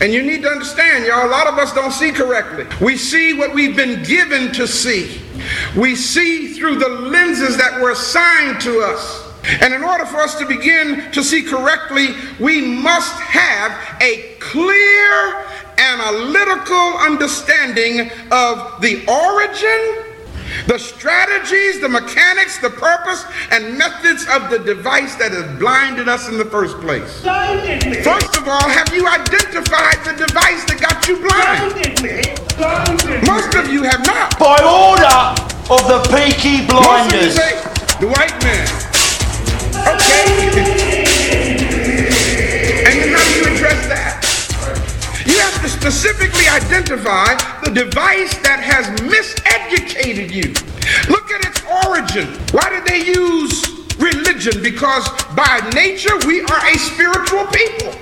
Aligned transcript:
And 0.00 0.12
you 0.14 0.22
need 0.22 0.42
to 0.42 0.48
understand, 0.48 1.04
y'all, 1.04 1.26
a 1.26 1.30
lot 1.30 1.46
of 1.46 1.58
us 1.58 1.74
don't 1.74 1.92
see 1.92 2.10
correctly. 2.10 2.66
We 2.84 2.96
see 2.96 3.34
what 3.34 3.54
we've 3.54 3.76
been 3.76 4.02
given 4.02 4.50
to 4.52 4.66
see. 4.66 5.20
We 5.76 5.94
see 5.94 6.54
through 6.54 6.76
the 6.76 6.88
lenses 6.88 7.56
that 7.58 7.80
were 7.80 7.90
assigned 7.90 8.60
to 8.62 8.80
us. 8.80 9.26
And 9.60 9.74
in 9.74 9.82
order 9.82 10.06
for 10.06 10.18
us 10.18 10.38
to 10.38 10.46
begin 10.46 11.10
to 11.12 11.22
see 11.22 11.42
correctly, 11.42 12.08
we 12.38 12.60
must 12.60 13.14
have 13.20 13.72
a 14.00 14.36
clear 14.38 15.44
analytical 15.78 16.98
understanding 16.98 18.10
of 18.30 18.80
the 18.80 19.04
origin, 19.06 20.09
the 20.66 20.78
strategies, 20.78 21.80
the 21.80 21.88
mechanics, 21.88 22.58
the 22.58 22.70
purpose, 22.70 23.24
and 23.50 23.76
methods 23.78 24.26
of 24.28 24.50
the 24.50 24.58
device 24.58 25.14
that 25.16 25.32
has 25.32 25.58
blinded 25.58 26.08
us 26.08 26.28
in 26.28 26.38
the 26.38 26.44
first 26.44 26.78
place. 26.80 27.22
Blinded 27.22 28.04
First 28.04 28.36
of 28.36 28.48
all, 28.48 28.68
have 28.68 28.92
you 28.94 29.06
identified 29.06 29.98
the 30.04 30.14
device 30.26 30.64
that 30.66 30.78
got 30.80 31.06
you 31.08 31.16
blind? 31.18 31.74
Blinded 31.74 32.02
me. 32.02 32.22
Blinded 32.56 33.26
Most 33.26 33.54
of 33.54 33.72
you 33.72 33.82
have 33.82 34.04
not. 34.06 34.38
By 34.38 34.58
order 34.62 35.18
of 35.70 35.82
the 35.86 36.00
Peaky 36.14 36.66
Most 36.66 36.82
of 36.82 37.12
you 37.12 37.30
Blinders. 37.30 37.34
say, 37.36 37.52
the 38.00 38.08
white 38.08 38.36
man. 38.42 38.68
Okay. 39.94 41.09
You 45.26 45.38
have 45.38 45.60
to 45.62 45.68
specifically 45.68 46.48
identify 46.48 47.34
the 47.62 47.70
device 47.70 48.36
that 48.42 48.60
has 48.60 48.86
miseducated 49.00 50.32
you. 50.32 50.54
Look 51.12 51.30
at 51.30 51.44
its 51.44 51.60
origin. 51.84 52.40
Why 52.52 52.70
did 52.70 52.86
they 52.86 53.04
use 53.04 53.66
religion? 53.98 54.62
Because 54.62 55.08
by 55.34 55.60
nature 55.74 56.16
we 56.26 56.40
are 56.42 56.66
a 56.66 56.78
spiritual 56.78 57.46
people. 57.48 57.92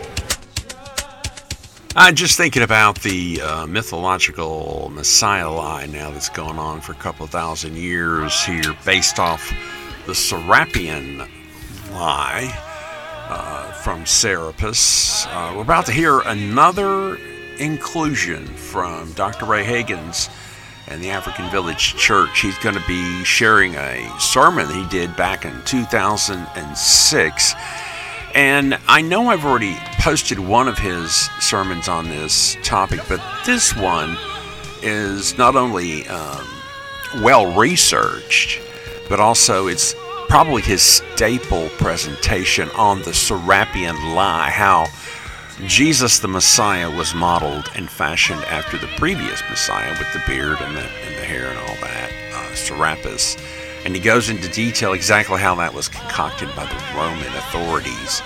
I'm 1.97 2.15
just 2.15 2.37
thinking 2.37 2.63
about 2.63 3.01
the 3.01 3.41
uh, 3.43 3.67
mythological 3.67 4.89
Messiah 4.95 5.51
lie 5.51 5.87
now 5.87 6.13
that's 6.13 6.29
going 6.29 6.59
on 6.59 6.81
for 6.81 6.93
a 6.93 6.97
couple 6.97 7.27
thousand 7.27 7.77
years 7.77 8.45
here, 8.45 8.77
based 8.85 9.19
off 9.19 9.53
the 10.07 10.13
Serapion 10.13 11.29
lie 11.91 12.68
uh, 13.29 13.73
from 13.73 14.05
Serapis. 14.07 15.27
Uh, 15.27 15.53
we're 15.57 15.63
about 15.63 15.87
to 15.87 15.93
hear 15.93 16.21
another 16.21 17.19
inclusion 17.59 18.47
from 18.47 19.13
Dr. 19.13 19.45
Ray 19.47 19.65
Hagins 19.65 20.31
and 20.89 21.03
the 21.03 21.11
African 21.11 21.51
Village 21.51 21.95
Church. 21.97 22.41
He's 22.41 22.59
going 22.59 22.75
to 22.75 22.85
be 22.87 23.25
sharing 23.25 23.75
a 23.75 24.11
sermon 24.19 24.69
he 24.71 24.87
did 24.89 25.15
back 25.17 25.45
in 25.45 25.63
2006. 25.65 27.55
And 28.35 28.79
I 28.87 29.03
know 29.03 29.29
I've 29.29 29.45
already 29.45 29.77
posted 30.01 30.39
one 30.39 30.69
of 30.69 30.79
his 30.79 31.13
sermons 31.41 31.89
on 31.89 32.09
this 32.09 32.57
topic, 32.63 33.01
but 33.09 33.21
this 33.45 33.75
one 33.77 34.17
is 34.83 35.37
not 35.37 35.57
only 35.57 36.07
um, 36.09 36.47
well 37.23 37.55
researched, 37.55 38.61
but 39.09 39.21
also 39.21 39.67
it's 39.67 39.95
probably 40.29 40.63
his 40.63 40.83
staple 40.83 41.69
presentation 41.79 42.69
on 42.77 42.99
the 42.99 43.13
Serapion 43.13 44.15
lie, 44.15 44.51
how 44.51 44.87
Jesus 45.67 46.19
the 46.19 46.29
Messiah 46.29 46.91
was 46.91 47.15
modeled 47.15 47.71
and 47.75 47.91
fashioned 47.91 48.45
after 48.45 48.79
the 48.79 48.89
previous 48.99 49.43
Messiah 49.49 49.91
with 49.99 50.13
the 50.13 50.23
beard 50.27 50.59
and 50.61 50.77
the, 50.77 50.83
and 50.83 51.17
the 51.17 51.25
hair 51.25 51.49
and 51.49 51.59
all 51.59 51.77
that, 51.81 52.13
uh, 52.35 52.55
Serapis. 52.55 53.37
And 53.85 53.95
he 53.95 54.01
goes 54.01 54.29
into 54.29 54.49
detail 54.51 54.93
exactly 54.93 55.41
how 55.41 55.55
that 55.57 55.73
was 55.73 55.89
concocted 55.89 56.55
by 56.55 56.67
the 56.67 56.97
Roman 56.97 57.35
authorities. 57.35 58.23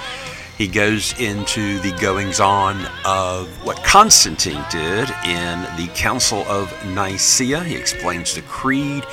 He 0.58 0.66
goes 0.66 1.18
into 1.18 1.78
the 1.80 1.92
goings 2.00 2.40
on 2.40 2.84
of 3.04 3.48
what 3.64 3.82
Constantine 3.84 4.62
did 4.70 5.08
in 5.24 5.62
the 5.76 5.90
Council 5.94 6.40
of 6.48 6.70
Nicaea. 6.86 7.64
He 7.64 7.76
explains 7.76 8.34
the 8.34 8.42
creed, 8.42 9.04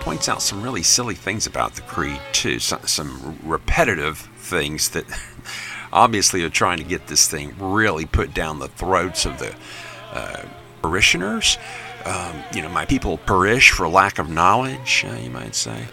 points 0.00 0.28
out 0.28 0.42
some 0.42 0.62
really 0.62 0.82
silly 0.82 1.14
things 1.14 1.46
about 1.46 1.74
the 1.74 1.82
creed, 1.82 2.20
too, 2.32 2.58
some, 2.58 2.86
some 2.86 3.38
repetitive 3.42 4.18
things 4.18 4.90
that 4.90 5.04
obviously 5.92 6.42
are 6.42 6.50
trying 6.50 6.78
to 6.78 6.84
get 6.84 7.06
this 7.06 7.28
thing 7.28 7.54
really 7.58 8.06
put 8.06 8.34
down 8.34 8.58
the 8.58 8.68
throats 8.68 9.26
of 9.26 9.38
the 9.38 9.54
uh, 10.12 10.44
parishioners. 10.82 11.58
Um, 12.04 12.42
you 12.54 12.62
know, 12.62 12.68
my 12.68 12.84
people 12.86 13.18
perish 13.18 13.70
for 13.70 13.88
lack 13.88 14.18
of 14.18 14.30
knowledge, 14.30 15.04
uh, 15.06 15.14
you 15.14 15.30
might 15.30 15.54
say. 15.54 15.86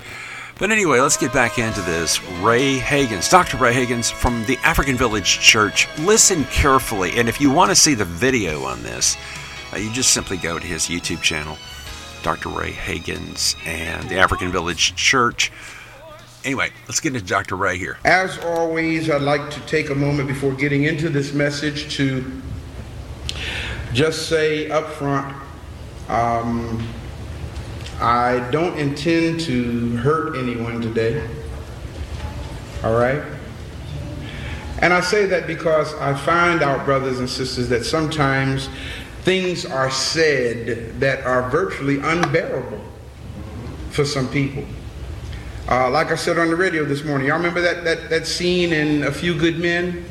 But 0.58 0.72
anyway, 0.72 1.02
let's 1.02 1.18
get 1.18 1.34
back 1.34 1.59
into 1.59 1.81
this. 1.81 2.24
Ray 2.40 2.78
Hagins, 2.78 3.29
Dr. 3.29 3.58
Ray 3.58 3.74
Hagins 3.74 4.09
from 4.09 4.46
the 4.46 4.58
African 4.63 4.96
Village 4.96 5.40
Church. 5.40 5.90
Listen 6.00 6.46
carefully, 6.46 7.18
and 7.18 7.28
if 7.28 7.41
you 7.41 7.52
want 7.52 7.72
to 7.72 7.75
see 7.75 7.94
the 7.94 8.06
video 8.06 8.63
on 8.63 8.81
this, 8.81 9.18
uh, 9.74 9.78
you 9.78 9.91
just 9.91 10.13
simply 10.13 10.38
go 10.38 10.58
to 10.58 10.66
his 10.66 10.84
YouTube 10.84 11.22
channel, 11.22 11.58
Dr. 12.25 12.50
Ray 12.50 12.72
Hagins 12.72 13.56
and 13.68 14.09
the 14.09 14.18
African 14.18 14.52
Village 14.52 14.96
Church. 14.96 15.52
Anyway, 16.44 16.72
let's 16.88 17.00
get 17.00 17.13
into 17.16 17.24
Dr. 17.24 17.56
Ray 17.56 17.78
here. 17.78 18.00
As 18.03 18.40
always, 18.40 19.12
I'd 19.12 19.22
like 19.22 19.52
to 19.52 19.59
take 19.68 19.91
a 19.91 19.96
moment 19.96 20.28
before 20.28 20.52
getting 20.53 20.85
into 20.85 21.09
this 21.09 21.34
message 21.34 21.96
to 21.97 22.41
just 23.94 24.28
say 24.28 24.72
up 24.72 24.88
front 24.88 25.35
um, 26.09 26.88
I 28.02 28.40
don't 28.50 28.75
intend 28.80 29.41
to 29.41 29.96
hurt 29.97 30.35
anyone 30.35 30.81
today. 30.81 31.30
All 32.84 32.97
right? 32.97 33.22
And 34.80 34.96
I 34.96 35.02
say 35.02 35.28
that 35.28 35.46
because 35.46 35.94
I 35.94 36.16
find 36.16 36.64
out, 36.64 36.85
brothers 36.85 37.19
and 37.19 37.30
sisters, 37.30 37.69
that 37.69 37.85
sometimes 37.85 38.68
things 39.25 39.66
are 39.66 39.90
said 39.91 41.00
that 41.00 41.25
are 41.25 41.50
virtually 41.50 42.00
unbearable 42.00 42.80
for 43.90 44.06
some 44.06 44.28
people. 44.30 44.63
Uh, 45.68 45.90
like 45.90 46.12
I 46.12 46.16
said 46.16 46.38
on 46.38 46.50
the 46.50 46.56
radio 46.56 46.86
this 46.86 47.03
morning, 47.03 47.28
y'all 47.28 47.38
remember 47.38 47.59
that, 47.62 47.84
that, 47.84 48.09
that 48.12 48.28
scene 48.28 48.72
in 48.72 49.03
A 49.03 49.12
Few 49.12 49.34
Good 49.38 49.58
Men? 49.59 50.06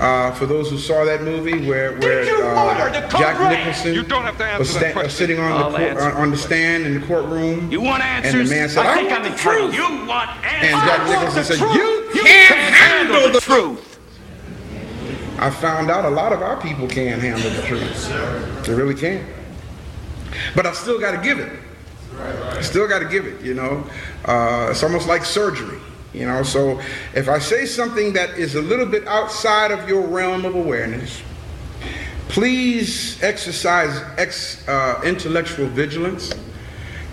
Uh, 0.00 0.32
for 0.32 0.46
those 0.46 0.68
who 0.68 0.78
saw 0.78 1.04
that 1.04 1.22
movie, 1.22 1.66
where 1.66 1.96
where 1.98 2.22
uh, 2.44 3.08
Jack? 3.10 3.38
Nicholson 3.50 3.94
You 3.94 4.02
don't 4.02 4.22
have 4.24 4.36
to 4.38 4.58
was, 4.58 4.70
sta- 4.70 4.92
was 4.94 5.12
sitting 5.14 5.38
on 5.38 5.50
the 5.50 5.56
I'll 5.56 5.70
court, 5.94 6.02
on, 6.02 6.12
on 6.22 6.30
the 6.30 6.36
stand 6.36 6.84
in 6.86 7.00
the 7.00 7.06
courtroom. 7.06 7.70
You 7.70 7.80
want 7.80 8.02
And 8.02 8.34
the 8.34 8.44
man 8.50 8.68
said, 8.68 8.84
I 8.84 8.92
"I 8.92 8.96
think 8.96 9.10
want 9.10 9.22
I'm 9.22 9.30
the 9.30 9.36
entitled. 9.36 9.72
truth." 9.72 9.90
You 9.90 10.06
want 10.08 10.30
answers? 10.44 10.72
And 10.72 10.88
Jack 10.88 11.08
Nicholson 11.08 11.44
said, 11.44 11.58
truth. 11.58 12.14
"You 12.16 12.22
can't 12.24 12.74
handle 12.74 13.32
the 13.32 13.40
truth. 13.40 13.91
I 15.38 15.50
found 15.50 15.90
out 15.90 16.04
a 16.04 16.10
lot 16.10 16.32
of 16.32 16.42
our 16.42 16.60
people 16.60 16.86
can't 16.86 17.20
handle 17.20 17.50
the 17.50 17.62
truth. 17.62 18.66
They 18.66 18.74
really 18.74 18.94
can't. 18.94 19.26
But 20.54 20.66
I 20.66 20.72
still 20.72 20.98
got 21.00 21.12
to 21.12 21.22
give 21.22 21.38
it. 21.38 21.52
Still 22.62 22.86
got 22.86 23.00
to 23.00 23.08
give 23.08 23.26
it, 23.26 23.40
you 23.42 23.54
know. 23.54 23.84
Uh, 24.24 24.68
it's 24.70 24.82
almost 24.82 25.08
like 25.08 25.24
surgery, 25.24 25.80
you 26.12 26.26
know. 26.26 26.42
So 26.42 26.80
if 27.14 27.28
I 27.28 27.38
say 27.38 27.66
something 27.66 28.12
that 28.12 28.30
is 28.30 28.54
a 28.54 28.62
little 28.62 28.86
bit 28.86 29.06
outside 29.06 29.70
of 29.70 29.88
your 29.88 30.02
realm 30.02 30.44
of 30.44 30.54
awareness, 30.54 31.22
please 32.28 33.22
exercise 33.22 34.00
ex, 34.18 34.66
uh, 34.68 35.00
intellectual 35.04 35.66
vigilance. 35.66 36.32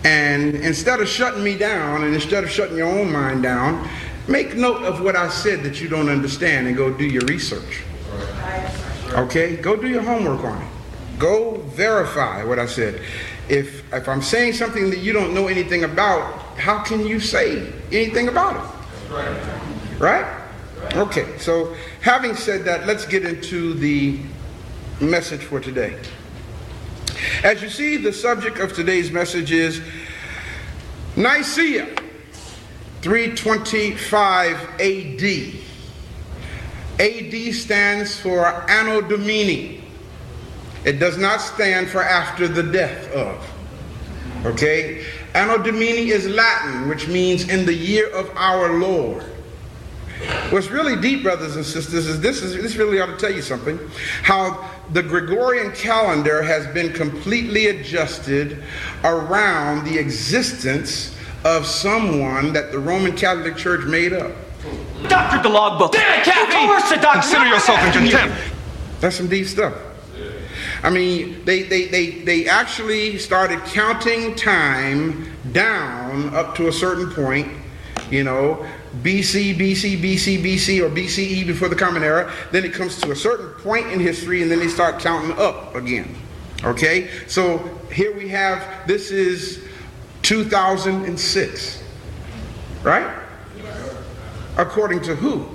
And 0.03 0.55
instead 0.55 1.01
of 1.01 1.09
shutting 1.09 1.43
me 1.43 1.57
down 1.57 2.03
and 2.03 2.13
instead 2.13 2.43
of 2.43 2.49
shutting 2.49 2.77
your 2.77 2.87
own 2.87 3.11
mind 3.11 3.43
down, 3.43 3.87
make 4.27 4.55
note 4.55 4.83
of 4.83 5.01
what 5.01 5.15
I 5.15 5.27
said 5.29 5.63
that 5.63 5.81
you 5.81 5.89
don't 5.89 6.09
understand 6.09 6.67
and 6.67 6.77
go 6.77 6.93
do 6.93 7.05
your 7.05 7.25
research. 7.25 7.83
Okay? 9.19 9.55
Go 9.57 9.75
do 9.75 9.87
your 9.87 10.01
homework 10.01 10.43
on 10.43 10.61
it. 10.61 10.67
Go 11.17 11.57
verify 11.75 12.43
what 12.43 12.59
I 12.59 12.65
said. 12.65 13.01
If 13.49 13.91
if 13.93 14.07
I'm 14.07 14.21
saying 14.21 14.53
something 14.53 14.89
that 14.89 14.99
you 14.99 15.11
don't 15.11 15.33
know 15.33 15.47
anything 15.47 15.83
about, 15.83 16.39
how 16.57 16.83
can 16.83 17.05
you 17.05 17.19
say 17.19 17.73
anything 17.91 18.27
about 18.29 18.55
it? 18.55 19.99
Right? 19.99 20.25
Okay. 20.93 21.37
So 21.37 21.75
having 22.01 22.35
said 22.35 22.63
that, 22.65 22.87
let's 22.87 23.05
get 23.05 23.25
into 23.25 23.73
the 23.73 24.19
message 25.01 25.41
for 25.41 25.59
today. 25.59 25.99
As 27.43 27.61
you 27.61 27.69
see, 27.69 27.97
the 27.97 28.13
subject 28.13 28.59
of 28.59 28.73
today's 28.73 29.11
message 29.11 29.51
is 29.51 29.81
Nicaea, 31.17 31.87
325 33.01 34.79
AD. 34.79 35.68
AD 36.99 37.53
stands 37.53 38.19
for 38.19 38.45
Anno 38.69 39.01
Domini. 39.01 39.81
It 40.83 40.99
does 40.99 41.17
not 41.17 41.39
stand 41.41 41.89
for 41.89 42.03
after 42.03 42.47
the 42.47 42.63
death 42.63 43.11
of. 43.13 44.45
Okay? 44.45 45.05
Anno 45.33 45.57
Domini 45.57 46.09
is 46.09 46.27
Latin, 46.27 46.89
which 46.89 47.07
means 47.07 47.47
in 47.49 47.65
the 47.65 47.73
year 47.73 48.09
of 48.09 48.29
our 48.35 48.77
Lord. 48.79 49.23
What's 50.49 50.69
really 50.69 50.99
deep, 50.99 51.23
brothers 51.23 51.55
and 51.55 51.65
sisters, 51.65 52.07
is 52.07 52.19
this 52.19 52.41
is 52.41 52.61
this 52.61 52.75
really 52.75 52.99
ought 52.99 53.05
to 53.05 53.17
tell 53.17 53.31
you 53.31 53.41
something. 53.41 53.79
How 54.23 54.69
the 54.91 55.01
Gregorian 55.01 55.71
calendar 55.71 56.41
has 56.41 56.67
been 56.73 56.91
completely 56.91 57.67
adjusted 57.67 58.61
around 59.05 59.85
the 59.85 59.97
existence 59.97 61.15
of 61.45 61.65
someone 61.65 62.51
that 62.51 62.73
the 62.73 62.79
Roman 62.79 63.15
Catholic 63.15 63.55
Church 63.55 63.85
made 63.85 64.11
up. 64.11 64.31
Doctor 65.07 65.41
the 65.41 65.49
logbook. 65.49 65.93
Damn 65.93 66.19
it, 66.19 66.25
Kathy! 66.25 66.57
Of 66.57 66.69
course 66.69 66.89
the 66.89 66.95
doctor. 66.97 67.21
Consider 67.21 67.45
yourself 67.45 67.83
in 67.83 67.91
contempt. 67.91 68.35
That's 68.99 69.15
some 69.15 69.27
deep 69.27 69.47
stuff. 69.47 69.73
I 70.83 70.89
mean, 70.89 71.43
they, 71.45 71.63
they, 71.63 71.87
they, 71.87 72.09
they 72.21 72.47
actually 72.47 73.17
started 73.17 73.59
counting 73.65 74.35
time 74.35 75.31
down 75.51 76.33
up 76.33 76.55
to 76.55 76.67
a 76.67 76.71
certain 76.71 77.11
point, 77.11 77.49
you 78.09 78.23
know, 78.23 78.65
BC, 79.01 79.55
BC, 79.55 80.01
BC, 80.01 80.41
BC, 80.41 80.81
or 80.81 80.89
BCE 80.89 81.45
before 81.45 81.67
the 81.69 81.75
Common 81.75 82.03
Era. 82.03 82.31
Then 82.51 82.65
it 82.65 82.73
comes 82.73 82.99
to 83.01 83.11
a 83.11 83.15
certain 83.15 83.49
point 83.61 83.87
in 83.87 83.99
history, 83.99 84.41
and 84.41 84.49
then 84.49 84.59
they 84.59 84.67
start 84.67 84.99
counting 84.99 85.37
up 85.37 85.75
again. 85.75 86.15
Okay? 86.63 87.09
So 87.27 87.57
here 87.91 88.15
we 88.15 88.29
have 88.29 88.87
this 88.87 89.11
is 89.11 89.63
2006. 90.23 91.83
Right? 92.83 93.28
According 94.59 95.01
to 95.03 95.15
who? 95.15 95.47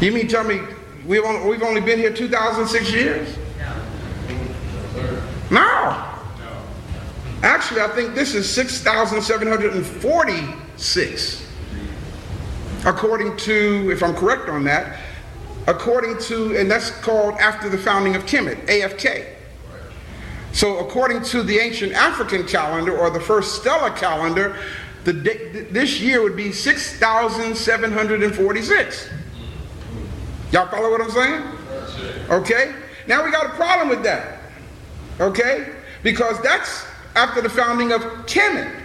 You 0.00 0.10
mean 0.10 0.26
tell 0.26 0.42
me 0.42 0.58
we've 1.04 1.22
only, 1.22 1.46
we've 1.46 1.62
only 1.62 1.82
been 1.82 1.98
here 1.98 2.10
2006 2.10 2.90
years? 2.90 3.36
No. 5.50 6.02
Actually, 7.42 7.82
I 7.82 7.88
think 7.88 8.14
this 8.14 8.34
is 8.34 8.48
6,746. 8.50 11.46
According 12.86 13.36
to, 13.36 13.90
if 13.92 14.02
I'm 14.02 14.14
correct 14.14 14.48
on 14.48 14.64
that, 14.64 14.98
according 15.66 16.16
to, 16.20 16.56
and 16.56 16.70
that's 16.70 16.90
called 16.90 17.34
after 17.34 17.68
the 17.68 17.76
founding 17.76 18.16
of 18.16 18.24
Kemet, 18.24 18.66
AFK. 18.66 19.26
So, 20.52 20.78
according 20.78 21.22
to 21.24 21.42
the 21.42 21.58
ancient 21.58 21.92
African 21.92 22.46
calendar 22.46 22.96
or 22.96 23.10
the 23.10 23.20
first 23.20 23.60
stellar 23.60 23.90
calendar, 23.90 24.56
the, 25.04 25.66
this 25.70 26.00
year 26.00 26.22
would 26.22 26.36
be 26.36 26.52
6,746. 26.52 29.10
Y'all 30.52 30.68
follow 30.68 30.90
what 30.90 31.00
I'm 31.00 31.10
saying? 31.10 31.42
Okay? 32.30 32.74
Now 33.06 33.24
we 33.24 33.30
got 33.30 33.46
a 33.46 33.50
problem 33.50 33.88
with 33.88 34.02
that. 34.04 34.40
Okay? 35.20 35.68
Because 36.02 36.40
that's 36.42 36.84
after 37.14 37.40
the 37.40 37.48
founding 37.48 37.92
of 37.92 38.02
Kemet. 38.26 38.82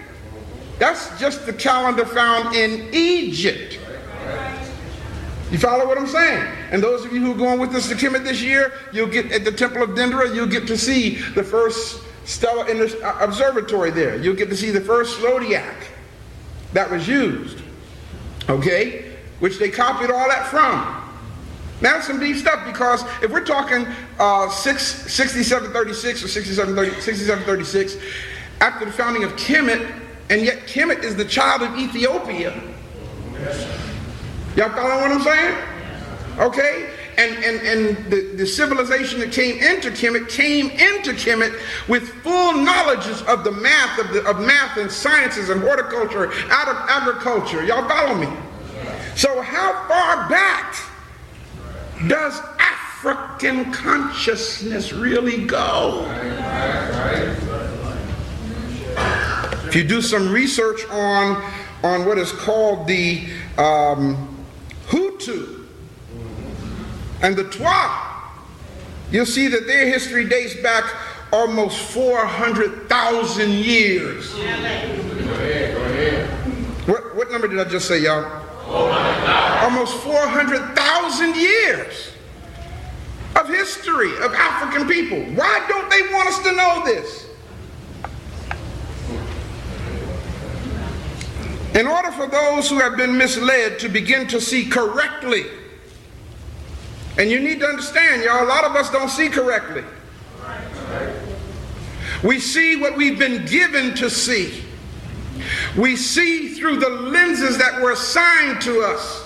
That's 0.78 1.20
just 1.20 1.46
the 1.46 1.54
calendar 1.54 2.06
found 2.06 2.56
in 2.56 2.90
Egypt. 2.94 3.80
You 5.52 5.58
follow 5.58 5.88
what 5.88 5.98
I'm 5.98 6.08
saying? 6.08 6.48
And 6.72 6.82
those 6.82 7.06
of 7.06 7.12
you 7.12 7.22
who 7.22 7.34
are 7.34 7.38
going 7.38 7.60
with 7.60 7.76
us 7.76 7.90
to 7.90 7.96
Kemet 7.96 8.24
this 8.24 8.42
year, 8.42 8.72
you'll 8.94 9.08
get 9.08 9.32
at 9.32 9.44
the 9.44 9.52
Temple 9.52 9.84
of 9.84 9.90
Dendera, 9.92 10.34
you'll 10.34 10.48
get 10.48 10.68
to 10.68 10.78
see 10.78 11.16
the 11.34 11.44
first 11.44 12.02
stellar 12.26 12.66
uh, 12.66 13.18
observatory 13.20 13.90
there. 13.90 14.18
You'll 14.18 14.36
get 14.36 14.50
to 14.50 14.56
see 14.56 14.70
the 14.70 14.82
first 14.82 15.20
zodiac 15.20 15.76
that 16.74 16.90
was 16.90 17.08
used. 17.08 17.62
Okay? 18.50 19.16
Which 19.40 19.58
they 19.60 19.70
copied 19.70 20.12
all 20.12 20.28
that 20.28 20.48
from. 20.48 20.96
Now 21.82 21.94
that's 21.94 22.08
some 22.08 22.20
deep 22.20 22.36
stuff 22.36 22.66
because 22.66 23.04
if 23.24 23.32
we're 23.32 23.46
talking 23.46 23.88
uh, 24.20 24.50
6, 24.50 25.12
6736 25.12 26.24
or 26.24 26.28
6730, 26.28 27.02
6736, 27.02 28.04
after 28.60 28.86
the 28.86 28.92
founding 28.92 29.24
of 29.24 29.32
Kemet, 29.34 29.90
and 30.30 30.42
yet 30.42 30.60
Kemet 30.68 31.04
is 31.04 31.16
the 31.16 31.26
child 31.26 31.62
of 31.62 31.78
Ethiopia. 31.78 32.52
Y'all 34.56 34.70
follow 34.70 35.02
what 35.02 35.12
I'm 35.12 35.22
saying? 35.22 35.58
Okay? 36.38 36.90
And, 37.20 37.44
and, 37.44 37.68
and 37.68 38.10
the, 38.10 38.34
the 38.38 38.48
civilization 38.48 39.20
that 39.20 39.34
came 39.34 39.62
into 39.62 39.92
Kemet 39.92 40.30
came 40.30 40.70
into 40.70 41.12
Kemet 41.12 41.60
with 41.90 42.08
full 42.24 42.54
knowledges 42.54 43.22
of 43.24 43.44
the 43.44 43.52
math, 43.52 44.00
of, 44.00 44.14
the, 44.14 44.26
of 44.26 44.40
math 44.40 44.78
and 44.78 44.90
sciences 44.90 45.50
and 45.50 45.60
horticulture, 45.60 46.32
out 46.50 46.70
of 46.70 46.78
agriculture. 46.88 47.66
Y'all 47.66 47.86
follow 47.90 48.16
me? 48.16 48.28
So 49.18 49.42
how 49.42 49.86
far 49.90 50.30
back 50.30 50.78
does 52.08 52.40
African 52.58 53.74
consciousness 53.74 54.94
really 54.94 55.46
go? 55.46 56.06
If 59.68 59.76
you 59.76 59.84
do 59.84 60.02
some 60.02 60.32
research 60.32 60.86
on, 60.90 61.44
on 61.84 62.06
what 62.06 62.18
is 62.18 62.32
called 62.32 62.88
the 62.88 63.28
um, 63.58 64.38
Hutu 64.88 65.59
and 67.22 67.36
the 67.36 67.44
Twa, 67.46 68.22
you'll 69.12 69.26
see 69.26 69.48
that 69.48 69.68
their 69.68 69.88
history 69.88 70.28
dates 70.28 70.56
back 70.62 70.86
almost 71.32 71.78
400,000 71.92 73.52
years. 73.52 74.34
What, 76.88 77.16
what 77.16 77.32
number 77.32 77.48
did 77.48 77.60
I 77.60 77.66
just 77.66 77.88
say, 77.88 78.02
y'all? 78.02 78.26
Almost 79.64 79.96
400,000 79.98 81.36
years 81.36 82.12
of 83.36 83.48
history 83.48 84.12
of 84.18 84.34
African 84.34 84.88
people. 84.88 85.20
Why 85.36 85.66
don't 85.68 85.90
they 85.90 86.02
want 86.14 86.30
us 86.30 86.40
to 86.40 86.52
know 86.56 86.84
this? 86.86 87.26
In 91.76 91.86
order 91.86 92.12
for 92.12 92.28
those 92.28 92.70
who 92.70 92.80
have 92.80 92.98
been 92.98 93.16
misled 93.16 93.78
to 93.80 93.90
begin 93.90 94.28
to 94.30 94.42
see 94.42 94.66
correctly, 94.66 95.46
and 97.18 97.30
you 97.30 97.40
need 97.40 97.60
to 97.60 97.66
understand, 97.66 98.24
y'all, 98.24 98.44
a 98.44 98.48
lot 98.48 98.64
of 98.64 98.76
us 98.76 98.90
don't 98.90 99.10
see 99.10 99.30
correctly. 99.30 99.84
We 102.24 102.40
see 102.40 102.76
what 102.76 102.98
we've 102.98 103.18
been 103.18 103.46
given 103.46 103.96
to 103.96 104.10
see. 104.10 104.64
We 105.78 105.96
see 105.96 106.50
through 106.50 106.78
the 106.78 106.90
lenses 106.90 107.58
that 107.58 107.82
were 107.82 107.92
assigned 107.92 108.62
to 108.62 108.82
us. 108.82 109.26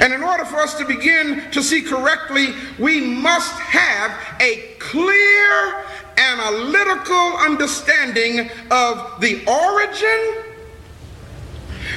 And 0.00 0.12
in 0.12 0.22
order 0.22 0.44
for 0.44 0.56
us 0.56 0.74
to 0.78 0.84
begin 0.84 1.50
to 1.52 1.62
see 1.62 1.80
correctly, 1.80 2.48
we 2.78 3.00
must 3.00 3.52
have 3.60 4.12
a 4.40 4.74
clear 4.78 5.84
analytical 6.16 7.36
understanding 7.38 8.50
of 8.70 9.20
the 9.20 9.44
origin, 9.46 10.45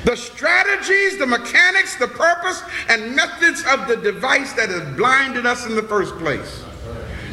the 0.05 0.15
strategies, 0.15 1.17
the 1.17 1.25
mechanics, 1.25 1.95
the 1.95 2.07
purpose, 2.07 2.63
and 2.87 3.15
methods 3.15 3.63
of 3.71 3.87
the 3.87 3.95
device 3.97 4.53
that 4.53 4.69
has 4.69 4.95
blinded 4.95 5.45
us 5.45 5.65
in 5.65 5.75
the 5.75 5.83
first 5.83 6.15
place. 6.17 6.63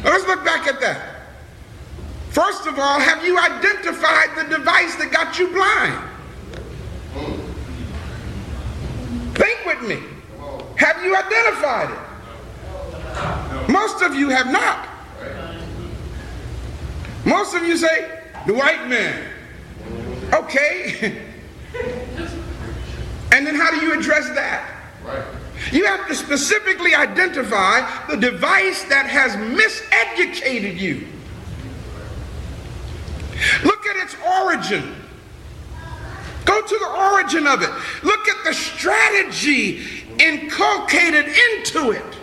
Now 0.03 0.11
let's 0.11 0.27
look 0.27 0.43
back 0.45 0.67
at 0.67 0.79
that. 0.81 1.17
First 2.29 2.67
of 2.67 2.77
all, 2.77 2.99
have 2.99 3.25
you 3.25 3.39
identified 3.39 4.35
the 4.37 4.57
device 4.57 4.95
that 4.97 5.11
got 5.11 5.39
you 5.39 5.47
blind? 5.47 6.03
Think 9.35 9.65
with 9.65 9.81
me. 9.81 9.99
Have 10.75 11.03
you 11.03 11.15
identified 11.15 11.91
it? 11.91 13.69
Most 13.69 14.01
of 14.03 14.13
you 14.15 14.29
have 14.29 14.51
not. 14.51 14.87
Most 17.25 17.55
of 17.55 17.63
you 17.63 17.75
say, 17.75 18.21
the 18.45 18.53
white 18.53 18.87
man. 18.87 19.29
Okay. 20.33 21.23
and 23.31 23.45
then 23.45 23.55
how 23.55 23.71
do 23.71 23.85
you 23.85 23.97
address 23.97 24.27
that? 24.29 24.73
You 25.71 25.85
have 25.85 26.07
to 26.07 26.15
specifically 26.15 26.95
identify 26.95 28.05
the 28.07 28.17
device 28.17 28.83
that 28.85 29.07
has 29.07 29.33
miseducated 29.35 30.79
you. 30.79 31.07
Look 33.63 33.85
at 33.85 33.95
its 33.97 34.15
origin. 34.41 34.95
Go 36.45 36.61
to 36.61 36.77
the 36.79 37.11
origin 37.11 37.47
of 37.47 37.61
it. 37.61 37.69
Look 38.03 38.27
at 38.27 38.43
the 38.45 38.53
strategy 38.53 39.83
inculcated 40.19 41.25
into 41.27 41.91
it. 41.91 42.15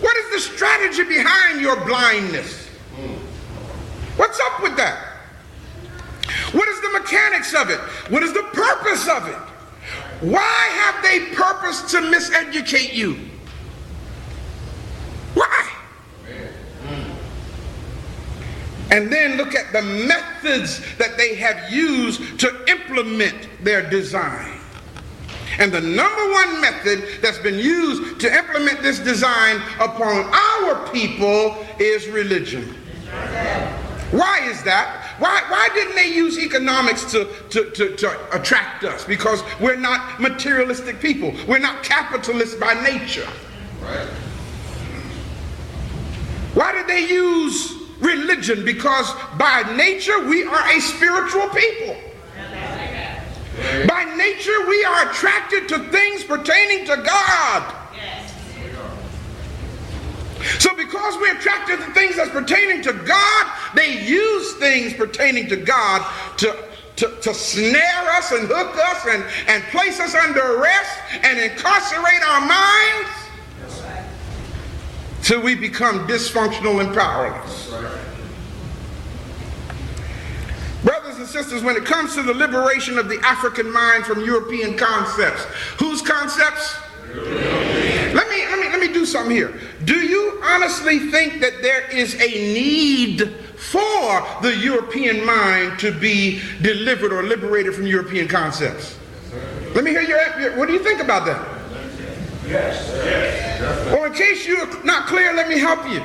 What 0.00 0.16
is 0.16 0.30
the 0.30 0.54
strategy 0.54 1.04
behind 1.04 1.60
your 1.60 1.84
blindness? 1.84 2.66
What's 4.16 4.38
up 4.40 4.62
with 4.62 4.76
that? 4.76 5.04
What 6.52 6.68
is 6.68 6.80
the 6.80 6.90
mechanics 7.00 7.54
of 7.54 7.70
it? 7.70 7.78
What 8.10 8.22
is 8.22 8.32
the 8.32 8.42
purpose 8.52 9.08
of 9.08 9.26
it? 9.28 9.47
Why 10.20 10.40
have 10.40 11.02
they 11.02 11.34
purposed 11.34 11.88
to 11.90 11.98
miseducate 11.98 12.92
you? 12.92 13.18
Why? 15.34 15.70
And 18.90 19.12
then 19.12 19.36
look 19.36 19.54
at 19.54 19.72
the 19.72 19.82
methods 19.82 20.80
that 20.96 21.16
they 21.16 21.34
have 21.36 21.72
used 21.72 22.40
to 22.40 22.64
implement 22.68 23.48
their 23.62 23.88
design. 23.88 24.58
And 25.58 25.72
the 25.72 25.80
number 25.80 26.32
one 26.32 26.60
method 26.60 27.20
that's 27.20 27.38
been 27.38 27.58
used 27.58 28.20
to 28.20 28.32
implement 28.34 28.80
this 28.80 28.98
design 28.98 29.60
upon 29.80 30.32
our 30.32 30.88
people 30.90 31.64
is 31.78 32.08
religion. 32.08 32.74
Why 34.10 34.48
is 34.48 34.62
that? 34.62 35.16
Why, 35.18 35.42
why 35.48 35.68
didn't 35.74 35.94
they 35.94 36.12
use 36.14 36.38
economics 36.38 37.04
to, 37.12 37.28
to, 37.50 37.70
to, 37.70 37.96
to 37.96 38.36
attract 38.36 38.84
us? 38.84 39.04
Because 39.04 39.42
we're 39.60 39.76
not 39.76 40.20
materialistic 40.20 41.00
people. 41.00 41.34
We're 41.46 41.58
not 41.58 41.82
capitalists 41.82 42.54
by 42.54 42.74
nature. 42.74 43.28
Right. 43.82 44.08
Why 46.54 46.72
did 46.72 46.86
they 46.86 47.06
use 47.06 47.78
religion 48.00 48.64
because 48.64 49.12
by 49.38 49.62
nature 49.76 50.26
we 50.28 50.44
are 50.44 50.68
a 50.68 50.80
spiritual 50.80 51.48
people. 51.48 51.96
By 53.88 54.04
nature 54.16 54.68
we 54.68 54.84
are 54.84 55.10
attracted 55.10 55.68
to 55.70 55.78
things 55.90 56.24
pertaining 56.24 56.86
to 56.86 56.96
God. 56.96 57.74
Because 60.98 61.16
we're 61.18 61.36
attracted 61.36 61.78
to 61.78 61.92
things 61.92 62.16
that's 62.16 62.30
pertaining 62.30 62.82
to 62.82 62.92
God, 62.92 63.52
they 63.74 64.02
use 64.06 64.54
things 64.54 64.94
pertaining 64.94 65.48
to 65.48 65.56
God 65.56 66.10
to, 66.38 66.56
to, 66.96 67.20
to 67.20 67.34
snare 67.34 68.10
us 68.12 68.32
and 68.32 68.48
hook 68.48 68.76
us 68.76 69.06
and, 69.06 69.24
and 69.48 69.62
place 69.64 70.00
us 70.00 70.14
under 70.14 70.40
arrest 70.58 70.98
and 71.22 71.38
incarcerate 71.38 72.22
our 72.26 72.40
minds 72.40 73.10
till 75.22 75.42
we 75.42 75.54
become 75.54 76.06
dysfunctional 76.08 76.84
and 76.84 76.94
powerless. 76.94 77.68
Brothers 80.84 81.18
and 81.18 81.26
sisters, 81.26 81.62
when 81.62 81.76
it 81.76 81.84
comes 81.84 82.14
to 82.14 82.22
the 82.22 82.32
liberation 82.32 82.98
of 82.98 83.08
the 83.08 83.18
African 83.24 83.70
mind 83.70 84.06
from 84.06 84.24
European 84.24 84.76
concepts, 84.76 85.44
whose 85.78 86.00
concepts? 86.00 86.76
Let 87.14 88.28
me, 88.28 88.46
let 88.46 88.58
me, 88.58 88.68
let 88.68 88.80
me 88.80 88.92
do 88.92 89.06
something 89.06 89.34
here. 89.34 89.58
Do 89.84 89.94
you 89.94 90.40
honestly 90.44 91.10
think 91.10 91.40
that 91.40 91.62
there 91.62 91.88
is 91.90 92.14
a 92.14 92.52
need 92.52 93.34
for 93.56 94.26
the 94.42 94.56
European 94.56 95.24
mind 95.24 95.78
to 95.80 95.92
be 95.92 96.40
delivered 96.62 97.12
or 97.12 97.22
liberated 97.22 97.74
from 97.74 97.86
European 97.86 98.28
concepts? 98.28 98.98
Let 99.74 99.84
me 99.84 99.90
hear 99.90 100.02
your, 100.02 100.56
what 100.56 100.66
do 100.66 100.72
you 100.72 100.82
think 100.82 101.00
about 101.00 101.26
that? 101.26 101.58
Well, 103.92 104.04
in 104.04 104.14
case 104.14 104.46
you're 104.46 104.84
not 104.84 105.06
clear, 105.06 105.34
let 105.34 105.48
me 105.48 105.58
help 105.58 105.86
you. 105.88 106.02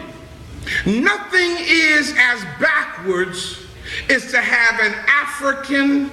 Nothing 1.02 1.58
is 1.60 2.14
as 2.18 2.44
backwards 2.60 3.60
as 4.10 4.32
to 4.32 4.42
have 4.42 4.80
an 4.80 4.94
African 5.08 6.12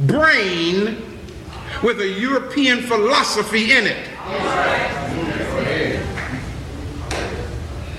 brain 0.00 1.02
with 1.82 2.00
a 2.00 2.08
European 2.08 2.82
philosophy 2.82 3.72
in 3.72 3.86
it. 3.86 4.08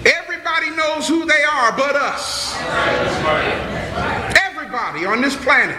Everybody 0.06 0.70
knows 0.76 1.08
who 1.08 1.26
they 1.26 1.44
are 1.44 1.72
but 1.76 1.96
us. 1.96 2.56
Everybody 4.38 5.06
on 5.06 5.22
this 5.22 5.36
planet. 5.36 5.78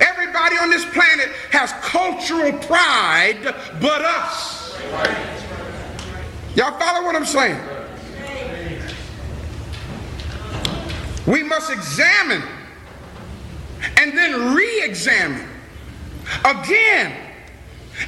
Everybody 0.00 0.56
on 0.56 0.70
this 0.70 0.84
planet 0.86 1.28
has 1.50 1.72
cultural 1.82 2.52
pride 2.60 3.42
but 3.80 4.02
us. 4.02 4.78
Y'all 6.54 6.78
follow 6.78 7.04
what 7.04 7.16
I'm 7.16 7.24
saying? 7.24 7.58
We 11.26 11.42
must 11.42 11.70
examine 11.70 12.42
and 13.96 14.16
then 14.16 14.54
re 14.54 14.82
examine 14.82 15.48
again 16.44 17.16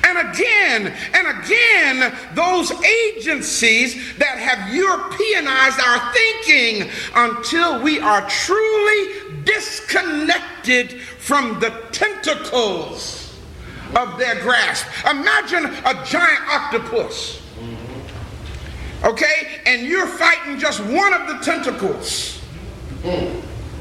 and 0.02 0.18
again 0.28 0.94
and 1.14 1.38
again 1.38 2.14
those 2.34 2.72
agencies 2.84 4.16
that 4.18 4.38
have 4.38 4.74
Europeanized 4.74 5.80
our 5.80 6.12
thinking 6.12 6.90
until 7.14 7.82
we 7.82 8.00
are 8.00 8.28
truly 8.28 9.42
disconnected 9.44 11.00
from 11.18 11.60
the 11.60 11.70
tentacles 11.92 13.38
of 13.96 14.18
their 14.18 14.40
grasp. 14.40 14.86
Imagine 15.08 15.66
a 15.66 16.04
giant 16.04 16.40
octopus. 16.48 17.40
Okay? 19.04 19.60
And 19.66 19.86
you're 19.86 20.06
fighting 20.06 20.58
just 20.58 20.80
one 20.80 21.12
of 21.12 21.28
the 21.28 21.38
tentacles. 21.44 22.40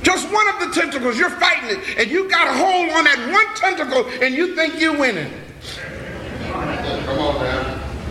Just 0.04 0.32
one 0.34 0.48
of 0.50 0.60
the 0.60 0.80
tentacles, 0.80 1.18
you're 1.18 1.30
fighting 1.30 1.78
it, 1.78 1.98
and 1.98 2.12
you 2.12 2.30
got 2.30 2.48
a 2.48 2.54
hold 2.54 2.90
on 2.90 3.06
that 3.06 3.32
one 3.32 3.56
tentacle, 3.56 4.06
and 4.22 4.36
you 4.36 4.54
think 4.54 4.80
you're 4.80 4.98
winning. 4.98 5.32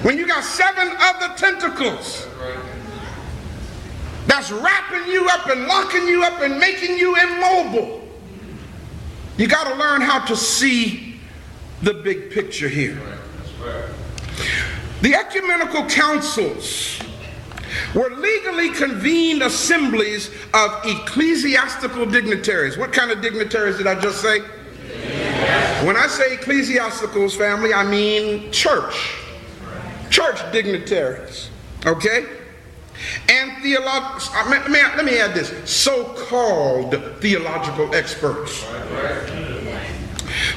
When 0.02 0.18
you 0.18 0.26
got 0.26 0.42
seven 0.42 0.92
other 0.98 1.34
tentacles 1.36 2.26
that's 4.26 4.50
wrapping 4.50 5.12
you 5.12 5.28
up 5.28 5.48
and 5.48 5.66
locking 5.66 6.06
you 6.06 6.24
up 6.24 6.40
and 6.40 6.58
making 6.58 6.96
you 6.96 7.14
immobile, 7.16 8.08
you 9.36 9.46
got 9.46 9.68
to 9.68 9.74
learn 9.74 10.00
how 10.00 10.24
to 10.26 10.36
see 10.36 11.20
the 11.82 11.94
big 11.94 12.30
picture 12.30 12.68
here. 12.68 13.00
The 15.02 15.14
ecumenical 15.14 15.86
councils 15.86 17.00
were 17.94 18.10
legally 18.10 18.70
convened 18.70 19.42
assemblies 19.42 20.30
of 20.54 20.84
ecclesiastical 20.84 22.06
dignitaries. 22.06 22.76
What 22.76 22.92
kind 22.92 23.10
of 23.10 23.20
dignitaries 23.20 23.78
did 23.78 23.86
I 23.86 23.98
just 23.98 24.20
say? 24.20 24.40
When 25.84 25.96
I 25.96 26.06
say 26.06 26.36
ecclesiasticals, 26.36 27.36
family, 27.36 27.74
I 27.74 27.84
mean 27.84 28.52
church. 28.52 29.16
Church 30.10 30.40
dignitaries. 30.52 31.50
Okay? 31.84 32.26
And 33.28 33.50
theolog- 33.62 34.48
let, 34.48 34.70
me, 34.70 34.78
let 34.96 35.04
me 35.04 35.18
add 35.18 35.34
this 35.34 35.52
so 35.68 36.04
called 36.28 36.92
theological 37.20 37.94
experts. 37.94 38.62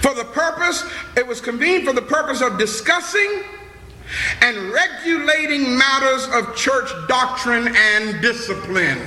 For 0.02 0.14
the 0.14 0.26
purpose, 0.32 0.88
it 1.18 1.26
was 1.26 1.42
convened 1.42 1.86
for 1.86 1.94
the 1.94 2.02
purpose 2.02 2.42
of 2.42 2.60
discussing 2.60 3.44
and 4.42 4.72
regulating 4.72 5.78
matters 5.78 6.28
of 6.34 6.56
church 6.56 6.90
doctrine 7.08 7.76
and 7.76 8.22
discipline. 8.22 9.00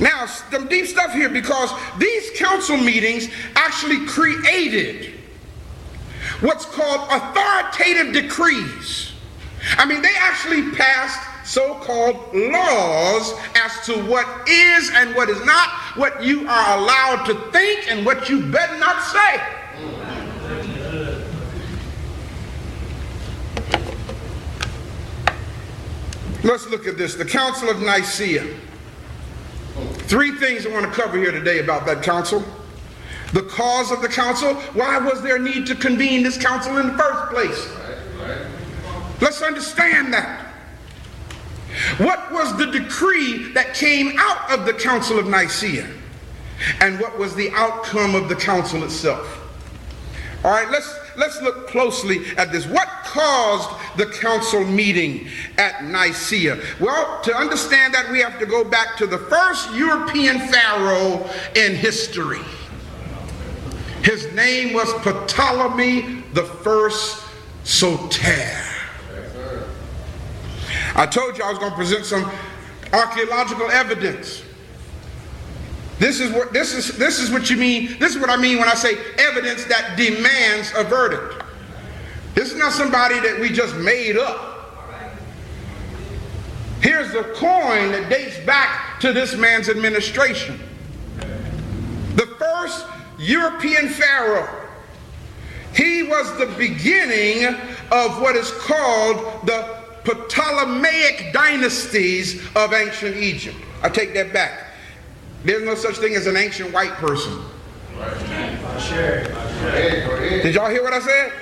Now, 0.00 0.26
some 0.26 0.68
deep 0.68 0.86
stuff 0.86 1.12
here 1.12 1.28
because 1.28 1.70
these 1.98 2.30
council 2.36 2.76
meetings 2.76 3.28
actually 3.54 4.06
created 4.06 5.14
what's 6.40 6.64
called 6.64 7.08
authoritative 7.10 8.12
decrees. 8.12 9.12
I 9.78 9.86
mean, 9.86 10.02
they 10.02 10.14
actually 10.18 10.70
passed 10.72 11.46
so 11.46 11.74
called 11.76 12.34
laws 12.34 13.34
as 13.54 13.86
to 13.86 13.94
what 14.04 14.26
is 14.48 14.90
and 14.94 15.14
what 15.14 15.28
is 15.28 15.44
not, 15.44 15.70
what 15.96 16.22
you 16.22 16.48
are 16.48 16.78
allowed 16.78 17.24
to 17.26 17.34
think 17.52 17.90
and 17.90 18.04
what 18.04 18.28
you 18.28 18.50
better 18.50 18.78
not 18.78 19.02
say. 19.02 19.42
Let's 26.42 26.68
look 26.68 26.86
at 26.86 26.98
this 26.98 27.14
the 27.14 27.24
Council 27.24 27.70
of 27.70 27.80
Nicaea. 27.80 28.54
Three 30.06 30.32
things 30.32 30.66
I 30.66 30.70
want 30.70 30.84
to 30.84 30.92
cover 30.92 31.16
here 31.16 31.32
today 31.32 31.60
about 31.60 31.86
that 31.86 32.02
council. 32.02 32.44
The 33.32 33.42
cause 33.42 33.90
of 33.90 34.02
the 34.02 34.08
council. 34.08 34.54
Why 34.74 34.98
was 34.98 35.22
there 35.22 35.36
a 35.36 35.38
need 35.38 35.66
to 35.66 35.74
convene 35.74 36.22
this 36.22 36.36
council 36.36 36.78
in 36.78 36.88
the 36.88 36.98
first 36.98 37.32
place? 37.32 37.68
Let's 39.20 39.42
understand 39.42 40.12
that. 40.12 40.44
What 41.98 42.30
was 42.32 42.56
the 42.56 42.66
decree 42.66 43.52
that 43.52 43.74
came 43.74 44.12
out 44.18 44.50
of 44.52 44.66
the 44.66 44.74
Council 44.74 45.18
of 45.18 45.26
Nicaea? 45.26 45.88
And 46.80 47.00
what 47.00 47.18
was 47.18 47.34
the 47.34 47.50
outcome 47.52 48.14
of 48.14 48.28
the 48.28 48.36
council 48.36 48.84
itself? 48.84 49.40
All 50.44 50.52
right, 50.52 50.70
let's 50.70 50.94
let's 51.16 51.40
look 51.42 51.68
closely 51.68 52.24
at 52.36 52.52
this. 52.52 52.66
What 52.66 52.88
caused 53.04 53.70
the 53.96 54.06
council 54.06 54.64
meeting 54.64 55.28
at 55.58 55.84
Nicaea? 55.84 56.60
Well, 56.80 57.20
to 57.22 57.34
understand 57.34 57.94
that, 57.94 58.10
we 58.10 58.20
have 58.20 58.38
to 58.38 58.46
go 58.46 58.64
back 58.64 58.96
to 58.98 59.06
the 59.06 59.18
first 59.18 59.72
European 59.74 60.38
pharaoh 60.40 61.28
in 61.54 61.74
history. 61.74 62.40
His 64.02 64.32
name 64.34 64.74
was 64.74 64.92
Ptolemy 65.26 66.22
the 66.34 66.44
First 66.44 67.24
Soter. 67.64 68.60
I 70.96 71.06
told 71.06 71.36
you 71.38 71.44
I 71.44 71.50
was 71.50 71.58
going 71.58 71.70
to 71.70 71.76
present 71.76 72.04
some 72.04 72.30
archaeological 72.92 73.70
evidence. 73.70 74.43
This 75.98 76.20
is 76.20 76.32
what 76.32 76.52
this 76.52 76.74
is 76.74 76.96
this 76.98 77.20
is 77.20 77.30
what 77.30 77.50
you 77.50 77.56
mean. 77.56 77.98
This 77.98 78.14
is 78.14 78.20
what 78.20 78.30
I 78.30 78.36
mean 78.36 78.58
when 78.58 78.68
I 78.68 78.74
say 78.74 78.96
evidence 79.18 79.64
that 79.66 79.96
demands 79.96 80.72
a 80.76 80.84
verdict. 80.84 81.42
This 82.34 82.50
is 82.50 82.58
not 82.58 82.72
somebody 82.72 83.20
that 83.20 83.38
we 83.38 83.50
just 83.50 83.76
made 83.76 84.16
up. 84.16 84.50
Here's 86.80 87.14
a 87.14 87.22
coin 87.34 87.92
that 87.92 88.08
dates 88.10 88.38
back 88.40 89.00
to 89.00 89.12
this 89.12 89.36
man's 89.36 89.68
administration. 89.68 90.58
The 92.16 92.26
first 92.38 92.86
European 93.18 93.88
pharaoh. 93.88 94.62
He 95.74 96.02
was 96.04 96.36
the 96.38 96.46
beginning 96.58 97.46
of 97.90 98.20
what 98.20 98.36
is 98.36 98.50
called 98.52 99.46
the 99.46 99.82
Ptolemaic 100.04 101.32
dynasties 101.32 102.40
of 102.54 102.72
ancient 102.72 103.16
Egypt. 103.16 103.56
I 103.82 103.88
take 103.88 104.14
that 104.14 104.32
back. 104.32 104.73
There's 105.44 105.62
no 105.62 105.74
such 105.74 105.98
thing 105.98 106.14
as 106.14 106.26
an 106.26 106.36
ancient 106.36 106.72
white 106.72 106.92
person. 106.92 107.44
Did 110.42 110.54
y'all 110.54 110.70
hear 110.70 110.82
what 110.82 110.94
I 110.94 111.00
said? 111.00 111.32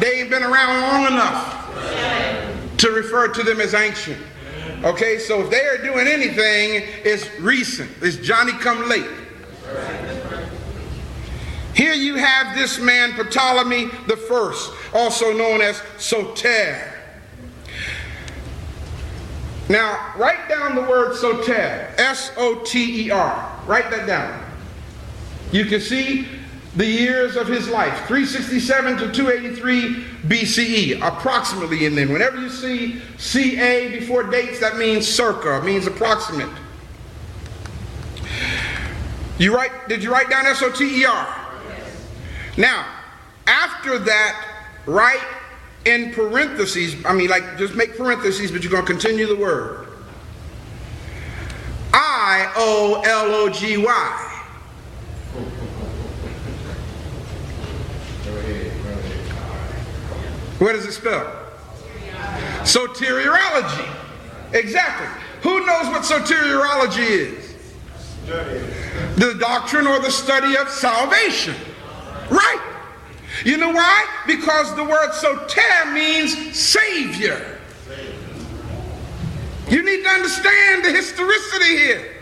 They 0.00 0.20
ain't 0.20 0.30
been 0.30 0.42
around 0.42 0.82
long 0.82 1.12
enough 1.12 2.76
to 2.76 2.90
refer 2.90 3.28
to 3.28 3.42
them 3.42 3.60
as 3.60 3.74
ancient. 3.74 4.18
Okay, 4.84 5.18
so 5.18 5.40
if 5.42 5.50
they 5.50 5.64
are 5.64 5.78
doing 5.78 6.06
anything, 6.06 6.84
it's 7.04 7.28
recent. 7.40 7.90
It's 8.00 8.16
Johnny 8.16 8.52
come 8.52 8.88
late. 8.88 9.08
Here 11.74 11.94
you 11.94 12.16
have 12.16 12.56
this 12.56 12.78
man, 12.78 13.12
Ptolemy 13.12 13.86
the 14.06 14.16
First, 14.16 14.72
also 14.92 15.32
known 15.32 15.60
as 15.60 15.82
Soter. 15.96 16.97
Now, 19.68 20.14
write 20.16 20.48
down 20.48 20.74
the 20.74 20.82
word 20.82 21.14
soter, 21.14 21.92
S 21.98 22.32
O 22.36 22.62
T 22.64 23.06
E 23.06 23.10
R. 23.10 23.60
Write 23.66 23.90
that 23.90 24.06
down. 24.06 24.44
You 25.52 25.66
can 25.66 25.80
see 25.80 26.26
the 26.76 26.86
years 26.86 27.36
of 27.36 27.48
his 27.48 27.68
life 27.68 28.06
367 28.06 28.98
to 28.98 29.12
283 29.12 29.94
BCE, 30.26 31.00
approximately 31.02 31.86
And 31.86 31.98
then 31.98 32.12
Whenever 32.12 32.40
you 32.40 32.48
see 32.48 33.00
CA 33.18 33.98
before 33.98 34.24
dates, 34.24 34.60
that 34.60 34.76
means 34.76 35.06
circa, 35.06 35.62
means 35.62 35.86
approximate. 35.86 36.50
You 39.38 39.54
write, 39.54 39.88
did 39.88 40.02
you 40.02 40.10
write 40.10 40.30
down 40.30 40.46
S 40.46 40.62
O 40.62 40.70
T 40.70 41.02
E 41.02 41.04
R? 41.04 41.48
Yes. 41.68 42.06
Now, 42.56 42.86
after 43.46 43.98
that, 43.98 44.46
write 44.86 45.22
in 45.84 46.12
parentheses, 46.12 46.96
I 47.04 47.12
mean, 47.12 47.28
like, 47.28 47.56
just 47.58 47.74
make 47.74 47.96
parentheses, 47.96 48.50
but 48.50 48.62
you're 48.62 48.72
going 48.72 48.84
to 48.84 48.90
continue 48.90 49.26
the 49.26 49.36
word. 49.36 49.86
I 51.92 52.52
O 52.56 53.02
L 53.04 53.34
O 53.34 53.48
G 53.48 53.78
Y. 53.78 54.24
What 60.58 60.72
does 60.72 60.84
it 60.86 60.92
spell? 60.92 61.34
Soteriology. 62.62 63.94
Exactly. 64.52 65.06
Who 65.42 65.64
knows 65.64 65.86
what 65.86 66.02
soteriology 66.02 66.98
is? 66.98 67.54
The 69.16 69.36
doctrine 69.38 69.86
or 69.86 70.00
the 70.00 70.10
study 70.10 70.56
of 70.56 70.68
salvation. 70.68 71.54
Right. 72.30 72.67
You 73.44 73.56
know 73.56 73.70
why? 73.70 74.06
Because 74.26 74.74
the 74.74 74.84
word 74.84 75.12
soter 75.12 75.92
means 75.92 76.56
savior. 76.56 77.58
You 79.68 79.82
need 79.84 80.02
to 80.02 80.08
understand 80.08 80.84
the 80.84 80.90
historicity 80.90 81.76
here. 81.76 82.14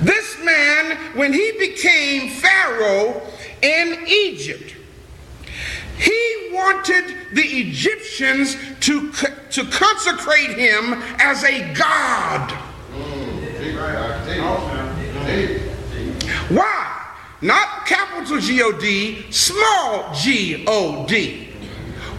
This 0.00 0.42
man, 0.42 0.96
when 1.14 1.32
he 1.32 1.52
became 1.58 2.30
Pharaoh 2.30 3.20
in 3.60 4.04
Egypt, 4.06 4.74
he 5.98 6.50
wanted 6.52 7.14
the 7.34 7.42
Egyptians 7.42 8.56
to, 8.80 9.12
to 9.12 9.64
consecrate 9.66 10.56
him 10.56 10.94
as 11.18 11.44
a 11.44 11.72
god. 11.74 12.50
Why? 16.48 16.91
Not 17.42 17.86
capital 17.86 18.38
G 18.38 18.62
O 18.62 18.72
D, 18.72 19.30
small 19.30 20.14
g 20.14 20.64
O 20.66 21.04
D. 21.06 21.48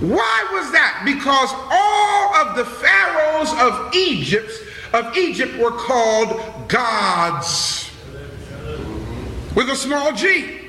Why 0.02 0.50
was 0.52 0.72
that? 0.74 1.04
Because 1.06 1.50
all 1.72 2.36
of 2.36 2.58
the 2.58 2.66
pharaohs 2.66 3.54
of 3.58 3.96
Egypt 3.96 4.52
of 4.94 5.18
Egypt 5.18 5.58
were 5.58 5.72
called 5.72 6.40
gods 6.68 7.90
with 9.56 9.70
a 9.70 9.76
small 9.76 10.12
g. 10.12 10.60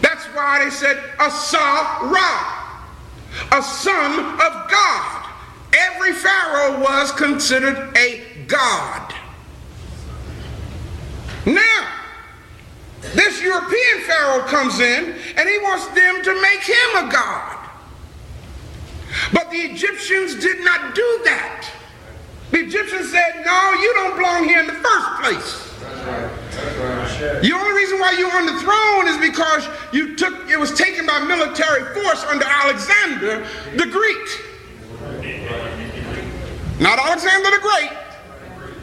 That's 0.00 0.24
why 0.26 0.64
they 0.64 0.70
said 0.70 1.02
Asa 1.18 1.58
Ra, 1.58 2.84
a 3.52 3.62
son 3.62 4.18
of 4.18 4.70
God. 4.70 5.26
Every 5.72 6.12
pharaoh 6.12 6.80
was 6.80 7.12
considered 7.12 7.96
a 7.96 8.22
god. 8.46 9.14
Now, 11.46 11.88
this 13.14 13.42
European 13.42 14.00
Pharaoh 14.06 14.44
comes 14.46 14.78
in 14.80 15.14
and 15.36 15.48
he 15.48 15.58
wants 15.58 15.86
them 15.88 16.22
to 16.22 16.42
make 16.42 16.60
him 16.60 17.06
a 17.06 17.10
god. 17.10 17.68
But 19.32 19.50
the 19.50 19.58
Egyptians 19.58 20.36
did 20.36 20.64
not 20.64 20.94
do 20.94 21.20
that. 21.24 21.68
The 22.50 22.58
Egyptians 22.58 23.10
said, 23.10 23.42
No, 23.44 23.72
you 23.80 23.92
don't 23.94 24.16
belong 24.16 24.44
here 24.44 24.60
in 24.60 24.66
the 24.66 24.74
first 24.74 25.08
place. 25.20 25.66
The 27.42 27.52
only 27.52 27.74
reason 27.74 27.98
why 27.98 28.12
you're 28.18 28.34
on 28.34 28.46
the 28.46 28.58
throne 28.60 29.08
is 29.08 29.30
because 29.30 29.68
you 29.92 30.16
took 30.16 30.48
it 30.48 30.58
was 30.58 30.72
taken 30.74 31.06
by 31.06 31.20
military 31.20 31.84
force 31.94 32.24
under 32.24 32.44
Alexander 32.44 33.46
the 33.76 33.86
Greek. 33.86 34.50
Not 36.80 36.98
Alexander 36.98 37.50
the 37.50 37.60
Great. 37.60 37.90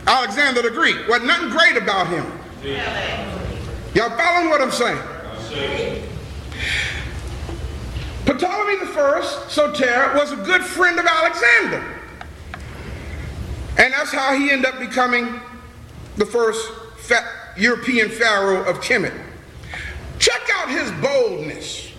Alexander 0.05 0.62
the 0.62 0.71
Greek. 0.71 1.08
Wasn't 1.08 1.27
nothing 1.27 1.49
great 1.49 1.77
about 1.77 2.08
him. 2.08 2.37
Y'all 2.63 4.09
following 4.17 4.49
what 4.49 4.61
I'm 4.61 4.71
saying? 4.71 4.99
Ptolemy 8.25 8.85
First, 8.87 9.51
Soter, 9.51 10.13
was 10.15 10.31
a 10.31 10.37
good 10.37 10.63
friend 10.63 10.99
of 10.99 11.05
Alexander. 11.05 11.83
And 13.77 13.93
that's 13.93 14.11
how 14.11 14.35
he 14.35 14.49
ended 14.51 14.73
up 14.73 14.79
becoming 14.79 15.39
the 16.17 16.25
first 16.25 16.71
European 17.57 18.09
pharaoh 18.09 18.63
of 18.63 18.77
Kemet. 18.77 19.13
Check 20.19 20.41
out 20.55 20.69
his 20.69 20.91
boldness. 20.93 21.91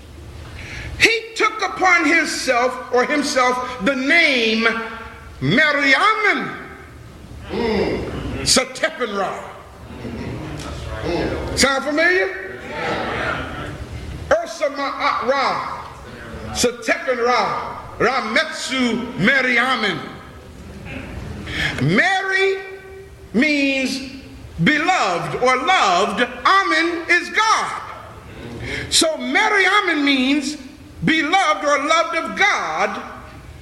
He 0.99 1.35
took 1.37 1.63
upon 1.63 2.05
himself 2.05 2.93
or 2.93 3.05
himself 3.05 3.85
the 3.85 3.95
name 3.95 4.65
Meriamun 5.41 6.67
mm. 7.51 8.47
Sound 11.57 11.85
familiar? 11.85 12.61
Ursa 14.31 14.69
Ra, 14.71 15.85
Satepenra, 16.53 17.99
Rametsu 17.99 19.13
Meriamun. 19.15 19.99
Mary 21.83 22.63
means 23.33 24.23
beloved 24.63 25.43
or 25.43 25.57
loved. 25.57 26.21
Amen 26.21 27.07
is 27.11 27.31
God. 27.31 27.83
So 28.91 29.17
Mary 29.17 29.65
means 30.03 30.57
beloved 31.05 31.65
or 31.65 31.87
loved 31.87 32.17
of 32.17 32.39
God. 32.39 33.03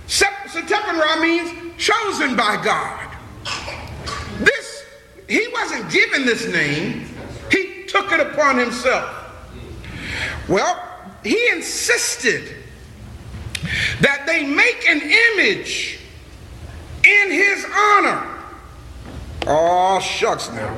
Setepenra 0.07 1.21
means 1.21 1.51
chosen 1.79 2.37
by 2.37 2.61
God. 2.63 3.17
This, 4.41 4.85
he 5.29 5.49
wasn't 5.53 5.91
given 5.91 6.27
this 6.27 6.47
name. 6.53 7.07
He 7.51 7.85
took 7.85 8.13
it 8.13 8.21
upon 8.21 8.59
himself. 8.59 9.11
Well, 10.49 10.83
he 11.23 11.49
insisted 11.51 12.55
that 14.01 14.25
they 14.27 14.45
make 14.45 14.89
an 14.89 15.01
image 15.01 15.99
in 17.05 17.31
his 17.31 17.65
honor. 17.75 18.33
Oh, 19.47 20.01
shucks 20.01 20.51
now. 20.51 20.75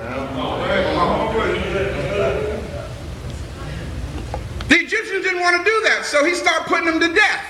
The 4.68 4.74
Egyptians 4.74 5.24
didn't 5.24 5.40
want 5.40 5.57
to 5.57 5.64
do 5.64 5.81
that, 5.88 6.04
so 6.04 6.24
he 6.24 6.35
started 6.35 6.66
putting 6.66 6.87
them 6.87 7.00
to 7.00 7.14
death. 7.14 7.44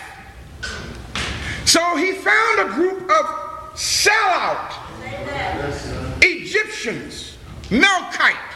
So 1.64 1.96
he 1.96 2.12
found 2.12 2.60
a 2.60 2.74
group 2.74 3.02
of 3.10 3.26
sellout 3.74 4.72
Egyptians, 6.22 7.36
Melkite, 7.64 8.47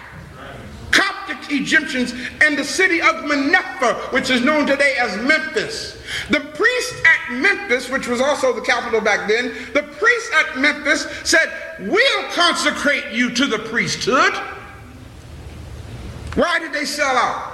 Coptic 0.93 1.51
Egyptians, 1.51 2.15
and 2.43 2.57
the 2.57 2.65
city 2.65 3.01
of 3.01 3.17
Menepha, 3.25 4.13
which 4.13 4.31
is 4.31 4.43
known 4.43 4.67
today 4.67 4.95
as 5.01 5.17
Memphis. 5.23 5.99
The 6.31 6.41
priest 6.41 6.95
at 7.05 7.33
Memphis, 7.35 7.91
which 7.91 8.07
was 8.07 8.21
also 8.21 8.53
the 8.53 8.61
capital 8.61 9.01
back 9.01 9.29
then, 9.29 9.53
the 9.73 9.83
priest 9.83 10.33
at 10.35 10.59
Memphis 10.59 11.07
said, 11.25 11.53
We'll 11.81 12.25
consecrate 12.31 13.13
you 13.13 13.31
to 13.31 13.47
the 13.47 13.59
priesthood. 13.59 14.35
Why 16.35 16.59
did 16.59 16.73
they 16.73 16.85
sell 16.85 17.17
out? 17.17 17.53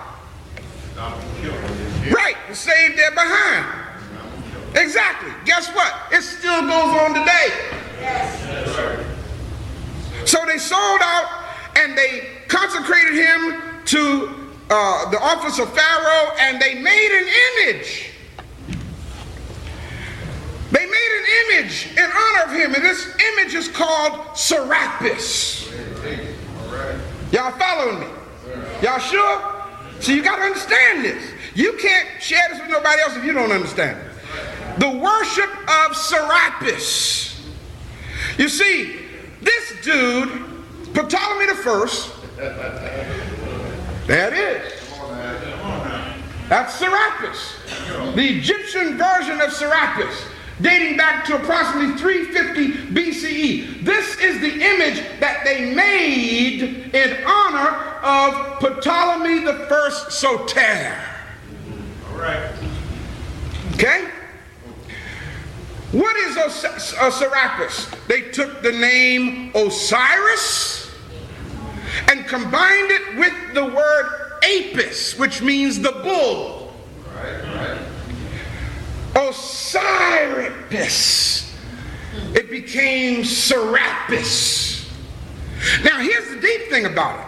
Right, 2.11 2.37
save 2.53 2.97
their 2.97 3.13
behind. 3.13 3.67
Exactly. 4.75 5.31
Guess 5.45 5.69
what? 5.75 5.95
It 6.13 6.23
still 6.23 6.63
goes 6.63 7.01
on 7.01 7.15
today. 7.15 7.49
So 10.25 10.45
they 10.47 10.59
sold 10.59 11.01
out 11.03 11.45
and 11.77 11.97
they 11.97 12.38
consecrated 12.49 13.15
him 13.15 13.63
to 13.85 14.35
uh, 14.71 15.11
the 15.11 15.21
office 15.21 15.59
of 15.59 15.73
Pharaoh 15.73 16.33
and 16.41 16.61
they 16.61 16.75
made 16.75 17.11
an 17.11 17.75
image. 17.75 18.11
They 20.71 20.85
made 20.85 21.19
an 21.19 21.57
image 21.57 21.89
in 21.93 22.05
honor 22.05 22.45
of 22.45 22.51
him, 22.51 22.75
and 22.75 22.85
this 22.85 23.09
image 23.33 23.55
is 23.55 23.69
called 23.69 24.37
Serapis. 24.37 25.71
Y'all 27.33 27.53
following 27.53 28.01
me? 28.01 28.07
Y'all 28.83 28.99
sure? 28.99 29.55
So 30.01 30.13
you 30.13 30.23
got 30.23 30.37
to 30.37 30.43
understand 30.43 31.05
this. 31.05 31.33
You 31.55 31.73
can't 31.81 32.23
share 32.23 32.43
this 32.51 32.61
with 32.61 32.71
nobody 32.71 33.01
else 33.01 33.17
if 33.17 33.25
you 33.25 33.33
don't 33.33 33.51
understand 33.51 33.99
it. 33.99 34.81
The 34.81 34.91
worship 34.91 35.51
of 35.87 35.97
Serapis. 35.97 37.49
You 38.37 38.49
see, 38.49 38.97
this 39.41 39.73
dude, 39.83 40.29
Ptolemy 40.95 41.47
the 41.47 41.55
First, 41.55 42.13
there 44.07 44.33
it 44.33 44.63
is. 44.63 44.73
That's 46.49 46.75
Serapis, 46.75 47.57
the 48.15 48.23
Egyptian 48.39 48.97
version 48.97 49.41
of 49.41 49.53
Serapis. 49.53 50.15
dating 50.61 50.97
back 50.97 51.25
to 51.27 51.37
approximately 51.37 51.95
350 51.97 52.93
BCE. 52.95 53.85
This 53.85 54.19
is 54.19 54.41
the 54.41 54.53
image 54.55 55.05
that 55.21 55.43
they 55.45 55.73
made 55.75 56.95
in 56.95 57.25
honor 57.25 57.69
of 58.03 58.59
Ptolemy 58.81 59.45
the 59.45 59.67
First 59.69 60.11
Soter. 60.13 60.97
All 62.11 62.19
right. 62.19 62.51
Okay? 63.75 64.09
What 65.93 66.17
is 66.17 66.37
Os- 66.37 67.17
Serapis? 67.19 67.87
They 68.09 68.23
took 68.23 68.61
the 68.63 68.73
name 68.73 69.53
Osiris 69.55 70.88
and 72.09 72.27
combined 72.27 72.91
it 72.91 73.17
with 73.19 73.55
the 73.55 73.65
word 73.65 74.39
Apis, 74.43 75.19
which 75.19 75.43
means 75.43 75.81
the 75.81 75.93
bull. 75.93 76.73
Osiris. 79.17 80.77
It 82.35 82.51
became 82.51 83.25
Serapis. 83.25 84.91
Now, 85.85 85.99
here's 86.01 86.29
the 86.31 86.41
deep 86.41 86.69
thing 86.71 86.87
about 86.87 87.21
it. 87.21 87.27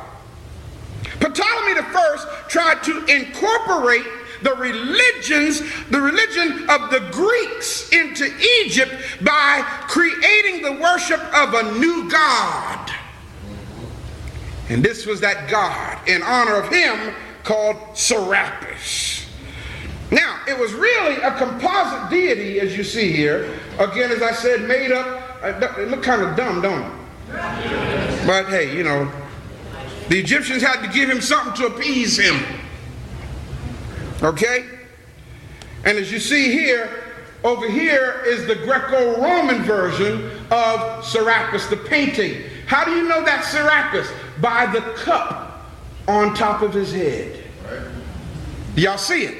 Ptolemy 1.20 1.80
I 1.80 2.44
tried 2.48 2.82
to 2.84 3.04
incorporate 3.06 4.06
the 4.42 4.54
religions, 4.54 5.60
the 5.90 6.00
religion 6.00 6.68
of 6.70 6.90
the 6.90 7.00
Greeks 7.12 7.90
into 7.90 8.32
Egypt 8.62 8.92
by 9.22 9.62
creating 9.88 10.62
the 10.62 10.72
worship 10.80 11.20
of 11.34 11.54
a 11.54 11.78
new 11.78 12.08
god. 12.10 12.90
And 14.70 14.84
this 14.84 15.04
was 15.04 15.20
that 15.20 15.50
god 15.50 16.08
in 16.08 16.22
honor 16.22 16.54
of 16.54 16.68
him 16.68 17.12
called 17.42 17.76
Serapis. 17.94 19.26
Now, 20.12 20.40
it 20.46 20.56
was 20.56 20.72
really 20.72 21.16
a 21.16 21.32
composite 21.32 22.08
deity, 22.08 22.60
as 22.60 22.76
you 22.76 22.84
see 22.84 23.12
here. 23.12 23.58
Again, 23.78 24.12
as 24.12 24.22
I 24.22 24.32
said, 24.32 24.62
made 24.62 24.92
up. 24.92 25.42
Uh, 25.42 25.80
it 25.80 25.88
looked 25.88 26.04
kind 26.04 26.22
of 26.22 26.36
dumb, 26.36 26.62
don't 26.62 26.82
it? 26.82 26.92
But 28.26 28.46
hey, 28.48 28.76
you 28.76 28.84
know, 28.84 29.10
the 30.08 30.18
Egyptians 30.18 30.62
had 30.62 30.82
to 30.82 30.88
give 30.88 31.10
him 31.10 31.20
something 31.20 31.54
to 31.54 31.74
appease 31.74 32.16
him. 32.16 32.40
Okay? 34.22 34.66
And 35.84 35.98
as 35.98 36.12
you 36.12 36.20
see 36.20 36.52
here, 36.52 37.04
over 37.42 37.68
here 37.68 38.22
is 38.26 38.46
the 38.46 38.54
Greco 38.54 39.20
Roman 39.20 39.62
version 39.62 40.30
of 40.50 41.04
Serapis, 41.04 41.66
the 41.66 41.76
painting. 41.76 42.42
How 42.66 42.84
do 42.84 42.92
you 42.92 43.08
know 43.08 43.24
that's 43.24 43.48
Serapis? 43.48 44.08
By 44.40 44.66
the 44.66 44.80
cup 44.94 45.66
on 46.08 46.34
top 46.34 46.62
of 46.62 46.74
his 46.74 46.92
head. 46.92 47.44
Y'all 48.76 48.98
see 48.98 49.24
it? 49.24 49.34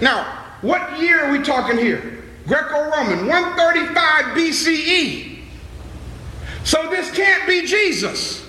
Now, 0.00 0.24
what 0.62 0.98
year 1.00 1.24
are 1.24 1.32
we 1.32 1.42
talking 1.42 1.76
here? 1.76 2.24
Greco 2.46 2.90
Roman, 2.90 3.26
135 3.26 4.24
BCE. 4.36 5.38
So 6.64 6.88
this 6.90 7.10
can't 7.12 7.46
be 7.46 7.66
Jesus. 7.66 8.46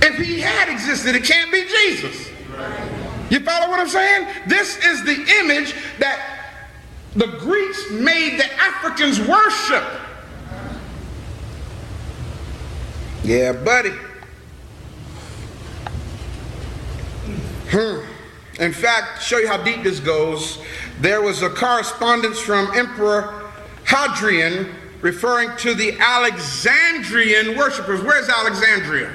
If 0.00 0.16
he 0.16 0.40
had 0.40 0.68
existed, 0.68 1.14
it 1.14 1.24
can't 1.24 1.50
be 1.52 1.64
Jesus. 1.66 2.28
You 3.30 3.40
follow 3.40 3.68
what 3.68 3.80
I'm 3.80 3.88
saying? 3.88 4.28
This 4.46 4.78
is 4.84 5.04
the 5.04 5.16
image 5.40 5.74
that 5.98 6.38
the 7.14 7.26
Greeks 7.26 7.90
made 7.90 8.38
the 8.38 8.52
Africans 8.54 9.20
worship. 9.20 9.84
Yeah, 13.28 13.52
buddy. 13.52 13.92
Hmm. 17.68 18.00
In 18.58 18.72
fact, 18.72 19.22
show 19.22 19.36
you 19.36 19.46
how 19.46 19.62
deep 19.62 19.82
this 19.82 20.00
goes, 20.00 20.58
there 21.02 21.20
was 21.20 21.42
a 21.42 21.50
correspondence 21.50 22.40
from 22.40 22.74
Emperor 22.74 23.50
Hadrian 23.84 24.74
referring 25.02 25.54
to 25.58 25.74
the 25.74 25.98
Alexandrian 26.00 27.54
worshippers. 27.54 28.00
Where's 28.00 28.30
Alexandria? 28.30 29.12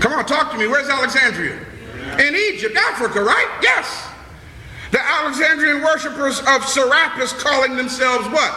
Come 0.00 0.14
on, 0.14 0.24
talk 0.24 0.50
to 0.52 0.56
me. 0.56 0.66
Where's 0.66 0.88
Alexandria? 0.88 1.58
In 2.18 2.34
Egypt, 2.34 2.74
Africa, 2.74 3.20
right? 3.20 3.58
Yes. 3.62 4.08
The 4.92 5.00
Alexandrian 5.02 5.82
worshippers 5.82 6.40
of 6.40 6.64
Serapis 6.64 7.34
calling 7.34 7.76
themselves 7.76 8.26
what? 8.28 8.54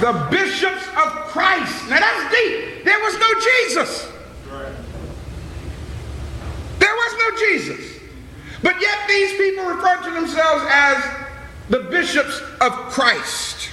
The 0.00 0.28
bishops 0.30 0.88
of 0.96 1.12
Christ. 1.28 1.90
Now 1.90 2.00
that's 2.00 2.34
deep. 2.34 2.75
There 2.86 3.00
was 3.00 3.18
no 3.18 3.34
Jesus. 3.34 4.08
There 6.78 6.94
was 6.94 7.14
no 7.18 7.36
Jesus. 7.36 8.00
But 8.62 8.80
yet 8.80 8.96
these 9.08 9.36
people 9.36 9.64
refer 9.64 10.04
to 10.04 10.10
themselves 10.12 10.64
as 10.68 11.02
the 11.68 11.80
bishops 11.80 12.40
of 12.60 12.72
Christ. 12.92 13.70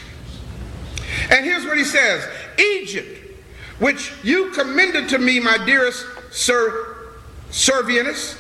And 1.30 1.46
here's 1.46 1.64
what 1.64 1.78
he 1.78 1.84
says 1.84 2.28
Egypt, 2.58 3.40
which 3.78 4.12
you 4.24 4.50
commended 4.50 5.10
to 5.10 5.20
me, 5.20 5.40
my 5.40 5.64
dearest 5.64 6.08
Sir 6.32 7.12
Servianus, 7.52 8.36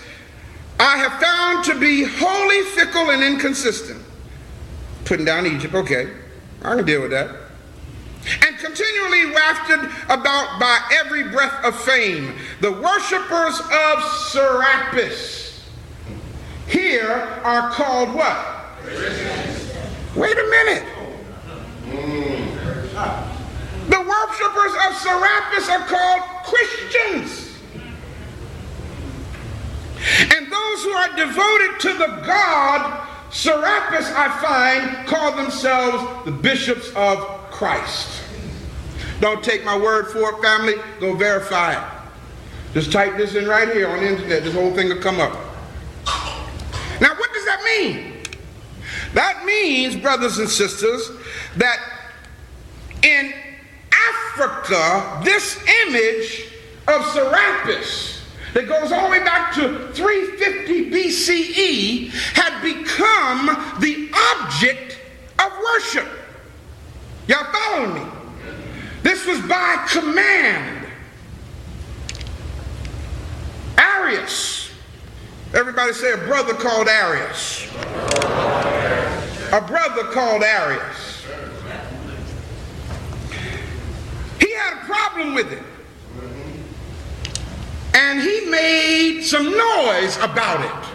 I 0.79 0.97
have 0.97 1.21
found 1.21 1.65
to 1.65 1.79
be 1.79 2.03
wholly 2.03 2.63
fickle 2.71 3.11
and 3.11 3.23
inconsistent. 3.23 4.03
Putting 5.05 5.25
down 5.25 5.45
Egypt, 5.45 5.75
okay, 5.75 6.11
I 6.63 6.75
can 6.75 6.83
deal 6.83 7.03
with 7.03 7.11
that. 7.11 7.42
And 8.45 8.57
continually 8.57 9.31
wafted 9.31 9.79
about 10.05 10.59
by 10.59 10.79
every 10.93 11.23
breath 11.23 11.63
of 11.65 11.77
fame, 11.81 12.35
the 12.61 12.71
worshippers 12.71 13.59
of 13.59 14.03
Serapis 14.29 15.43
here 16.67 17.11
are 17.43 17.69
called 17.71 18.13
what? 18.15 18.37
Wait 20.15 20.37
a 20.37 20.49
minute. 20.49 20.83
The 23.89 23.99
worshippers 23.99 24.73
of 24.87 24.95
Serapis 24.97 25.69
are 25.69 25.85
called 25.87 26.21
Christians. 26.45 27.49
And 30.35 30.51
those 30.51 30.83
who 30.83 30.91
are 30.91 31.15
devoted 31.15 31.79
to 31.81 31.93
the 31.97 32.23
God 32.25 33.07
Serapis, 33.29 34.11
I 34.15 34.29
find, 34.41 35.07
call 35.07 35.31
themselves 35.35 36.25
the 36.25 36.31
bishops 36.31 36.91
of 36.95 37.32
Christ. 37.53 38.21
Don't 39.19 39.43
take 39.43 39.63
my 39.63 39.77
word 39.77 40.07
for 40.07 40.31
it, 40.31 40.41
family. 40.41 40.73
Go 40.99 41.15
verify 41.15 41.73
it. 41.73 41.93
Just 42.73 42.91
type 42.91 43.15
this 43.15 43.35
in 43.35 43.47
right 43.47 43.71
here 43.71 43.87
on 43.87 43.99
the 43.99 44.07
internet. 44.09 44.43
This 44.43 44.53
whole 44.53 44.73
thing 44.73 44.89
will 44.89 45.01
come 45.01 45.19
up. 45.19 45.31
Now, 46.99 47.15
what 47.15 47.33
does 47.33 47.45
that 47.45 47.61
mean? 47.63 48.13
That 49.13 49.45
means, 49.45 49.95
brothers 49.95 50.39
and 50.39 50.49
sisters, 50.49 51.11
that 51.57 51.77
in 53.03 53.33
Africa, 53.91 55.21
this 55.23 55.63
image 55.87 56.49
of 56.87 57.05
Serapis 57.07 58.21
that 58.53 58.67
goes 58.67 58.91
all 58.91 59.05
the 59.05 59.11
way 59.11 59.23
back 59.23 59.53
to 59.53 59.91
350 59.93 60.91
BCE 60.91 62.09
had 62.33 62.61
become 62.61 63.47
the 63.79 64.11
object 64.33 64.99
of 65.39 65.51
worship. 65.63 66.07
Y'all 67.27 67.45
following 67.51 67.93
me? 67.93 68.11
This 69.01 69.25
was 69.25 69.39
by 69.41 69.85
command. 69.89 70.87
Arius. 73.77 74.71
Everybody 75.53 75.93
say 75.93 76.13
a 76.13 76.17
brother 76.17 76.53
called 76.53 76.87
Arius. 76.87 77.67
A 79.51 79.61
brother 79.61 80.03
called 80.11 80.43
Arius. 80.43 81.25
He 84.39 84.51
had 84.53 84.81
a 84.81 84.85
problem 84.85 85.33
with 85.35 85.51
it. 85.51 85.63
And 87.93 88.19
he 88.19 88.49
made 88.49 89.21
some 89.21 89.45
noise 89.45 90.17
about 90.17 90.61
it. 90.65 90.89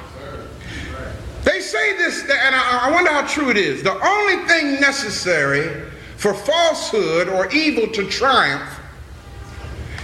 They 1.44 1.60
say 1.60 1.96
this, 1.96 2.22
and 2.22 2.54
I 2.54 2.90
wonder 2.90 3.10
how 3.10 3.26
true 3.26 3.50
it 3.50 3.56
is. 3.56 3.82
The 3.82 3.94
only 4.04 4.46
thing 4.48 4.80
necessary 4.80 5.87
for 6.18 6.34
falsehood 6.34 7.28
or 7.28 7.48
evil 7.52 7.86
to 7.86 8.04
triumph 8.08 8.80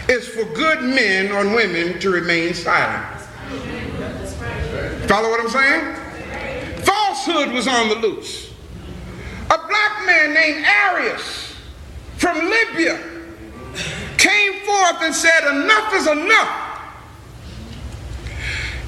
is 0.09 0.29
for 0.29 0.44
good 0.55 0.81
men 0.81 1.33
or 1.33 1.44
women 1.55 1.98
to 1.98 2.09
remain 2.09 2.55
silent. 2.55 3.20
Follow 5.09 5.29
what 5.29 5.40
I'm 5.40 5.48
saying? 5.48 6.85
Falsehood 6.85 7.53
was 7.53 7.66
on 7.66 7.88
the 7.88 7.96
loose. 7.96 8.53
A 9.50 9.59
black 9.59 10.07
man 10.07 10.33
named 10.35 10.64
Arius 10.64 11.57
from 12.16 12.38
Libya 12.48 12.96
came 14.16 14.61
forth 14.64 15.03
and 15.03 15.12
said, 15.12 15.50
Enough 15.50 15.94
is 15.94 16.07
enough. 16.07 16.63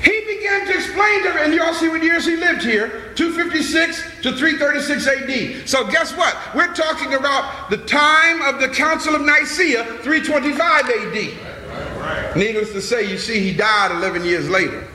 He 0.03 0.21
began 0.27 0.67
to 0.67 0.75
explain 0.75 1.23
to 1.25 1.31
and 1.47 1.55
y'all 1.55 1.75
see 1.75 1.89
what 1.89 2.03
years 2.03 2.25
he 2.27 2.37
lived 2.37 2.63
here 2.63 3.13
256 3.15 4.23
to 4.23 4.33
336 4.33 5.07
AD. 5.07 5.69
So, 5.69 5.87
guess 5.87 6.17
what? 6.17 6.37
We're 6.55 6.75
talking 6.75 7.15
about 7.15 7.71
the 7.71 7.79
time 7.79 8.43
of 8.43 8.61
the 8.61 8.69
Council 8.69 9.15
of 9.15 9.23
Nicaea, 9.23 9.85
325 10.03 10.85
AD. 10.91 12.37
Needless 12.37 12.73
to 12.73 12.83
say, 12.83 13.11
you 13.11 13.19
see, 13.19 13.41
he 13.41 13.53
died 13.57 13.93
11 13.93 14.25
years 14.25 14.49
later. 14.49 14.87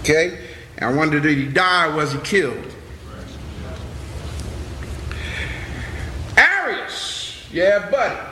Okay? 0.00 0.46
I 0.80 0.92
wonder 0.92 1.20
did 1.20 1.36
he 1.36 1.46
die 1.46 1.88
or 1.88 1.96
was 1.96 2.12
he 2.12 2.18
killed? 2.20 2.74
Arius, 6.36 7.46
yeah, 7.52 7.90
buddy. 7.90 8.27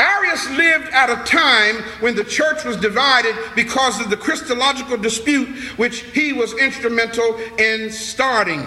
Arius 0.00 0.48
lived 0.50 0.88
at 0.94 1.10
a 1.10 1.22
time 1.24 1.76
when 2.00 2.14
the 2.14 2.24
church 2.24 2.64
was 2.64 2.78
divided 2.78 3.36
because 3.54 4.00
of 4.00 4.08
the 4.08 4.16
Christological 4.16 4.96
dispute, 4.96 5.48
which 5.76 6.00
he 6.00 6.32
was 6.32 6.54
instrumental 6.54 7.36
in 7.58 7.90
starting. 7.90 8.66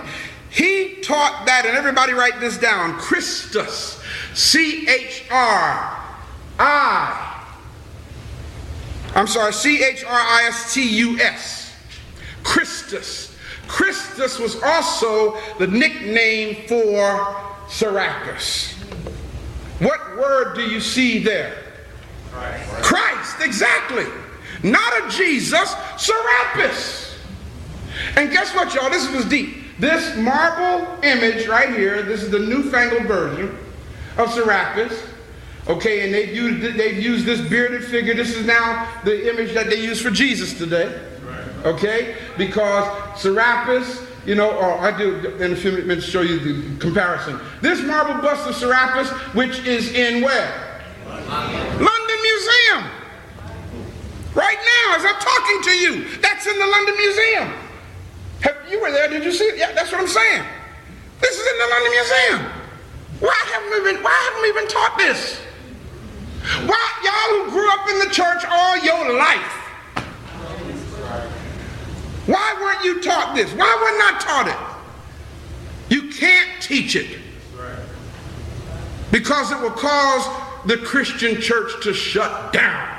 He 0.52 1.02
taught 1.02 1.48
that, 1.48 1.66
and 1.66 1.76
everybody 1.76 2.14
write 2.14 2.40
this 2.40 2.60
down 2.60 2.94
Christus, 3.00 4.00
C 4.36 4.88
H 4.88 5.26
R 5.32 6.00
I. 6.60 7.46
I'm 9.16 9.28
sorry, 9.28 9.54
C 9.54 9.84
H 9.84 10.04
R 10.04 10.12
I 10.12 10.46
S 10.50 10.74
T 10.76 10.88
U 10.98 11.20
S. 11.20 11.74
Christus. 12.44 13.36
Christus 13.68 14.38
was 14.38 14.62
also 14.62 15.38
the 15.58 15.66
nickname 15.66 16.68
for 16.68 17.36
Serapis. 17.70 18.73
What 19.84 20.18
word 20.18 20.56
do 20.56 20.62
you 20.62 20.80
see 20.80 21.20
there? 21.20 21.56
Christ. 22.32 22.70
Christ, 22.84 23.36
exactly. 23.42 24.06
Not 24.64 24.94
a 25.04 25.10
Jesus, 25.10 25.76
Serapis. 25.98 27.20
And 28.16 28.32
guess 28.32 28.54
what, 28.56 28.74
y'all? 28.74 28.90
This 28.90 29.10
was 29.12 29.26
deep. 29.26 29.78
This 29.80 30.16
marble 30.18 31.04
image 31.04 31.48
right 31.48 31.70
here, 31.76 32.02
this 32.04 32.24
is 32.24 32.30
the 32.30 32.40
newfangled 32.40 33.06
version 33.06 33.58
of 34.18 34.32
Serapis. 34.32 35.08
Okay, 35.68 36.04
and 36.04 36.14
they've 36.14 36.36
used, 36.36 36.78
they've 36.78 37.02
used 37.02 37.26
this 37.26 37.42
bearded 37.42 37.86
figure. 37.86 38.14
This 38.14 38.36
is 38.36 38.46
now 38.46 38.90
the 39.04 39.30
image 39.30 39.54
that 39.54 39.70
they 39.70 39.82
use 39.82 40.02
for 40.02 40.12
Jesus 40.12 40.58
today. 40.58 41.00
Okay, 41.64 42.16
because 42.38 43.22
Serapis, 43.22 44.06
you 44.26 44.36
know, 44.36 44.52
or 44.52 44.80
I 44.80 44.98
do 44.98 45.16
in 45.40 45.54
a 45.54 45.56
few 45.56 45.72
minutes 45.72 46.06
show 46.06 46.22
you 46.22 46.40
the 46.40 46.78
comparison. 46.80 47.40
This 47.62 47.82
marble 47.84 48.22
bust 48.22 48.48
of 48.48 48.56
Serapis, 48.56 49.10
which 49.34 49.60
is 49.66 49.92
in 49.94 50.24
where? 50.24 50.82
London 51.08 52.20
Museum. 52.22 52.84
Right 54.34 54.58
now, 54.58 54.96
as 54.96 55.06
I'm 55.06 55.20
talking 55.20 55.62
to 55.64 55.72
you, 55.72 56.18
that's 56.20 56.48
in 56.48 56.58
the 56.58 56.66
London 56.66 56.96
Museum. 56.98 57.54
Have, 58.42 58.58
you 58.70 58.82
were 58.82 58.92
there, 58.92 59.08
did 59.10 59.24
you 59.24 59.32
see 59.32 59.46
it? 59.46 59.58
Yeah, 59.58 59.72
that's 59.74 59.92
what 59.92 60.02
I'm 60.02 60.08
saying. 60.08 60.44
This 61.22 61.40
is 61.40 61.48
in 61.48 61.60
the 61.60 61.68
London 61.68 61.92
Museum. 61.92 62.64
Why 63.20 63.40
haven't 63.54 63.72
we 63.72 63.92
been, 63.92 64.04
why 64.04 64.12
haven't 64.12 64.42
we 64.42 64.52
been 64.54 64.68
taught 64.68 64.98
this? 64.98 65.40
Why, 66.66 66.84
y'all 67.04 67.46
who 67.46 67.52
grew 67.52 67.72
up 67.72 67.90
in 67.90 68.00
the 68.00 68.14
church 68.14 68.44
all 68.50 68.78
your 68.80 69.18
life, 69.18 69.63
why 72.26 72.58
weren't 72.62 72.84
you 72.86 73.02
taught 73.02 73.36
this? 73.36 73.52
Why 73.52 73.58
were 73.58 73.98
not 73.98 74.16
I 74.16 74.26
taught 74.26 74.48
it? 74.48 75.94
You 75.94 76.10
can't 76.10 76.62
teach 76.62 76.96
it. 76.96 77.20
Because 79.12 79.52
it 79.52 79.60
will 79.60 79.70
cause 79.70 80.28
the 80.66 80.78
Christian 80.78 81.40
church 81.42 81.84
to 81.84 81.94
shut 81.94 82.54
down. 82.54 82.90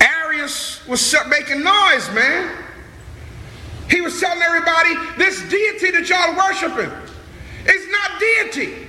Arius 0.00 0.86
was 0.86 1.14
making 1.28 1.62
noise, 1.64 2.08
man. 2.14 2.64
He 3.90 4.02
was 4.02 4.20
telling 4.20 4.42
everybody 4.42 4.94
this 5.16 5.40
deity 5.48 5.90
that 5.92 6.08
y'all 6.08 6.36
worshiping 6.36 6.92
is 7.66 7.88
not 7.88 8.20
deity. 8.20 8.86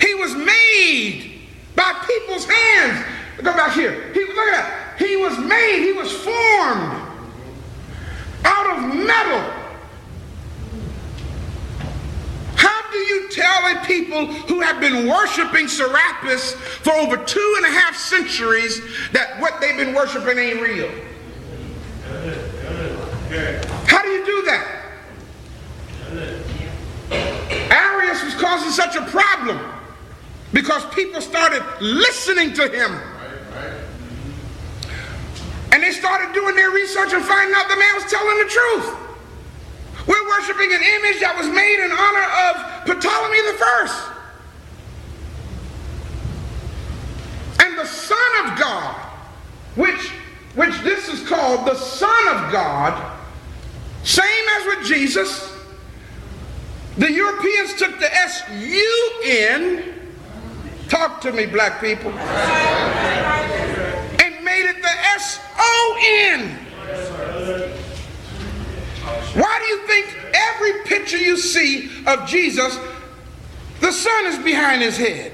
He 0.00 0.14
was 0.14 0.34
made 0.34 1.40
by 1.76 2.04
people's 2.06 2.44
hands. 2.44 3.06
Go 3.38 3.52
back 3.52 3.74
here. 3.74 4.12
He, 4.12 4.20
look 4.20 4.48
at 4.48 4.52
that. 4.52 4.94
He 4.98 5.16
was 5.16 5.38
made, 5.38 5.84
he 5.84 5.92
was 5.92 6.10
formed 6.10 7.02
out 8.44 8.78
of 8.78 8.94
metal. 8.94 9.52
How 12.54 12.90
do 12.90 12.98
you 12.98 13.28
tell 13.30 13.76
a 13.76 13.84
people 13.84 14.26
who 14.26 14.60
have 14.60 14.80
been 14.80 15.06
worshiping 15.06 15.68
Serapis 15.68 16.54
for 16.54 16.92
over 16.94 17.18
two 17.18 17.54
and 17.58 17.66
a 17.66 17.70
half 17.70 17.96
centuries 17.96 18.80
that 19.12 19.38
what 19.40 19.60
they've 19.60 19.76
been 19.76 19.94
worshiping 19.94 20.38
ain't 20.38 20.62
real? 20.62 20.90
How 23.86 24.02
do 24.02 24.08
you 24.08 24.24
do 24.24 24.42
that? 24.46 24.82
Arius 27.70 28.24
was 28.24 28.34
causing 28.34 28.70
such 28.70 28.96
a 28.96 29.02
problem 29.02 29.60
because 30.52 30.84
people 30.94 31.20
started 31.20 31.62
listening 31.80 32.54
to 32.54 32.68
him. 32.68 32.98
They 35.86 35.92
started 35.92 36.34
doing 36.34 36.56
their 36.56 36.72
research 36.72 37.12
and 37.12 37.24
finding 37.24 37.54
out 37.54 37.68
the 37.68 37.76
man 37.76 37.94
was 37.94 38.10
telling 38.10 38.38
the 38.38 38.50
truth. 38.50 38.96
We're 40.08 40.26
worshiping 40.26 40.74
an 40.74 40.82
image 40.82 41.20
that 41.20 41.36
was 41.38 41.46
made 41.46 41.78
in 41.78 41.92
honor 41.92 42.26
of 42.50 42.56
Ptolemy 42.86 43.40
the 43.46 43.54
First. 43.56 44.10
And 47.60 47.78
the 47.78 47.86
Son 47.86 48.18
of 48.42 48.58
God, 48.58 48.96
which, 49.76 50.10
which 50.56 50.76
this 50.80 51.06
is 51.06 51.24
called 51.28 51.68
the 51.68 51.76
Son 51.76 52.28
of 52.34 52.50
God, 52.50 53.20
same 54.02 54.44
as 54.58 54.66
with 54.66 54.86
Jesus, 54.88 55.52
the 56.98 57.12
Europeans 57.12 57.74
took 57.74 58.00
the 58.00 58.12
S-U-N, 58.12 59.84
talk 60.88 61.20
to 61.20 61.30
me 61.30 61.46
black 61.46 61.80
people, 61.80 62.10
and 64.56 64.64
made 64.64 64.70
it 64.70 64.82
the 64.82 64.88
S-O-N. 65.14 66.50
Why 69.40 69.58
do 69.58 69.64
you 69.66 69.86
think 69.86 70.16
every 70.34 70.82
picture 70.84 71.18
you 71.18 71.36
see 71.36 71.90
of 72.06 72.26
Jesus, 72.26 72.78
the 73.80 73.92
sun 73.92 74.26
is 74.26 74.38
behind 74.38 74.82
his 74.82 74.96
head? 74.96 75.32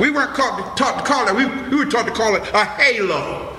We 0.00 0.10
weren't 0.10 0.34
taught 0.36 0.76
to, 0.76 0.84
call 1.04 1.28
it, 1.28 1.34
we, 1.34 1.46
we 1.70 1.76
were 1.76 1.90
taught 1.90 2.06
to 2.06 2.12
call 2.12 2.34
it 2.34 2.42
a 2.52 2.64
halo. 2.64 3.56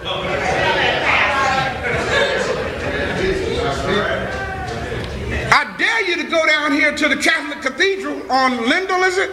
I 5.51 5.75
dare 5.77 6.01
you 6.09 6.17
to 6.17 6.29
go 6.29 6.45
down 6.45 6.73
here 6.73 6.95
to 6.95 7.07
the 7.07 7.17
Catholic 7.17 7.61
Cathedral 7.61 8.29
on 8.31 8.69
Lindell, 8.69 9.03
is 9.03 9.17
it? 9.17 9.31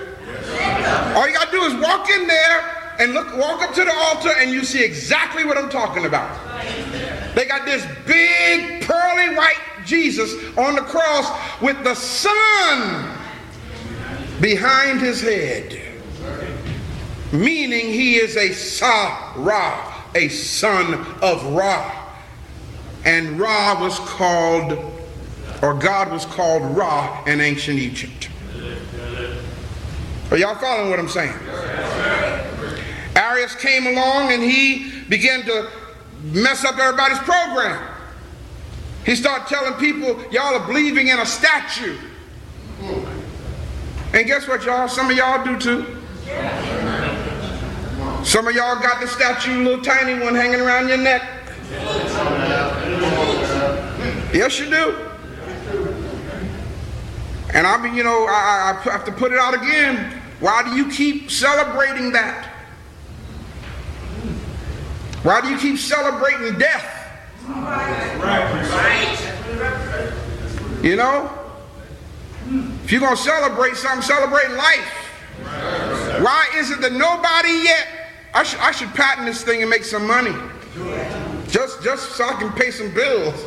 All 1.17 1.27
you 1.27 1.35
got 1.35 1.51
to 1.51 1.51
do 1.51 1.65
is 1.65 1.75
walk 1.75 2.09
in 2.09 2.27
there 2.27 2.82
and 3.03 3.15
look, 3.15 3.37
walk 3.37 3.61
up 3.63 3.75
to 3.75 3.85
the 3.85 3.93
altar, 3.93 4.31
and 4.39 4.53
you 4.53 4.65
see 4.65 4.85
exactly 4.85 5.45
what 5.45 5.59
I'm 5.59 5.69
talking 5.69 6.07
about. 6.07 6.39
They 7.35 7.47
got 7.47 7.67
this 7.67 7.85
big 8.07 8.85
pearly 8.85 9.35
white 9.35 9.59
Jesus 9.85 10.33
on 10.57 10.77
the 10.77 10.83
cross 10.83 11.61
with 11.61 11.83
the 11.83 11.97
sun 11.97 13.19
behind 14.41 15.01
his 15.01 15.21
head, 15.21 15.81
meaning 17.33 17.87
he 17.87 18.17
is 18.17 18.37
a 18.37 18.53
Sa 18.53 19.33
Ra, 19.35 20.05
a 20.15 20.29
son 20.29 20.95
of 21.23 21.45
Ra. 21.55 22.15
And 23.05 23.37
Ra 23.41 23.83
was 23.83 23.99
called, 23.99 24.79
or 25.61 25.75
God 25.75 26.13
was 26.13 26.25
called 26.25 26.77
Ra 26.77 27.25
in 27.25 27.41
ancient 27.41 27.81
Egypt. 27.81 28.29
Are 30.31 30.39
y'all 30.39 30.55
following 30.55 30.91
what 30.91 31.01
I'm 31.01 31.09
saying? 31.09 31.35
Arius 33.43 33.57
came 33.57 33.87
along 33.89 34.33
and 34.33 34.41
he 34.43 34.93
began 35.09 35.43
to 35.43 35.69
mess 36.23 36.65
up 36.65 36.79
everybody's 36.79 37.19
program. 37.19 37.89
He 39.05 39.17
started 39.17 39.49
telling 39.49 39.75
people, 39.75 40.23
y'all 40.31 40.55
are 40.55 40.65
believing 40.65 41.09
in 41.09 41.19
a 41.19 41.27
statue. 41.27 41.99
And 44.13 44.27
guess 44.27 44.47
what, 44.47 44.65
y'all? 44.65 44.87
Some 44.87 45.11
of 45.11 45.17
y'all 45.17 45.45
do 45.45 45.59
too. 45.59 45.99
Some 48.23 48.47
of 48.47 48.55
y'all 48.55 48.81
got 48.81 49.01
the 49.01 49.09
statue, 49.09 49.65
little 49.65 49.83
tiny 49.83 50.23
one 50.23 50.37
hanging 50.37 50.61
around 50.61 50.87
your 50.87 50.99
neck. 50.99 51.23
Yes, 54.33 54.61
you 54.61 54.71
do. 54.71 55.09
And 57.55 57.67
I 57.67 57.83
mean, 57.83 57.97
you 57.97 58.05
know, 58.05 58.27
I, 58.29 58.79
I 58.87 58.91
have 58.93 59.05
to 59.07 59.13
put 59.13 59.33
it 59.33 59.39
out 59.39 59.55
again. 59.55 60.23
Why 60.39 60.63
do 60.63 60.77
you 60.77 60.89
keep 60.91 61.31
celebrating 61.31 62.13
that? 62.13 62.52
Why 65.23 65.41
do 65.41 65.49
you 65.49 65.59
keep 65.59 65.79
celebrating 65.79 66.59
death? 66.59 66.99
You 70.83 70.97
know? 70.97 71.31
If 72.85 72.91
you're 72.91 73.01
going 73.01 73.17
to 73.17 73.23
celebrate 73.23 73.77
something, 73.77 74.03
celebrate 74.03 74.51
life. 74.51 74.93
Why 76.23 76.47
is 76.57 76.71
it 76.73 76.81
that 76.81 76.93
nobody 76.93 77.65
yet, 77.65 77.87
I, 78.35 78.43
sh- 78.43 78.57
I 78.59 78.73
should 78.73 78.93
patent 78.95 79.27
this 79.27 79.45
thing 79.45 79.61
and 79.61 79.71
make 79.71 79.85
some 79.85 80.07
money. 80.09 80.35
Just, 81.49 81.83
just 81.85 82.13
so 82.13 82.25
I 82.25 82.33
can 82.35 82.53
pay 82.53 82.73
some 82.73 82.93
bills. 82.93 83.35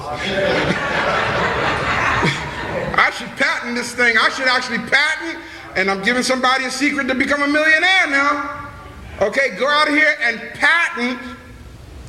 I 2.97 3.11
should 3.17 3.27
patent 3.35 3.75
this 3.75 3.93
thing. 3.93 4.15
I 4.17 4.29
should 4.29 4.47
actually 4.47 4.77
patent, 4.77 5.43
and 5.75 5.91
I'm 5.91 6.01
giving 6.03 6.23
somebody 6.23 6.63
a 6.65 6.71
secret 6.71 7.07
to 7.09 7.15
become 7.15 7.41
a 7.41 7.47
millionaire 7.47 8.07
now. 8.07 8.71
Okay, 9.21 9.57
go 9.57 9.67
out 9.67 9.89
here 9.89 10.15
and 10.21 10.39
patent 10.53 11.19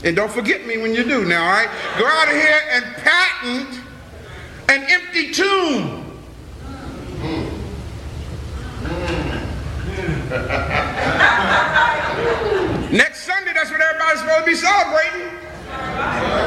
And 0.04 0.14
don't 0.14 0.30
forget 0.30 0.66
me 0.66 0.76
when 0.78 0.94
you 0.94 1.04
do 1.04 1.24
now, 1.24 1.44
all 1.44 1.50
right? 1.50 1.68
Go 1.98 2.06
out 2.06 2.28
of 2.28 2.34
here 2.34 2.60
and 2.70 2.84
patent 2.96 3.80
an 4.68 4.84
empty 4.88 5.32
tomb. 5.32 6.02
Next 12.92 13.22
Sunday, 13.22 13.52
that's 13.52 13.70
what 13.70 13.80
everybody's 13.80 14.20
supposed 14.20 14.40
to 14.40 14.46
be 14.46 14.54
celebrating. 14.54 15.28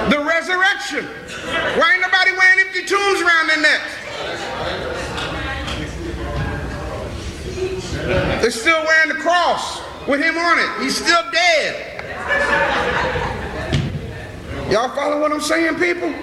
The 0.09 0.19
resurrection. 0.25 1.05
Why 1.77 1.91
ain't 1.93 2.01
nobody 2.01 2.31
wearing 2.31 2.59
empty 2.65 2.85
tombs 2.85 3.21
around 3.21 3.47
their 3.47 3.61
necks? 3.61 3.95
They're 8.41 8.51
still 8.51 8.83
wearing 8.85 9.09
the 9.09 9.15
cross 9.15 9.81
with 10.07 10.21
him 10.21 10.37
on 10.37 10.59
it. 10.59 10.81
He's 10.81 10.95
still 10.97 11.23
dead. 11.31 11.98
Y'all 14.69 14.89
follow 14.95 15.19
what 15.19 15.31
I'm 15.31 15.41
saying, 15.41 15.75
people? 15.75 16.13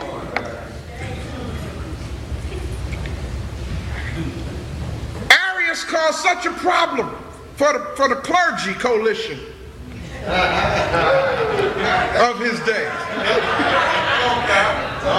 Arius 5.30 5.84
caused 5.84 6.18
such 6.18 6.46
a 6.46 6.52
problem 6.52 7.10
for 7.56 7.72
the, 7.72 7.80
for 7.96 8.08
the 8.08 8.16
clergy 8.16 8.74
coalition 8.74 9.40
of 12.16 12.38
his 12.38 12.60
day. 12.60 12.88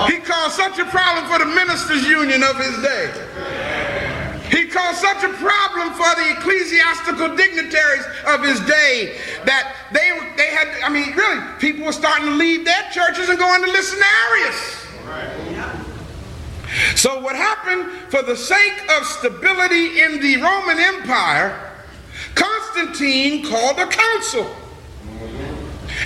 He 0.07 0.19
caused 0.19 0.55
such 0.55 0.79
a 0.79 0.85
problem 0.85 1.25
for 1.31 1.39
the 1.39 1.45
ministers' 1.45 2.07
union 2.07 2.43
of 2.43 2.57
his 2.57 2.81
day. 2.81 3.11
He 4.49 4.67
caused 4.67 4.99
such 4.99 5.23
a 5.23 5.33
problem 5.33 5.93
for 5.93 6.15
the 6.15 6.31
ecclesiastical 6.37 7.35
dignitaries 7.35 8.05
of 8.27 8.43
his 8.43 8.59
day 8.61 9.17
that 9.45 9.75
they, 9.91 10.09
they 10.37 10.51
had, 10.51 10.67
I 10.83 10.89
mean, 10.89 11.15
really, 11.15 11.41
people 11.59 11.85
were 11.85 11.91
starting 11.91 12.25
to 12.27 12.35
leave 12.35 12.65
their 12.65 12.83
churches 12.91 13.29
and 13.29 13.37
going 13.37 13.63
to 13.63 13.71
listen. 13.71 13.97
So, 16.95 17.21
what 17.21 17.35
happened 17.35 17.91
for 18.09 18.21
the 18.21 18.35
sake 18.35 18.73
of 18.97 19.05
stability 19.05 20.01
in 20.01 20.19
the 20.21 20.37
Roman 20.37 20.79
Empire, 20.79 21.73
Constantine 22.35 23.45
called 23.45 23.79
a 23.79 23.87
council 23.87 24.55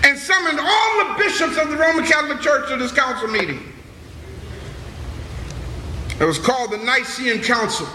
and 0.04 0.18
summoned 0.18 0.60
all 0.60 1.08
the 1.08 1.16
bishops 1.18 1.58
of 1.58 1.70
the 1.70 1.78
Roman 1.78 2.06
Catholic 2.06 2.42
Church 2.42 2.70
to 2.70 2.78
this 2.78 2.92
council 2.92 3.28
meeting. 3.28 3.74
It 6.20 6.26
was 6.26 6.38
called 6.38 6.72
the 6.72 6.78
Nicene 6.78 7.42
Council. 7.42 7.88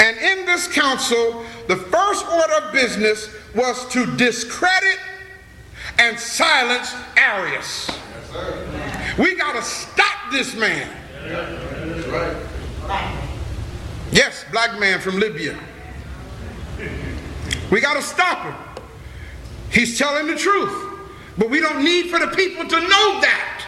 And 0.00 0.16
in 0.18 0.46
this 0.46 0.68
council, 0.68 1.44
the 1.68 1.76
first 1.76 2.26
order 2.26 2.66
of 2.66 2.72
business 2.72 3.34
was 3.54 3.86
to 3.88 4.06
discredit 4.16 4.98
and 5.98 6.18
silence 6.18 6.94
Arius. 7.16 7.90
We 9.18 9.34
got 9.36 9.54
to 9.54 9.62
stop 9.62 10.30
this 10.30 10.54
man. 10.56 10.88
Yes, 14.12 14.44
black 14.52 14.78
man 14.78 15.00
from 15.00 15.18
Libya. 15.18 15.58
We 17.70 17.80
got 17.80 17.94
to 17.94 18.02
stop 18.02 18.44
him. 18.44 18.54
He's 19.70 19.98
telling 19.98 20.26
the 20.26 20.36
truth. 20.36 20.84
But 21.38 21.50
we 21.50 21.60
don't 21.60 21.84
need 21.84 22.10
for 22.10 22.18
the 22.18 22.28
people 22.28 22.66
to 22.66 22.80
know 22.80 23.20
that. 23.20 23.66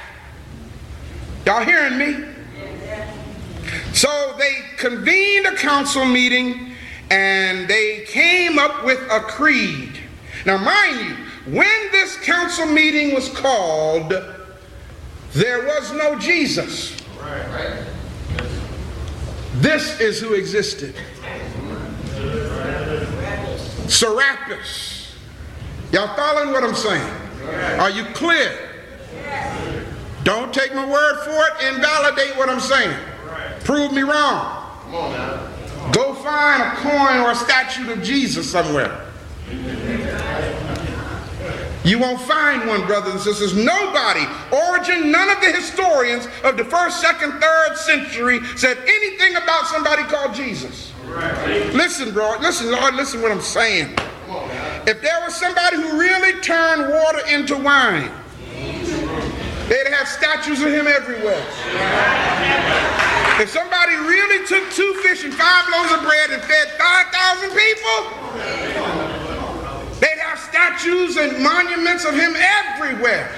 Y'all 1.44 1.64
hearing 1.64 1.98
me? 1.98 2.24
So 3.92 4.34
they 4.38 4.62
convened 4.76 5.46
a 5.46 5.56
council 5.56 6.04
meeting 6.04 6.72
and 7.10 7.68
they 7.68 8.04
came 8.06 8.58
up 8.58 8.84
with 8.84 9.00
a 9.10 9.20
creed. 9.20 9.98
Now, 10.46 10.58
mind 10.58 11.00
you, 11.00 11.52
when 11.52 11.92
this 11.92 12.16
council 12.18 12.66
meeting 12.66 13.14
was 13.14 13.28
called, 13.30 14.12
there 15.32 15.66
was 15.66 15.92
no 15.92 16.18
Jesus. 16.18 16.96
This 19.54 20.00
is 20.00 20.20
who 20.20 20.34
existed 20.34 20.94
Serapis. 23.88 25.14
Y'all 25.92 26.14
following 26.14 26.52
what 26.52 26.62
I'm 26.62 26.74
saying? 26.74 27.10
Are 27.80 27.90
you 27.90 28.04
clear? 28.14 28.68
Don't 30.24 30.52
take 30.52 30.74
my 30.74 30.86
word 30.86 31.24
for 31.24 31.30
it, 31.30 31.74
invalidate 31.74 32.36
what 32.36 32.50
I'm 32.50 32.60
saying. 32.60 32.94
Prove 33.68 33.92
me 33.92 34.00
wrong. 34.00 34.64
come 34.80 34.94
on 34.94 35.92
Go 35.92 36.14
find 36.14 36.62
a 36.62 36.70
coin 36.76 37.20
or 37.20 37.32
a 37.32 37.34
statue 37.34 37.92
of 37.92 38.02
Jesus 38.02 38.50
somewhere. 38.50 39.04
You 41.84 41.98
won't 41.98 42.18
find 42.22 42.66
one, 42.66 42.86
brothers 42.86 43.12
and 43.12 43.20
sisters. 43.20 43.54
Nobody, 43.54 44.24
Origen, 44.50 45.10
none 45.12 45.28
of 45.28 45.42
the 45.42 45.52
historians 45.52 46.28
of 46.44 46.56
the 46.56 46.64
first, 46.64 47.02
second, 47.02 47.32
third 47.40 47.76
century 47.76 48.40
said 48.56 48.78
anything 48.78 49.36
about 49.36 49.66
somebody 49.66 50.02
called 50.04 50.34
Jesus. 50.34 50.94
Listen, 51.74 52.14
bro. 52.14 52.38
Listen, 52.40 52.70
Lord, 52.70 52.94
listen 52.94 53.20
what 53.20 53.32
I'm 53.32 53.42
saying. 53.42 53.94
If 54.86 55.02
there 55.02 55.20
was 55.20 55.34
somebody 55.34 55.76
who 55.76 56.00
really 56.00 56.40
turned 56.40 56.90
water 56.90 57.20
into 57.28 57.54
wine, 57.58 58.10
they'd 59.68 59.92
have 59.92 60.08
statues 60.08 60.62
of 60.62 60.68
him 60.68 60.86
everywhere. 60.86 61.44
If 63.38 63.50
somebody 63.50 63.94
really 63.94 64.44
took 64.48 64.68
two 64.72 64.94
fish 64.94 65.22
and 65.22 65.32
five 65.32 65.68
loaves 65.70 65.92
of 65.92 66.02
bread 66.02 66.30
and 66.30 66.42
fed 66.42 66.70
5,000 66.74 67.50
people, 67.54 67.98
they'd 70.00 70.18
have 70.18 70.40
statues 70.40 71.16
and 71.16 71.40
monuments 71.40 72.04
of 72.04 72.14
him 72.14 72.34
everywhere. 72.34 73.30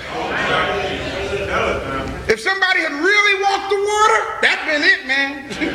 If 2.29 2.41
somebody 2.41 2.81
had 2.81 2.93
really 2.93 3.43
walked 3.45 3.69
the 3.69 3.77
water, 3.77 4.41
that'd 4.41 4.65
been 4.65 4.83
it, 4.89 5.07
man. 5.07 5.47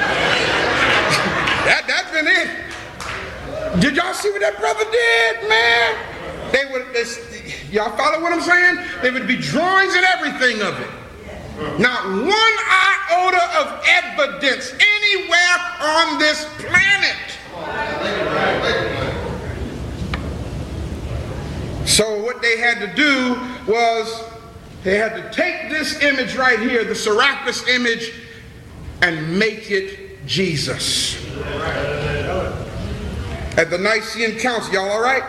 that, 1.69 1.85
that's 1.85 2.09
been 2.09 2.25
it. 2.25 3.79
Did 3.79 3.95
y'all 3.95 4.15
see 4.15 4.31
what 4.31 4.41
that 4.41 4.57
brother 4.59 4.85
did, 4.89 5.47
man? 5.47 5.95
They 6.51 6.65
would, 6.73 6.87
y'all 7.71 7.95
follow 7.95 8.23
what 8.23 8.33
I'm 8.33 8.41
saying? 8.41 8.79
They 9.03 9.11
would 9.11 9.27
be 9.27 9.37
drawings 9.37 9.93
and 9.93 10.05
everything 10.17 10.63
of 10.63 10.79
it. 10.79 11.04
Not 11.79 12.05
one 12.05 12.55
iota 13.11 13.43
of 13.59 13.83
evidence 13.87 14.73
anywhere 14.73 15.57
on 15.81 16.19
this 16.19 16.45
planet. 16.57 17.15
So 21.85 22.21
what 22.23 22.41
they 22.41 22.57
had 22.57 22.79
to 22.79 22.93
do 22.93 23.39
was 23.71 24.23
they 24.83 24.97
had 24.97 25.15
to 25.15 25.31
take 25.31 25.69
this 25.69 26.01
image 26.03 26.35
right 26.35 26.59
here, 26.59 26.83
the 26.83 26.93
Serapis 26.93 27.67
image, 27.67 28.11
and 29.01 29.39
make 29.39 29.71
it 29.71 30.25
Jesus. 30.25 31.15
At 33.57 33.69
the 33.69 33.77
Nicene 33.77 34.37
Council, 34.39 34.73
y'all 34.73 34.89
all 34.89 35.01
right? 35.01 35.23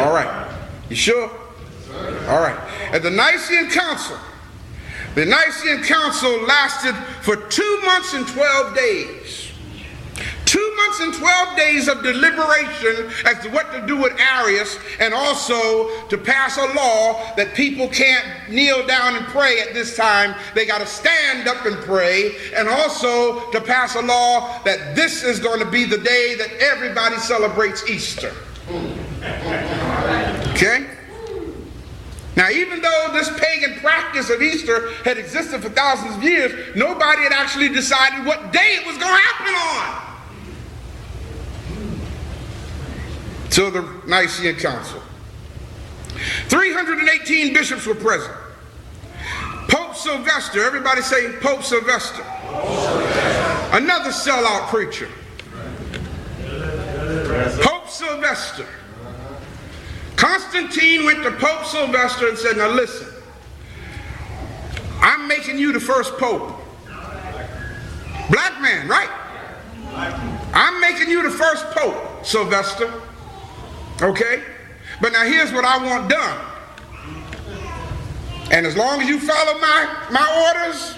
All 0.00 0.12
right. 0.12 0.50
You 0.88 0.96
sure? 0.96 1.30
All 2.28 2.40
right. 2.40 2.58
At 2.92 3.02
the 3.02 3.10
Nicene 3.10 3.70
Council, 3.70 4.18
the 5.18 5.26
Nicene 5.26 5.82
Council 5.82 6.30
lasted 6.42 6.94
for 7.22 7.34
two 7.34 7.80
months 7.84 8.14
and 8.14 8.24
12 8.24 8.76
days. 8.76 9.50
Two 10.44 10.76
months 10.76 11.00
and 11.00 11.12
12 11.12 11.56
days 11.56 11.88
of 11.88 12.04
deliberation 12.04 13.10
as 13.26 13.42
to 13.42 13.50
what 13.50 13.72
to 13.72 13.84
do 13.84 13.96
with 13.96 14.12
Arius, 14.20 14.78
and 15.00 15.12
also 15.12 16.06
to 16.06 16.16
pass 16.16 16.56
a 16.56 16.72
law 16.72 17.34
that 17.34 17.52
people 17.54 17.88
can't 17.88 18.48
kneel 18.48 18.86
down 18.86 19.16
and 19.16 19.26
pray 19.26 19.58
at 19.58 19.74
this 19.74 19.96
time. 19.96 20.36
They 20.54 20.64
got 20.64 20.78
to 20.78 20.86
stand 20.86 21.48
up 21.48 21.66
and 21.66 21.74
pray, 21.78 22.36
and 22.54 22.68
also 22.68 23.50
to 23.50 23.60
pass 23.60 23.96
a 23.96 24.02
law 24.02 24.62
that 24.62 24.94
this 24.94 25.24
is 25.24 25.40
going 25.40 25.58
to 25.58 25.68
be 25.68 25.84
the 25.84 25.98
day 25.98 26.36
that 26.36 26.50
everybody 26.60 27.16
celebrates 27.16 27.90
Easter. 27.90 28.32
Okay? 30.52 30.86
Now, 32.38 32.48
even 32.50 32.80
though 32.80 33.10
this 33.12 33.28
pagan 33.36 33.80
practice 33.80 34.30
of 34.30 34.40
Easter 34.40 34.92
had 35.04 35.18
existed 35.18 35.60
for 35.60 35.70
thousands 35.70 36.14
of 36.14 36.22
years, 36.22 36.76
nobody 36.76 37.22
had 37.22 37.32
actually 37.32 37.68
decided 37.68 38.24
what 38.24 38.52
day 38.52 38.78
it 38.80 38.86
was 38.86 38.96
going 38.96 39.12
to 39.12 39.20
happen 39.20 39.54
on. 39.56 40.04
Till 43.50 43.72
the 43.72 43.82
Nicene 44.06 44.54
Council. 44.54 45.02
318 46.46 47.52
bishops 47.52 47.84
were 47.86 47.96
present. 47.96 48.36
Pope 49.68 49.96
Sylvester, 49.96 50.62
everybody 50.62 51.02
say 51.02 51.32
Pope 51.40 51.64
Sylvester. 51.64 52.22
Another 53.72 54.10
sellout 54.10 54.68
preacher. 54.68 55.08
Pope 57.64 57.88
Sylvester. 57.88 58.68
Constantine 60.28 61.06
went 61.06 61.22
to 61.22 61.30
Pope 61.30 61.64
Sylvester 61.64 62.28
and 62.28 62.36
said, 62.36 62.58
Now 62.58 62.68
listen, 62.68 63.08
I'm 65.00 65.26
making 65.26 65.58
you 65.58 65.72
the 65.72 65.80
first 65.80 66.18
pope. 66.18 66.60
Black 68.30 68.60
man, 68.60 68.86
right? 68.88 69.08
I'm 70.52 70.80
making 70.82 71.08
you 71.08 71.22
the 71.22 71.30
first 71.30 71.64
pope, 71.70 72.26
Sylvester. 72.26 72.92
Okay? 74.02 74.42
But 75.00 75.12
now 75.12 75.24
here's 75.24 75.50
what 75.50 75.64
I 75.64 75.82
want 75.82 76.10
done. 76.10 76.40
And 78.50 78.66
as 78.66 78.76
long 78.76 79.00
as 79.00 79.08
you 79.08 79.18
follow 79.18 79.58
my, 79.58 80.08
my 80.10 80.54
orders, 80.54 80.94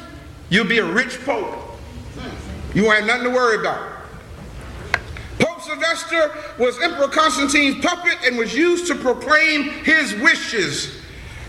you'll 0.48 0.66
be 0.66 0.78
a 0.78 0.84
rich 0.84 1.24
pope. 1.24 1.56
You 2.74 2.84
won't 2.84 3.06
nothing 3.06 3.24
to 3.24 3.30
worry 3.30 3.60
about. 3.60 3.89
Sylvester 5.70 6.32
was 6.58 6.80
Emperor 6.80 7.06
Constantine's 7.06 7.84
puppet 7.84 8.18
and 8.24 8.36
was 8.36 8.54
used 8.54 8.88
to 8.88 8.96
proclaim 8.96 9.62
his 9.84 10.14
wishes. 10.16 10.96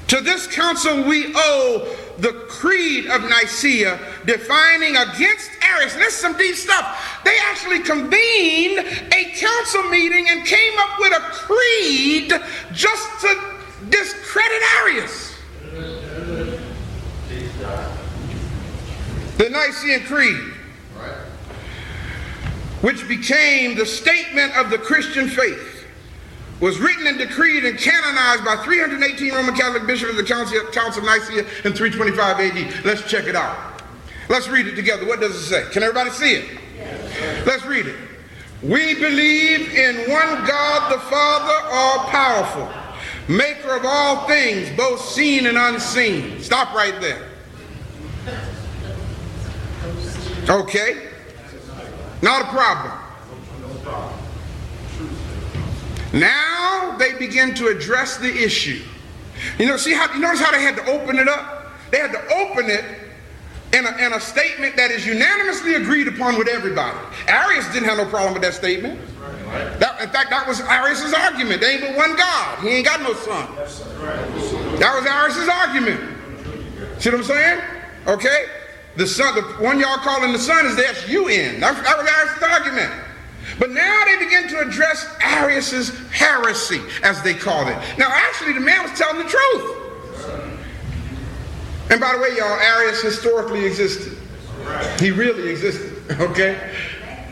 To 0.09 0.22
this 0.22 0.45
council 0.45 1.03
we 1.03 1.34
owe 1.36 1.97
the 2.19 2.34
Creed 2.47 3.07
of 3.07 3.24
Nicaea, 3.24 3.97
defining 4.26 4.95
against 4.95 5.49
Arius. 5.63 5.93
And 5.93 6.03
this 6.03 6.13
is 6.13 6.19
some 6.19 6.38
deep 6.38 6.55
stuff. 6.55 7.19
They 7.26 7.36
actually 7.49 7.80
convened 7.80 8.86
a 9.11 9.32
council 9.36 9.84
meeting 9.89 10.28
and 10.30 10.45
came 10.45 10.74
up 10.78 10.99
with 10.99 11.13
a 11.13 11.22
creed 11.32 12.34
just 12.74 13.22
to 13.22 13.55
discredit 13.89 14.61
Arius. 14.82 15.36
The 19.38 19.49
Nicene 19.49 20.01
Creed, 20.01 20.50
which 22.82 23.07
became 23.07 23.75
the 23.75 23.86
statement 23.86 24.55
of 24.57 24.69
the 24.69 24.77
Christian 24.77 25.29
faith 25.29 25.86
was 26.59 26.79
written 26.79 27.07
and 27.07 27.17
decreed 27.17 27.65
and 27.65 27.77
canonized 27.77 28.45
by 28.45 28.55
318 28.63 29.34
Roman 29.34 29.55
Catholic 29.55 29.88
bishops 29.88 30.11
of 30.11 30.17
the 30.17 30.23
Council, 30.23 30.59
Council 30.71 31.01
of 31.01 31.05
Nicaea 31.05 31.41
in 31.65 31.73
325 31.73 32.39
AD. 32.39 32.86
Let's 32.86 33.09
check 33.09 33.25
it 33.25 33.36
out. 33.36 33.82
Let's 34.29 34.47
read 34.47 34.67
it 34.67 34.75
together. 34.75 35.07
What 35.07 35.19
does 35.19 35.36
it 35.36 35.43
say? 35.43 35.65
Can 35.71 35.84
everybody 35.84 36.11
see 36.11 36.34
it? 36.36 36.59
Yes, 36.77 37.47
Let's 37.47 37.65
read 37.65 37.88
it. 37.88 37.95
We 38.61 38.93
believe 38.93 39.73
in 39.73 40.11
one 40.11 40.45
God 40.45 40.93
the 40.93 40.99
Father, 40.99 41.67
all 41.71 42.05
powerful, 42.09 42.71
maker 43.27 43.75
of 43.75 43.84
all 43.84 44.27
things, 44.27 44.69
both 44.77 45.01
seen 45.01 45.47
and 45.47 45.57
unseen. 45.57 46.41
Stop 46.41 46.75
right 46.75 47.01
there. 47.01 47.27
Okay? 50.47 51.11
Not 52.22 52.43
a 52.43 52.45
problem. 52.45 52.93
Now 56.13 56.95
they 56.97 57.13
begin 57.13 57.55
to 57.55 57.67
address 57.67 58.17
the 58.17 58.32
issue. 58.32 58.84
You 59.57 59.65
know, 59.65 59.78
see 59.78 59.93
how 59.93 60.13
you 60.13 60.19
notice 60.19 60.41
how 60.41 60.51
they 60.51 60.61
had 60.61 60.76
to 60.76 60.86
open 60.86 61.17
it 61.17 61.28
up? 61.28 61.72
They 61.89 61.97
had 61.97 62.11
to 62.11 62.34
open 62.36 62.69
it 62.69 62.86
in 63.74 63.86
a, 63.86 63.97
in 63.97 64.13
a 64.13 64.19
statement 64.19 64.76
that 64.76 64.91
is 64.91 65.05
unanimously 65.05 65.76
agreed 65.76 66.07
upon 66.07 66.38
with 66.38 66.47
everybody. 66.47 66.97
Arius 67.28 67.67
didn't 67.72 67.88
have 67.88 67.97
no 67.97 68.05
problem 68.05 68.34
with 68.34 68.41
that 68.43 68.53
statement. 68.53 68.99
That, 69.80 70.01
in 70.01 70.09
fact, 70.09 70.30
that 70.30 70.47
was 70.47 70.61
Arius' 70.61 71.13
argument. 71.13 71.61
There 71.61 71.72
ain't 71.72 71.82
but 71.82 71.95
one 71.95 72.15
God. 72.15 72.59
He 72.59 72.69
ain't 72.69 72.86
got 72.86 73.01
no 73.01 73.13
son. 73.13 73.47
That 74.80 74.95
was 74.95 75.05
Arius' 75.05 75.47
argument. 75.47 75.99
See 77.01 77.09
what 77.09 77.19
I'm 77.19 77.24
saying? 77.24 77.61
Okay? 78.07 78.45
The 78.95 79.07
son, 79.07 79.35
the 79.35 79.41
one 79.63 79.79
y'all 79.79 79.97
calling 79.97 80.33
the 80.33 80.39
son 80.39 80.65
is 80.65 80.75
the 80.75 80.85
S-U-N. 80.85 81.59
That, 81.61 81.81
that 81.83 81.97
was 81.97 82.07
Arius' 82.07 82.43
argument. 82.43 82.91
But 83.57 83.71
now 83.71 84.05
they 84.05 84.17
begin 84.17 84.47
to 84.49 84.59
address 84.59 85.07
Arius' 85.21 85.97
heresy, 86.09 86.81
as 87.03 87.21
they 87.21 87.33
call 87.33 87.67
it. 87.67 87.77
Now, 87.97 88.07
actually, 88.09 88.53
the 88.53 88.59
man 88.59 88.83
was 88.83 88.97
telling 88.97 89.23
the 89.23 89.29
truth. 89.29 89.77
And 91.89 91.99
by 91.99 92.13
the 92.13 92.21
way, 92.21 92.29
y'all, 92.37 92.59
Arius 92.59 93.01
historically 93.01 93.65
existed. 93.65 94.17
He 94.99 95.11
really 95.11 95.49
existed, 95.49 95.93
okay? 96.19 96.73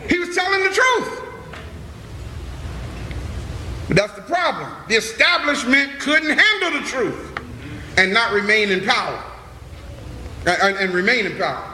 He 0.08 0.18
was 0.18 0.34
telling 0.34 0.62
the 0.64 0.70
truth. 0.70 1.22
But 3.88 3.96
that's 3.96 4.14
the 4.14 4.22
problem. 4.22 4.70
The 4.88 4.96
establishment 4.96 5.98
couldn't 5.98 6.38
handle 6.38 6.80
the 6.80 6.86
truth 6.86 7.40
and 7.96 8.12
not 8.12 8.32
remain 8.32 8.70
in 8.70 8.84
power. 8.84 9.29
And, 10.46 10.76
and 10.76 10.94
remain 10.94 11.26
in 11.26 11.36
power. 11.36 11.70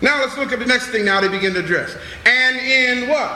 Now 0.00 0.20
let's 0.20 0.36
look 0.36 0.52
at 0.52 0.60
the 0.60 0.66
next 0.66 0.88
thing 0.88 1.04
now 1.04 1.20
they 1.20 1.28
begin 1.28 1.54
to 1.54 1.60
address. 1.60 1.96
And 2.24 2.56
in 2.56 3.08
what? 3.08 3.30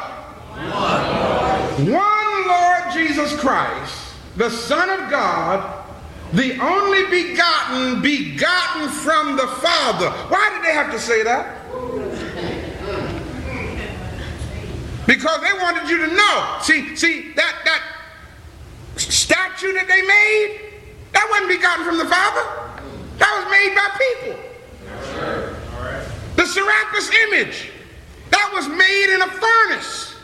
One. 0.55 1.93
One 1.93 2.49
Lord 2.49 2.93
Jesus 2.93 3.35
Christ, 3.41 4.15
the 4.37 4.51
Son 4.51 4.89
of 4.91 5.11
God, 5.11 5.85
the 6.33 6.59
only 6.61 7.05
begotten, 7.07 8.01
begotten 8.01 8.89
from 8.89 9.37
the 9.37 9.47
Father. 9.47 10.11
Why 10.29 10.51
did 10.55 10.63
they 10.65 10.75
have 10.75 10.93
to 10.93 10.99
say 10.99 11.23
that? 11.25 11.59
Because 15.07 15.41
they 15.41 15.53
wanted 15.55 15.89
you 15.89 16.07
to 16.07 16.15
know. 16.15 16.59
See, 16.63 16.95
see, 16.95 17.33
that 17.33 17.57
that 17.65 17.83
statue 18.97 19.73
that 19.73 19.89
they 19.89 20.03
made, 20.03 20.61
that 21.13 21.27
wasn't 21.31 21.49
begotten 21.49 21.85
from 21.85 21.99
the 21.99 22.07
Father. 22.07 22.45
That 23.19 23.37
was 23.39 23.51
made 23.51 23.75
by 23.75 23.89
people. 23.99 24.52
The 26.37 26.47
Serapis 26.47 27.11
image, 27.29 27.71
that 28.31 28.51
was 28.55 28.69
made 28.69 29.15
in 29.15 29.23
a 29.23 29.29
furnace 29.29 30.15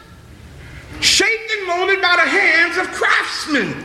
shaped 1.01 1.51
and 1.59 1.67
molded 1.67 2.01
by 2.03 2.17
the 2.17 2.29
hands 2.29 2.77
of 2.79 2.89
craftsmen. 2.89 3.85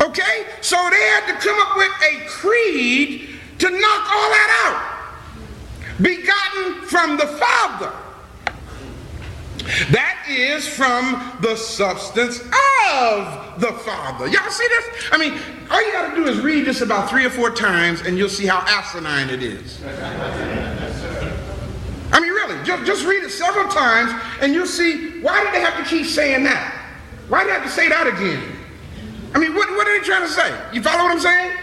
Okay? 0.00 0.46
So 0.60 0.76
they 0.90 1.02
had 1.10 1.26
to 1.26 1.34
come 1.46 1.58
up 1.60 1.76
with 1.76 1.92
a 2.02 2.26
creed 2.26 3.28
to 3.58 3.68
knock 3.68 4.10
all 4.10 4.30
that 4.30 4.50
out. 4.64 6.02
Begotten 6.02 6.86
from 6.88 7.16
the 7.18 7.26
Father. 7.26 7.92
That 9.90 10.26
is 10.28 10.66
from 10.66 11.38
the 11.40 11.56
substance 11.56 12.40
of 12.40 13.60
the 13.60 13.72
Father. 13.84 14.26
Y'all 14.28 14.50
see 14.50 14.66
this? 14.68 15.08
I 15.12 15.18
mean, 15.18 15.38
all 15.70 15.84
you 15.84 15.92
got 15.92 16.10
to 16.10 16.16
do 16.16 16.26
is 16.26 16.40
read 16.40 16.66
this 16.66 16.80
about 16.80 17.10
three 17.10 17.24
or 17.24 17.30
four 17.30 17.50
times 17.50 18.02
and 18.02 18.16
you'll 18.16 18.28
see 18.28 18.46
how 18.46 18.60
asinine 18.66 19.30
it 19.30 19.42
is. 19.42 19.82
I 22.12 22.18
mean, 22.20 22.30
really, 22.30 22.64
just, 22.64 22.84
just 22.84 23.06
read 23.06 23.22
it 23.22 23.30
several 23.30 23.68
times 23.68 24.12
and 24.40 24.52
you'll 24.52 24.66
see 24.66 25.20
why 25.20 25.44
did 25.44 25.54
they 25.54 25.60
have 25.60 25.76
to 25.76 25.84
keep 25.84 26.06
saying 26.06 26.44
that? 26.44 26.76
Why 27.28 27.42
do 27.42 27.48
they 27.48 27.54
have 27.54 27.64
to 27.64 27.70
say 27.70 27.88
that 27.88 28.06
again? 28.06 28.42
I 29.34 29.38
mean, 29.38 29.54
what, 29.54 29.70
what 29.70 29.86
are 29.86 29.98
they 29.98 30.04
trying 30.04 30.22
to 30.22 30.32
say? 30.32 30.52
You 30.72 30.82
follow 30.82 31.04
what 31.04 31.12
I'm 31.12 31.20
saying? 31.20 31.56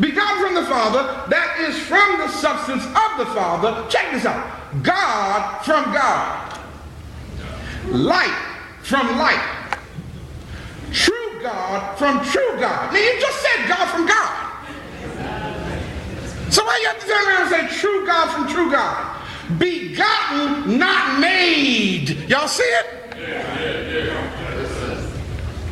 Begotten 0.00 0.42
from 0.42 0.54
the 0.54 0.64
Father, 0.66 1.28
that 1.30 1.60
is 1.60 1.78
from 1.78 2.18
the 2.18 2.28
substance 2.28 2.84
of 2.84 3.18
the 3.18 3.26
Father. 3.34 3.88
Check 3.88 4.12
this 4.12 4.24
out 4.26 4.82
God 4.82 5.62
from 5.64 5.84
God, 5.92 6.58
light 7.86 8.36
from 8.82 9.18
light, 9.18 9.76
true 10.92 11.42
God 11.42 11.96
from 11.98 12.24
true 12.24 12.60
God. 12.60 12.92
Now, 12.92 12.98
you 12.98 13.20
just 13.20 13.40
said 13.40 13.68
God 13.68 13.88
from 13.90 14.06
God. 14.06 14.40
So 16.50 16.64
why 16.64 16.78
you 16.80 16.86
have 16.88 17.00
to 17.00 17.06
turn 17.06 17.26
around 17.26 17.52
and 17.54 17.70
say 17.70 17.80
true 17.80 18.06
God 18.06 18.32
from 18.32 18.48
true 18.48 18.70
God? 18.70 19.14
begotten, 19.58 20.78
not 20.78 21.20
made. 21.20 22.10
Y'all 22.28 22.48
see 22.48 22.62
it? 22.62 23.10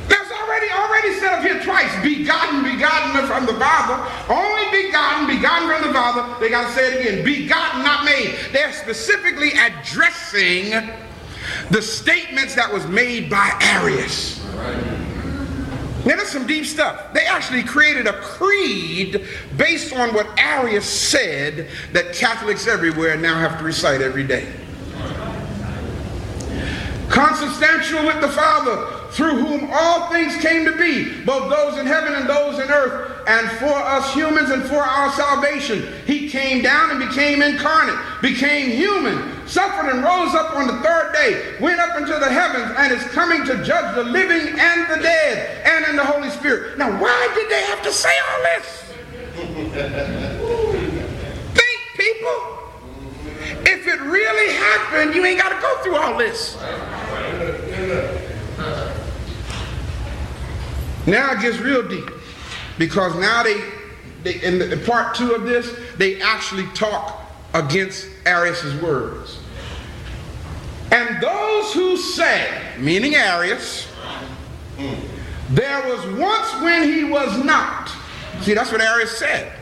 That's 0.09 0.31
already 0.31 0.71
already 0.71 1.15
said 1.15 1.33
up 1.33 1.43
here 1.43 1.61
twice. 1.63 1.91
Begotten, 2.03 2.63
begotten 2.65 3.27
from 3.27 3.47
the 3.47 3.55
Father. 3.55 3.97
Only 4.33 4.85
begotten, 4.85 5.27
begotten 5.27 5.69
from 5.69 5.89
the 5.89 5.95
Father. 5.95 6.41
They 6.41 6.51
got 6.51 6.69
to 6.69 6.75
say 6.75 6.93
it 6.93 7.01
again. 7.01 7.25
Begotten, 7.25 7.83
not 7.83 8.05
made. 8.05 8.37
They're 8.53 8.73
specifically 8.73 9.53
addressing 9.53 10.73
the 11.71 11.83
statements 11.83 12.55
that 12.55 12.73
was 12.73 12.87
made 12.87 13.31
by 13.31 13.57
Arius. 13.61 14.43
Now, 16.05 16.17
that's 16.17 16.33
some 16.33 16.49
deep 16.49 16.67
stuff. 16.67 17.13
They 17.15 17.27
actually 17.27 17.63
created 17.63 18.09
a 18.09 18.15
creed 18.15 19.25
based 19.57 19.95
on 19.95 20.13
what 20.13 20.27
Arius 20.37 20.85
said 20.85 21.69
that 21.93 22.13
Catholics 22.15 22.67
everywhere 22.67 23.17
now 23.17 23.39
have 23.39 23.59
to 23.59 23.65
recite 23.65 24.01
every 24.01 24.27
day. 24.27 24.53
Consubstantial 27.09 28.05
with 28.05 28.21
the 28.21 28.29
Father, 28.29 29.11
through 29.11 29.37
whom 29.45 29.69
all 29.71 30.11
things 30.11 30.35
came 30.39 30.65
to 30.65 30.77
be, 30.77 31.23
both 31.25 31.51
those 31.51 31.79
in 31.79 31.87
heaven 31.87 32.15
and 32.15 32.29
those 32.29 32.59
in 32.59 32.71
earth, 32.71 33.29
and 33.29 33.49
for 33.59 33.67
us 33.67 34.13
humans 34.15 34.51
and 34.51 34.65
for 34.65 34.79
our 34.79 35.13
salvation. 35.13 35.87
He 36.07 36.29
came 36.31 36.63
down 36.63 36.91
and 36.91 37.09
became 37.09 37.43
incarnate, 37.43 37.99
became 38.23 38.71
human, 38.71 39.42
suffered 39.53 39.91
and 39.91 40.03
rose 40.03 40.35
up 40.35 40.57
on 40.57 40.67
the 40.67 40.79
third 40.83 41.13
day, 41.13 41.55
went 41.61 41.79
up 41.79 41.99
into 41.99 42.13
the 42.13 42.31
heavens, 42.31 42.75
and 42.79 42.91
is 42.91 43.05
coming 43.11 43.45
to 43.45 43.63
judge 43.63 43.95
the 43.95 44.03
living 44.03 44.59
and 44.59 44.91
the 44.91 44.97
dead, 45.03 45.63
and 45.67 45.85
in 45.91 45.97
the 45.97 46.05
Holy 46.05 46.31
Spirit. 46.31 46.79
Now, 46.79 46.91
why 47.01 47.31
did 47.35 47.51
they 47.51 47.61
have 47.65 47.83
to 47.83 47.93
say 47.93 48.09
all 48.31 48.43
this? 48.43 48.79
Think, 51.53 51.81
people. 51.97 52.59
If 53.65 53.87
it 53.87 54.01
really 54.01 54.53
happened, 54.55 55.15
you 55.15 55.25
ain't 55.25 55.39
got 55.39 55.51
to 55.51 55.61
go 55.61 55.77
through 55.83 55.97
all 55.97 56.17
this. 56.17 56.57
Now 61.07 61.33
it 61.33 61.41
gets 61.41 61.59
real 61.59 61.87
deep 61.87 62.09
because 62.79 63.15
now 63.17 63.43
they, 63.43 63.61
they 64.23 64.41
in, 64.41 64.59
the, 64.59 64.73
in 64.73 64.81
part 64.85 65.15
two 65.15 65.35
of 65.35 65.43
this, 65.43 65.71
they 65.97 66.23
actually 66.23 66.67
talk 66.69 67.21
against 67.55 68.09
Arius' 68.25 68.75
words. 68.81 69.42
And 70.93 71.23
those 71.23 71.73
who 71.73 71.97
say, 71.97 72.61
meaning 72.79 73.15
Arius, 73.15 73.89
There 75.51 75.87
was 75.87 76.19
once 76.19 76.63
when 76.63 76.85
he 76.85 77.05
was 77.05 77.45
not. 77.45 77.91
See, 78.41 78.55
that's 78.55 78.73
what 78.73 78.81
Arius 78.81 79.17
said. 79.19 79.53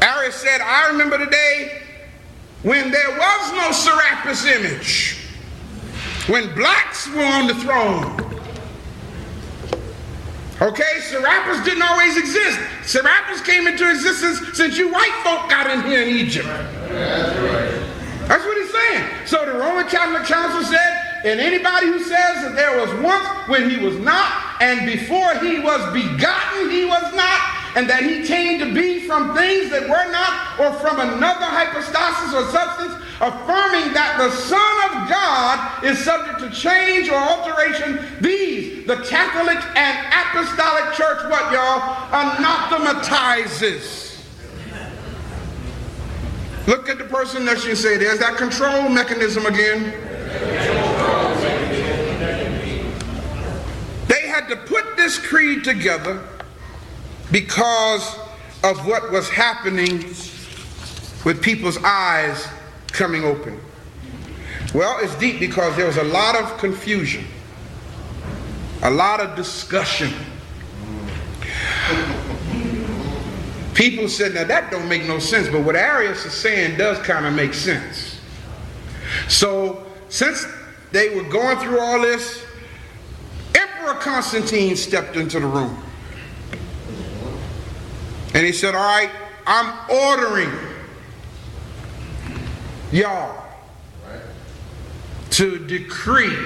Arius 0.00 0.34
said, 0.34 0.60
I 0.60 0.88
remember 0.88 1.18
the 1.18 1.30
day 1.30 1.82
when 2.62 2.90
there 2.90 3.10
was 3.10 3.52
no 3.52 3.72
Serapis 3.72 4.44
image, 4.46 5.18
when 6.26 6.54
blacks 6.54 7.08
were 7.08 7.24
on 7.24 7.46
the 7.46 7.54
throne. 7.54 8.16
Okay, 10.60 11.00
Serapis 11.00 11.64
didn't 11.64 11.82
always 11.82 12.16
exist. 12.16 12.58
Serapis 12.84 13.40
came 13.42 13.66
into 13.66 13.88
existence 13.90 14.56
since 14.56 14.76
you 14.76 14.90
white 14.90 15.12
folk 15.22 15.48
got 15.48 15.70
in 15.70 15.82
here 15.84 16.02
in 16.02 16.16
Egypt. 16.16 16.48
That's 16.48 18.44
what. 18.44 18.57
So 19.28 19.44
the 19.44 19.52
Roman 19.52 19.86
Catholic 19.86 20.24
Council 20.24 20.64
said, 20.64 21.20
and 21.22 21.38
anybody 21.38 21.88
who 21.88 21.98
says 21.98 22.40
that 22.40 22.56
there 22.56 22.80
was 22.80 22.88
once 23.04 23.28
when 23.46 23.68
he 23.68 23.76
was 23.76 23.98
not, 23.98 24.56
and 24.62 24.86
before 24.86 25.34
he 25.44 25.60
was 25.60 25.84
begotten, 25.92 26.70
he 26.70 26.86
was 26.86 27.12
not, 27.12 27.76
and 27.76 27.84
that 27.90 28.04
he 28.04 28.26
came 28.26 28.58
to 28.58 28.72
be 28.72 29.00
from 29.06 29.36
things 29.36 29.68
that 29.68 29.82
were 29.82 30.10
not, 30.10 30.58
or 30.58 30.72
from 30.80 31.00
another 31.00 31.44
hypostasis 31.44 32.32
or 32.32 32.48
substance, 32.48 32.94
affirming 33.20 33.92
that 33.92 34.16
the 34.16 34.32
Son 34.32 34.76
of 34.88 35.04
God 35.12 35.84
is 35.84 35.98
subject 35.98 36.40
to 36.40 36.48
change 36.48 37.10
or 37.10 37.20
alteration. 37.20 38.00
These, 38.22 38.86
the 38.86 38.96
Catholic 39.04 39.60
and 39.76 39.94
Apostolic 40.08 40.96
Church, 40.96 41.28
what 41.28 41.52
y'all, 41.52 41.84
anathematizes. 42.16 44.07
Look 46.68 46.90
at 46.90 46.98
the 46.98 47.04
person 47.04 47.46
next 47.46 47.62
to 47.62 47.68
you 47.68 47.70
and 47.70 47.78
say, 47.78 47.96
there's 47.96 48.18
that 48.18 48.36
control 48.36 48.90
mechanism 48.90 49.46
again. 49.46 49.84
They 54.06 54.28
had 54.28 54.48
to 54.50 54.56
put 54.66 54.94
this 54.94 55.18
creed 55.18 55.64
together 55.64 56.22
because 57.32 58.18
of 58.62 58.86
what 58.86 59.10
was 59.10 59.30
happening 59.30 60.04
with 61.24 61.40
people's 61.40 61.78
eyes 61.78 62.46
coming 62.88 63.24
open. 63.24 63.58
Well, 64.74 64.98
it's 65.00 65.16
deep 65.16 65.40
because 65.40 65.74
there 65.74 65.86
was 65.86 65.96
a 65.96 66.04
lot 66.04 66.36
of 66.36 66.58
confusion, 66.58 67.24
a 68.82 68.90
lot 68.90 69.20
of 69.20 69.34
discussion. 69.36 70.12
People 73.78 74.08
said, 74.08 74.34
now 74.34 74.42
that 74.42 74.72
don't 74.72 74.88
make 74.88 75.06
no 75.06 75.20
sense, 75.20 75.48
but 75.48 75.62
what 75.62 75.76
Arius 75.76 76.26
is 76.26 76.32
saying 76.32 76.76
does 76.78 76.98
kind 77.06 77.24
of 77.24 77.32
make 77.32 77.54
sense. 77.54 78.18
So, 79.28 79.86
since 80.08 80.44
they 80.90 81.14
were 81.14 81.22
going 81.22 81.58
through 81.58 81.78
all 81.78 82.00
this, 82.00 82.44
Emperor 83.54 83.94
Constantine 84.00 84.74
stepped 84.74 85.14
into 85.14 85.38
the 85.38 85.46
room. 85.46 85.80
And 88.34 88.44
he 88.44 88.50
said, 88.50 88.74
All 88.74 88.82
right, 88.82 89.10
I'm 89.46 89.72
ordering 89.88 90.50
y'all 92.90 93.44
to 95.30 95.64
decree 95.68 96.36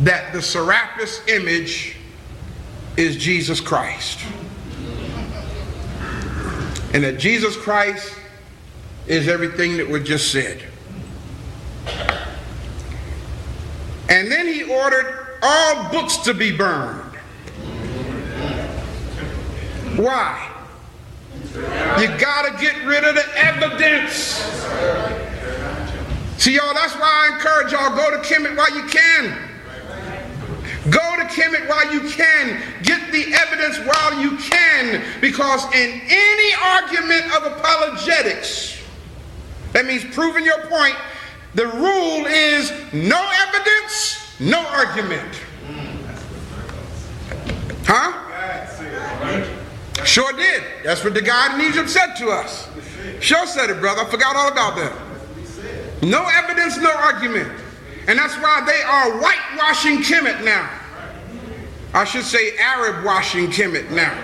that 0.00 0.34
the 0.34 0.42
Serapis 0.42 1.26
image 1.26 1.96
is 2.98 3.16
Jesus 3.16 3.62
Christ. 3.62 4.18
And 6.92 7.04
that 7.04 7.18
Jesus 7.18 7.56
Christ 7.56 8.14
is 9.06 9.28
everything 9.28 9.76
that 9.76 9.88
was 9.88 10.02
just 10.02 10.32
said. 10.32 10.62
And 14.08 14.30
then 14.30 14.46
he 14.46 14.64
ordered 14.64 15.38
all 15.42 15.90
books 15.92 16.16
to 16.18 16.34
be 16.34 16.56
burned. 16.56 17.14
Why? 19.96 20.46
You 21.54 22.08
got 22.18 22.46
to 22.46 22.60
get 22.60 22.84
rid 22.84 23.04
of 23.04 23.14
the 23.14 23.24
evidence. 23.36 24.46
See, 26.38 26.54
y'all, 26.54 26.72
that's 26.74 26.94
why 26.94 27.28
I 27.28 27.34
encourage 27.34 27.72
y'all 27.72 27.94
go 27.94 28.10
to 28.10 28.18
Kemet 28.26 28.56
while 28.56 28.74
you 28.74 28.84
can. 28.84 29.49
To 31.30 31.66
while 31.66 31.92
you 31.92 32.10
can. 32.10 32.60
Get 32.82 33.12
the 33.12 33.32
evidence 33.32 33.78
while 33.78 34.20
you 34.20 34.36
can. 34.38 35.02
Because 35.20 35.64
in 35.74 36.00
any 36.08 36.54
argument 36.62 37.24
of 37.36 37.52
apologetics, 37.52 38.82
that 39.72 39.86
means 39.86 40.04
proving 40.14 40.44
your 40.44 40.66
point, 40.66 40.96
the 41.54 41.66
rule 41.66 42.26
is 42.26 42.72
no 42.92 43.30
evidence, 43.48 44.36
no 44.40 44.60
argument. 44.66 45.40
Huh? 47.86 48.26
Sure 50.04 50.32
did. 50.32 50.62
That's 50.84 51.04
what 51.04 51.14
the 51.14 51.22
guy 51.22 51.54
in 51.54 51.70
Egypt 51.70 51.90
said 51.90 52.14
to 52.16 52.30
us. 52.30 52.68
Sure 53.20 53.46
said 53.46 53.70
it, 53.70 53.80
brother. 53.80 54.02
I 54.02 54.10
forgot 54.10 54.34
all 54.34 54.50
about 54.50 54.76
that. 54.76 54.92
No 56.02 56.26
evidence, 56.26 56.78
no 56.78 56.90
argument. 56.90 57.52
And 58.08 58.18
that's 58.18 58.34
why 58.36 58.62
they 58.66 58.82
are 58.82 59.20
whitewashing 59.20 59.98
Kemet 59.98 60.42
now. 60.44 60.79
I 61.92 62.04
should 62.04 62.24
say 62.24 62.56
Arab 62.56 63.04
washing 63.04 63.48
Kemet 63.48 63.90
now. 63.90 64.14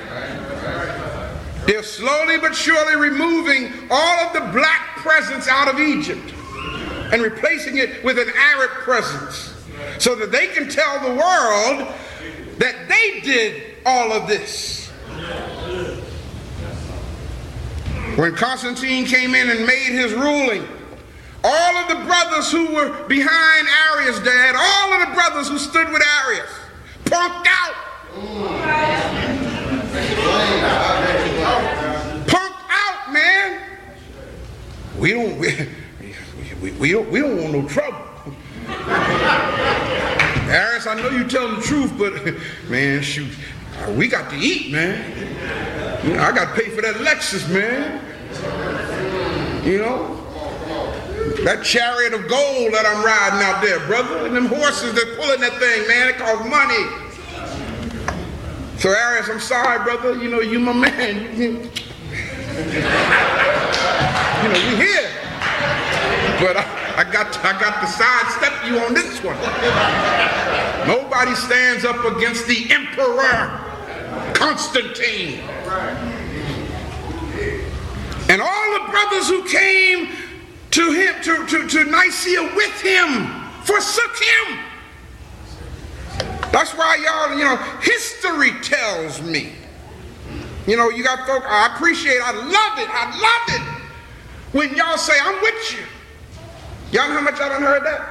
They're 1.67 1.83
slowly 1.83 2.39
but 2.39 2.55
surely 2.55 2.95
removing 2.95 3.73
all 3.91 4.27
of 4.27 4.33
the 4.33 4.53
black 4.53 4.97
presence 4.99 5.49
out 5.49 5.67
of 5.67 5.81
Egypt 5.81 6.33
and 7.13 7.23
replacing 7.23 7.79
it 7.79 8.05
with 8.05 8.19
an 8.19 8.31
Arab 8.37 8.71
presence 8.71 9.53
so 9.99 10.15
that 10.15 10.31
they 10.31 10.47
can 10.49 10.69
tell 10.69 11.01
the 11.01 11.15
world 11.17 11.93
that 12.59 12.89
they 12.89 13.21
did 13.21 13.77
all 13.85 14.13
of 14.13 14.29
this. 14.29 14.87
When 18.17 18.35
Constantine 18.35 19.05
came 19.07 19.35
in 19.35 19.51
and 19.51 19.67
made 19.67 19.91
his 19.91 20.15
ruling, 20.15 20.67
all 21.43 21.77
of 21.77 21.89
the 21.89 22.05
brothers 22.07 22.51
who 22.51 22.75
were 22.75 23.07
behind 23.09 23.69
Arius' 23.93 24.21
dad, 24.21 24.55
all 24.57 24.93
of 24.95 25.09
the 25.09 25.15
brothers 25.15 25.49
who 25.49 25.59
stood 25.59 25.89
with 25.93 26.03
Arius, 26.25 26.51
punked 27.07 27.47
out. 27.47 27.75
Punked 32.27 32.71
out, 32.71 33.13
man. 33.13 33.61
We 34.99 35.13
don't 35.13 35.39
we, 35.39 35.69
we, 36.61 36.73
we 36.73 36.93
don't 36.93 37.11
we 37.11 37.21
don't 37.21 37.41
want 37.41 37.53
no 37.53 37.69
trouble. 37.69 38.03
Arius, 40.49 40.87
I 40.87 40.95
know 40.95 41.09
you 41.11 41.27
telling 41.27 41.57
the 41.57 41.63
truth, 41.63 41.93
but 41.99 42.13
man, 42.71 43.03
shoot, 43.03 43.29
we 43.91 44.09
got 44.09 44.31
to 44.31 44.37
eat, 44.37 44.73
man. 44.73 45.13
I 46.19 46.33
got 46.33 46.55
to 46.55 46.63
pay 46.63 46.71
for 46.71 46.83
that 46.83 46.97
Lexus, 46.97 47.49
man. 47.53 48.01
You 49.65 49.79
know, 49.79 50.26
that 51.45 51.65
chariot 51.65 52.13
of 52.15 52.29
gold 52.29 52.73
that 52.73 52.87
I'm 52.87 53.05
riding 53.05 53.43
out 53.43 53.63
there, 53.63 53.81
brother, 53.87 54.27
and 54.27 54.37
them 54.37 54.47
horses 54.47 54.95
that 54.95 55.17
pulling 55.19 55.41
that 55.41 55.59
thing, 55.59 55.87
man, 55.89 56.09
it 56.09 56.17
costs 56.17 56.49
money. 56.49 57.07
So 58.79 58.91
Arius, 58.91 59.29
I'm 59.29 59.41
sorry, 59.41 59.83
brother. 59.85 60.15
You 60.23 60.31
know, 60.31 60.41
you 60.41 60.61
my 60.61 60.73
man. 60.91 61.37
You, 61.37 61.53
know, 61.53 61.61
we 64.53 64.77
here. 64.77 65.11
But 66.39 66.57
I, 66.59 66.65
I 66.99 67.05
got 67.11 67.37
I 67.45 67.59
got 67.59 67.81
to 67.81 67.87
sidestep 67.87 68.67
you 68.67 68.79
on 68.81 68.95
this 68.95 69.23
one. 69.25 69.37
Nobody 70.87 71.35
stands 71.35 71.85
up 71.85 72.05
against 72.05 72.47
the 72.47 72.71
emperor, 72.71 73.61
Constantine. 74.35 75.41
And 78.29 78.43
all 78.43 78.73
the 78.73 78.91
brothers 78.91 79.29
who 79.29 79.49
came 79.49 80.09
to 80.77 80.93
him, 80.93 81.15
to, 81.23 81.47
to, 81.47 81.67
to 81.67 81.85
Nicaea 81.91 82.55
with 82.55 82.81
him, 82.83 83.33
forsook 83.65 84.15
him. 84.17 84.59
That's 86.53 86.73
why 86.73 86.97
y'all, 86.97 87.35
you 87.37 87.45
know, 87.45 87.57
history 87.81 88.51
tells 88.61 89.23
me. 89.23 89.53
You 90.67 90.77
know, 90.77 90.91
you 90.91 91.03
got 91.03 91.27
folk, 91.27 91.45
I 91.47 91.75
appreciate, 91.75 92.21
I 92.23 92.33
love 92.33 92.79
it, 92.79 92.91
I 92.91 93.07
love 93.19 93.49
it 93.59 93.63
when 94.53 94.77
y'all 94.77 94.99
say, 94.99 95.15
I'm 95.19 95.41
with 95.41 95.73
you. 95.73 95.85
Y'all 96.93 97.09
know 97.09 97.15
how 97.15 97.21
much 97.23 97.41
I 97.41 97.49
done 97.49 97.63
heard 97.63 97.83
that? 97.85 98.03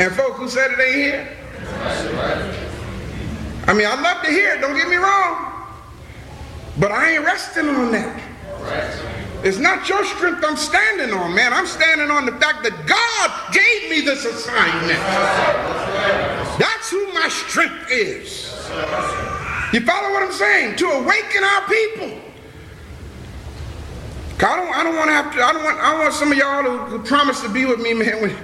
And 0.00 0.14
folk 0.14 0.32
who 0.36 0.48
said 0.48 0.70
it 0.70 0.80
ain't 0.80 0.94
here. 0.94 1.36
I 3.66 3.74
mean, 3.74 3.86
I 3.86 4.00
love 4.00 4.22
to 4.24 4.30
hear 4.30 4.54
it, 4.54 4.62
don't 4.62 4.74
get 4.74 4.88
me 4.88 4.96
wrong. 4.96 5.52
But 6.78 6.90
I 6.90 7.16
ain't 7.16 7.24
resting 7.24 7.68
on 7.68 7.92
that. 7.92 9.13
It's 9.44 9.58
not 9.58 9.86
your 9.90 10.02
strength 10.06 10.42
I'm 10.42 10.56
standing 10.56 11.12
on, 11.12 11.34
man. 11.34 11.52
I'm 11.52 11.66
standing 11.66 12.10
on 12.10 12.24
the 12.24 12.32
fact 12.32 12.62
that 12.64 12.86
God 12.86 13.52
gave 13.52 13.90
me 13.90 14.00
this 14.00 14.24
assignment. 14.24 14.98
That's 16.58 16.90
who 16.90 17.12
my 17.12 17.28
strength 17.28 17.90
is. 17.90 18.50
You 19.74 19.80
follow 19.84 20.12
what 20.12 20.22
I'm 20.22 20.32
saying? 20.32 20.76
To 20.76 20.86
awaken 20.86 21.44
our 21.44 21.68
people. 21.68 22.20
I 24.40 24.56
don't, 24.56 24.74
I 24.74 24.82
don't 24.82 24.96
want 24.96 25.08
to 25.08 25.12
have 25.12 25.34
to, 25.34 25.42
I 25.42 25.52
don't 25.52 25.64
want, 25.64 25.78
I 25.78 25.98
want 25.98 26.14
some 26.14 26.32
of 26.32 26.38
y'all 26.38 26.62
to, 26.62 26.96
to 26.96 27.04
promise 27.04 27.40
to 27.42 27.48
be 27.50 27.66
with 27.66 27.80
me, 27.80 27.94
man, 27.94 28.22
when, 28.22 28.36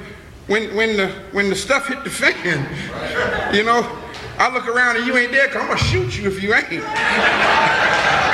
when, 0.48 0.74
when, 0.76 0.96
the, 0.96 1.08
when 1.32 1.48
the 1.48 1.56
stuff 1.56 1.88
hit 1.88 2.04
the 2.04 2.10
fan. 2.10 2.66
You 3.54 3.64
know, 3.64 3.80
I 4.38 4.52
look 4.52 4.68
around 4.68 4.96
and 4.96 5.06
you 5.06 5.16
ain't 5.16 5.32
there, 5.32 5.48
cause 5.48 5.62
I'm 5.62 5.68
gonna 5.68 5.78
shoot 5.78 6.18
you 6.18 6.28
if 6.28 6.42
you 6.42 6.54
ain't. 6.54 6.84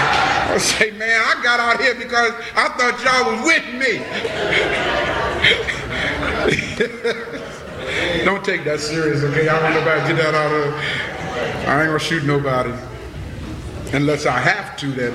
I 0.49 0.59
say, 0.59 0.90
man, 0.92 1.20
I 1.24 1.42
got 1.42 1.61
out 1.61 1.80
here 1.80 1.94
because 1.94 2.32
I 2.55 2.68
thought 2.68 3.03
y'all 3.05 3.32
was 3.32 3.44
with 3.44 3.66
me. 3.74 3.99
don't 8.24 8.44
take 8.44 8.64
that 8.64 8.80
serious, 8.80 9.22
okay? 9.24 9.49
I 9.49 9.61
don't 9.61 9.74
nobody 9.74 10.01
to 10.03 10.09
get 10.14 10.22
that 10.22 10.34
out 10.34 10.53
of. 10.53 10.74
I 11.68 11.80
ain't 11.80 11.88
gonna 11.88 11.99
shoot 11.99 12.24
nobody. 12.24 12.72
Unless 13.92 14.26
I 14.26 14.38
have 14.38 14.76
to, 14.78 14.86
that 14.92 15.12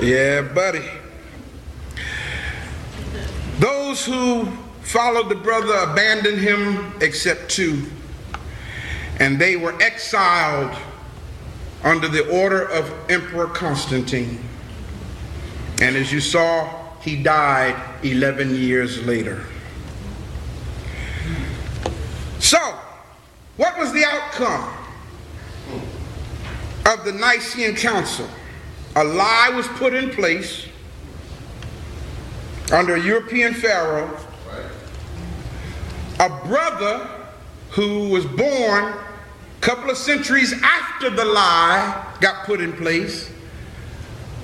is. 0.00 0.08
Yeah, 0.08 0.42
buddy. 0.42 0.88
Those 3.58 4.04
who 4.04 4.46
followed 4.80 5.28
the 5.28 5.36
brother 5.36 5.74
abandoned 5.90 6.38
him 6.38 6.92
except 7.00 7.50
two. 7.50 7.84
And 9.20 9.38
they 9.38 9.56
were 9.56 9.80
exiled 9.80 10.76
under 11.84 12.08
the 12.08 12.28
order 12.28 12.68
of 12.70 12.92
Emperor 13.10 13.46
Constantine. 13.46 14.40
And 15.80 15.96
as 15.96 16.12
you 16.12 16.20
saw, 16.20 16.98
he 17.00 17.20
died 17.22 17.76
11 18.04 18.54
years 18.54 19.04
later. 19.04 19.44
So, 22.38 22.58
what 23.56 23.78
was 23.78 23.92
the 23.92 24.04
outcome 24.04 24.72
of 26.86 27.04
the 27.04 27.12
Nicene 27.12 27.74
Council? 27.74 28.28
A 28.94 29.02
lie 29.02 29.50
was 29.54 29.66
put 29.68 29.94
in 29.94 30.10
place 30.10 30.66
under 32.72 32.94
a 32.94 33.00
European 33.00 33.54
pharaoh. 33.54 34.16
A 36.20 36.28
brother 36.46 37.08
who 37.70 38.10
was 38.10 38.24
born 38.26 38.94
couple 39.62 39.88
of 39.88 39.96
centuries 39.96 40.52
after 40.60 41.08
the 41.08 41.24
lie 41.24 42.16
got 42.20 42.44
put 42.44 42.60
in 42.60 42.72
place 42.72 43.30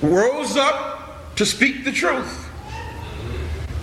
rose 0.01 0.55
up 0.55 1.35
to 1.35 1.45
speak 1.45 1.83
the 1.83 1.91
truth. 1.91 2.49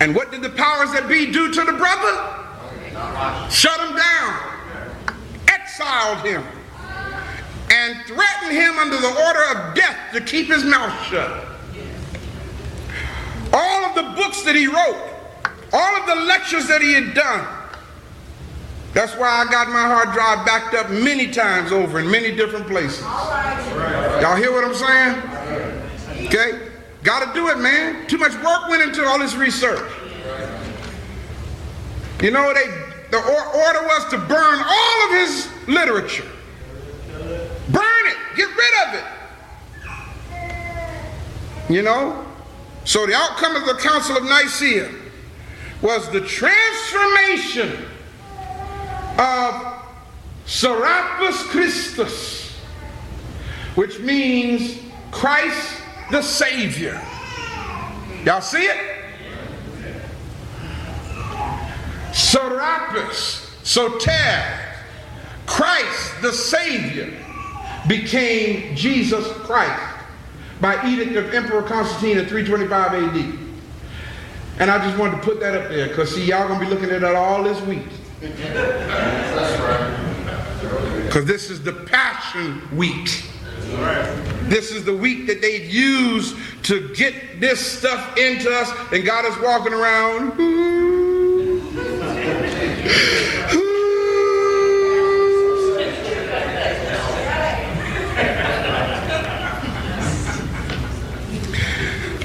And 0.01 0.15
what 0.15 0.31
did 0.31 0.41
the 0.41 0.49
powers 0.49 0.91
that 0.91 1.07
be 1.07 1.31
do 1.31 1.53
to 1.53 1.63
the 1.63 1.73
brother? 1.73 2.33
Shut 3.51 3.79
him 3.79 3.95
down, 3.95 5.15
exiled 5.47 6.25
him, 6.25 6.43
and 7.69 7.95
threatened 8.07 8.51
him 8.51 8.79
under 8.79 8.97
the 8.97 9.07
order 9.07 9.43
of 9.59 9.75
death 9.75 9.97
to 10.13 10.21
keep 10.21 10.47
his 10.47 10.63
mouth 10.63 10.99
shut. 11.05 11.45
All 13.53 13.85
of 13.85 13.95
the 13.95 14.21
books 14.21 14.41
that 14.41 14.55
he 14.55 14.65
wrote, 14.65 15.09
all 15.71 15.95
of 15.97 16.07
the 16.07 16.15
lectures 16.25 16.67
that 16.67 16.81
he 16.81 16.93
had 16.93 17.13
done, 17.13 17.56
that's 18.97 19.15
why 19.15 19.27
I 19.27 19.45
got 19.51 19.67
my 19.69 19.83
hard 19.83 20.11
drive 20.11 20.43
backed 20.43 20.73
up 20.73 20.89
many 20.89 21.29
times 21.29 21.71
over 21.71 21.99
in 21.99 22.09
many 22.09 22.35
different 22.35 22.65
places. 22.65 23.01
Y'all 23.01 24.35
hear 24.35 24.51
what 24.51 24.63
I'm 24.63 24.73
saying? 24.73 26.25
Okay? 26.25 26.71
Got 27.03 27.27
to 27.27 27.39
do 27.39 27.49
it, 27.49 27.59
man. 27.59 28.07
Too 28.07 28.17
much 28.17 28.33
work 28.43 28.67
went 28.69 28.81
into 28.81 29.05
all 29.05 29.19
this 29.19 29.35
research. 29.35 29.87
You 32.23 32.31
know, 32.31 32.51
they 32.55 32.65
the 33.11 33.17
order 33.19 33.83
was 33.83 34.09
to 34.09 34.17
burn 34.17 34.63
all 34.65 35.05
of 35.05 35.11
his 35.11 35.47
literature. 35.67 36.25
Burn 37.69 38.07
it. 38.07 38.17
Get 38.35 38.49
rid 38.49 38.87
of 38.87 38.95
it. 38.95 39.05
You 41.71 41.83
know? 41.83 42.25
So 42.83 43.05
the 43.05 43.13
outcome 43.13 43.57
of 43.57 43.67
the 43.67 43.75
Council 43.75 44.17
of 44.17 44.23
Nicaea 44.23 44.89
was 45.83 46.09
the 46.09 46.21
transformation 46.21 47.85
of 49.17 49.83
Serapis 50.45 51.43
Christus, 51.43 52.51
which 53.75 53.99
means 53.99 54.79
Christ 55.11 55.81
the 56.11 56.21
Savior. 56.21 57.01
Y'all 58.23 58.41
see 58.41 58.65
it? 58.65 58.97
Serapis, 62.13 63.55
Soter, 63.63 64.59
Christ 65.45 66.21
the 66.21 66.31
Savior 66.31 67.13
became 67.87 68.75
Jesus 68.75 69.27
Christ 69.43 69.95
by 70.59 70.85
edict 70.87 71.15
of 71.15 71.33
Emperor 71.33 71.61
Constantine 71.61 72.17
in 72.17 72.25
325 72.25 72.93
AD. 72.93 73.39
And 74.59 74.71
I 74.71 74.83
just 74.83 74.97
wanted 74.97 75.17
to 75.17 75.21
put 75.21 75.39
that 75.39 75.55
up 75.55 75.69
there 75.69 75.87
because 75.87 76.15
see, 76.15 76.25
y'all 76.25 76.47
gonna 76.47 76.59
be 76.59 76.69
looking 76.69 76.89
at 76.89 77.01
that 77.01 77.15
all 77.15 77.43
this 77.43 77.61
week. 77.61 77.85
Because 81.05 81.25
this 81.25 81.51
is 81.51 81.61
the 81.63 81.73
Passion 81.73 82.61
Week. 82.75 83.23
This 84.43 84.71
is 84.71 84.85
the 84.85 84.95
week 84.95 85.27
that 85.27 85.39
they've 85.41 85.69
used 85.69 86.35
to 86.63 86.91
get 86.95 87.39
this 87.39 87.59
stuff 87.59 88.17
into 88.17 88.49
us, 88.51 88.71
and 88.91 89.05
God 89.05 89.25
is 89.25 89.37
walking 89.39 89.73
around. 89.73 90.33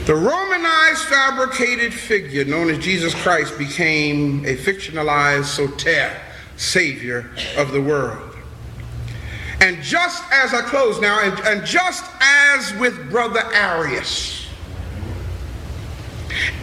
The 0.04 0.16
Romanized 0.16 1.04
fabricated 1.04 1.94
figure 1.94 2.44
known 2.44 2.70
as 2.70 2.78
Jesus 2.78 3.14
Christ 3.14 3.56
became 3.56 4.44
a 4.44 4.56
fictionalized 4.56 5.44
soter, 5.44 6.20
savior 6.56 7.30
of 7.56 7.70
the 7.70 7.80
world. 7.80 8.36
And 9.60 9.80
just 9.80 10.24
as 10.32 10.54
I 10.54 10.62
close 10.62 11.00
now, 11.00 11.20
and, 11.20 11.38
and 11.46 11.64
just 11.64 12.04
as 12.20 12.74
with 12.80 13.10
Brother 13.12 13.44
Arius, 13.52 14.48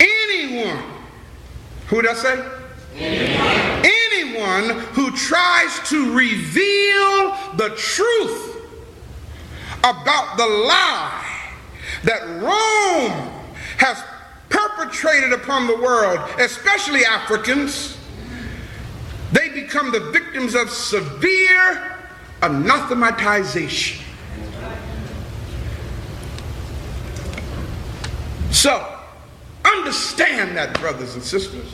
anyone, 0.02 0.84
who 1.88 2.02
does 2.02 2.22
say? 2.22 2.46
Anyone. 2.98 3.86
anyone 3.86 4.70
who 4.92 5.16
tries 5.16 5.80
to 5.92 6.14
reveal 6.14 7.38
the 7.56 7.74
truth 7.78 8.58
about 9.80 10.36
the 10.36 10.46
lie 10.46 11.29
that 12.04 12.22
Rome 12.42 13.30
has 13.78 14.04
perpetrated 14.50 15.34
upon 15.34 15.68
the 15.68 15.76
world, 15.76 16.20
especially 16.40 17.06
Africans, 17.06 17.98
they 19.32 19.50
become 19.50 19.92
the 19.92 20.00
victims 20.12 20.56
of 20.56 20.70
severe 20.70 21.98
anathematization. 22.42 24.04
So, 28.52 29.00
understand 29.64 30.58
that, 30.58 30.78
brothers 30.80 31.16
and 31.16 31.24
sisters. 31.24 31.72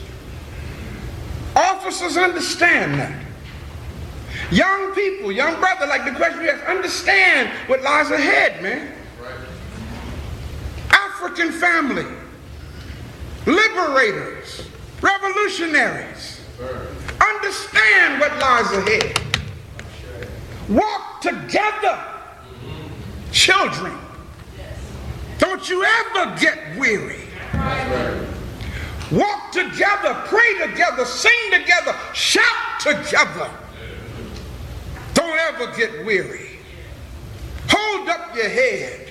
Officers 1.56 2.16
understand 2.16 3.00
that. 3.00 3.22
Young 4.50 4.94
people, 4.94 5.32
young 5.32 5.58
brother, 5.58 5.86
like 5.86 6.04
the 6.04 6.12
question 6.12 6.42
you 6.42 6.50
asked, 6.50 6.64
understand 6.66 7.48
what 7.68 7.82
lies 7.82 8.10
ahead, 8.10 8.62
man. 8.62 8.95
African 11.18 11.50
family, 11.50 12.04
liberators, 13.46 14.68
revolutionaries, 15.00 16.42
understand 17.18 18.20
what 18.20 18.38
lies 18.38 18.70
ahead. 18.72 19.18
Walk 20.68 21.22
together, 21.22 22.04
children. 23.32 23.96
Don't 25.38 25.70
you 25.70 25.82
ever 25.84 26.36
get 26.38 26.76
weary. 26.76 27.22
Walk 29.10 29.52
together, 29.52 30.22
pray 30.26 30.68
together, 30.68 31.06
sing 31.06 31.32
together, 31.50 31.96
shout 32.12 32.80
together. 32.80 33.50
Don't 35.14 35.38
ever 35.38 35.74
get 35.78 36.04
weary. 36.04 36.58
Hold 37.70 38.10
up 38.10 38.36
your 38.36 38.50
head 38.50 39.05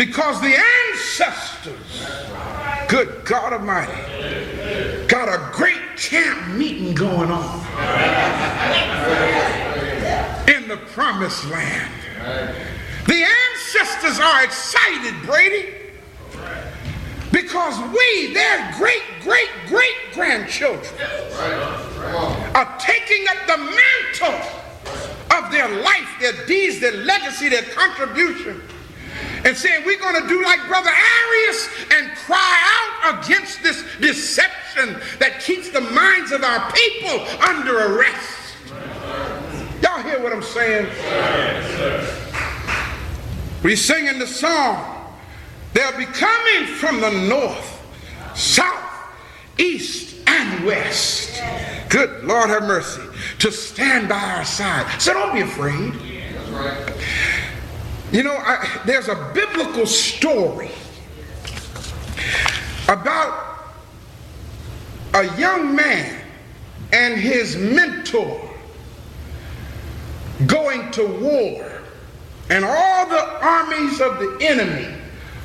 because 0.00 0.40
the 0.40 0.58
ancestors, 0.88 2.08
good 2.88 3.22
God 3.26 3.52
Almighty, 3.52 3.92
got 5.06 5.28
a 5.28 5.54
great 5.54 5.94
camp 5.98 6.56
meeting 6.56 6.94
going 6.94 7.30
on 7.30 7.58
in 10.48 10.68
the 10.68 10.78
promised 10.94 11.46
land. 11.50 11.92
The 13.08 13.26
ancestors 13.52 14.18
are 14.18 14.42
excited, 14.42 15.12
Brady, 15.26 15.68
because 17.30 17.78
we, 17.94 18.32
their 18.32 18.74
great, 18.78 19.02
great, 19.20 19.50
great 19.66 19.96
grandchildren, 20.14 20.94
are 22.54 22.78
taking 22.78 23.26
up 23.28 23.46
the 23.46 23.58
mantle 23.58 24.40
of 25.36 25.52
their 25.52 25.68
life, 25.82 26.08
their 26.20 26.46
deeds, 26.46 26.80
their 26.80 27.04
legacy, 27.04 27.50
their 27.50 27.64
contribution 27.64 28.62
and 29.44 29.56
saying 29.56 29.84
we're 29.84 29.98
going 29.98 30.20
to 30.22 30.28
do 30.28 30.42
like 30.42 30.66
Brother 30.68 30.90
Arius 30.90 31.68
and 31.92 32.10
cry 32.16 32.56
out 33.04 33.24
against 33.24 33.62
this 33.62 33.84
deception 34.00 35.00
that 35.18 35.40
keeps 35.40 35.70
the 35.70 35.80
minds 35.80 36.32
of 36.32 36.42
our 36.44 36.70
people 36.72 37.26
under 37.42 37.78
arrest. 37.78 38.56
Y'all 39.82 40.02
hear 40.02 40.22
what 40.22 40.32
I'm 40.32 40.42
saying? 40.42 40.86
We 43.62 43.76
sing 43.76 44.06
in 44.06 44.18
the 44.18 44.26
song, 44.26 45.14
they'll 45.74 45.96
be 45.96 46.06
coming 46.06 46.66
from 46.66 47.00
the 47.00 47.10
north, 47.28 47.82
south, 48.34 48.90
east, 49.58 50.16
and 50.26 50.64
west. 50.64 51.42
Good 51.88 52.24
Lord 52.24 52.50
have 52.50 52.62
mercy. 52.62 53.02
To 53.40 53.50
stand 53.50 54.08
by 54.08 54.20
our 54.20 54.44
side. 54.44 55.00
So 55.00 55.12
don't 55.12 55.34
be 55.34 55.40
afraid. 55.40 55.92
You 58.12 58.24
know, 58.24 58.34
I, 58.36 58.80
there's 58.86 59.08
a 59.08 59.30
biblical 59.32 59.86
story 59.86 60.70
about 62.88 63.66
a 65.14 65.38
young 65.38 65.76
man 65.76 66.20
and 66.92 67.18
his 67.18 67.56
mentor 67.56 68.50
going 70.46 70.90
to 70.92 71.06
war. 71.06 71.66
And 72.48 72.64
all 72.64 73.06
the 73.06 73.44
armies 73.44 74.00
of 74.00 74.18
the 74.18 74.38
enemy 74.40 74.99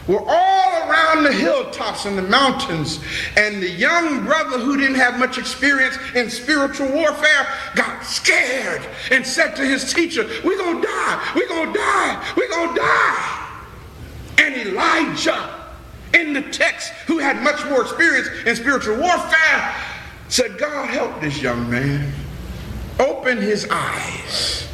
were 0.07 0.21
all 0.25 0.89
around 0.89 1.23
the 1.23 1.31
hilltops 1.31 2.05
and 2.05 2.17
the 2.17 2.21
mountains. 2.23 2.99
And 3.35 3.61
the 3.61 3.69
young 3.69 4.25
brother 4.25 4.59
who 4.59 4.77
didn't 4.77 4.95
have 4.95 5.17
much 5.19 5.37
experience 5.37 5.97
in 6.13 6.29
spiritual 6.29 6.91
warfare 6.91 7.47
got 7.75 8.03
scared 8.03 8.85
and 9.11 9.25
said 9.25 9.55
to 9.55 9.65
his 9.65 9.93
teacher, 9.93 10.27
We're 10.43 10.57
going 10.57 10.81
to 10.81 10.87
die, 10.87 11.31
we're 11.35 11.47
going 11.47 11.73
to 11.73 11.79
die, 11.79 12.33
we're 12.37 12.49
going 12.49 12.75
to 12.75 12.81
die. 12.81 13.41
And 14.37 14.55
Elijah, 14.55 15.65
in 16.13 16.33
the 16.33 16.41
text, 16.43 16.89
who 17.07 17.17
had 17.17 17.41
much 17.41 17.65
more 17.65 17.81
experience 17.81 18.27
in 18.45 18.55
spiritual 18.55 18.97
warfare, 18.97 19.75
said, 20.27 20.57
God 20.57 20.89
help 20.89 21.21
this 21.21 21.41
young 21.41 21.69
man. 21.69 22.11
Open 22.99 23.41
his 23.41 23.67
eyes 23.69 24.65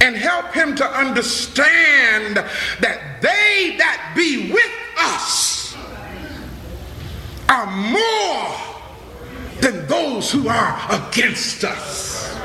and 0.00 0.16
help 0.16 0.52
him 0.52 0.74
to 0.76 0.86
understand 0.86 2.36
that 2.36 3.20
they 3.20 3.76
that 3.78 4.12
be 4.14 4.52
with 4.52 4.72
us 4.98 5.76
are 7.48 7.66
more 7.66 8.54
than 9.60 9.86
those 9.86 10.30
who 10.30 10.48
are 10.48 10.78
against 10.90 11.64
us. 11.64 12.36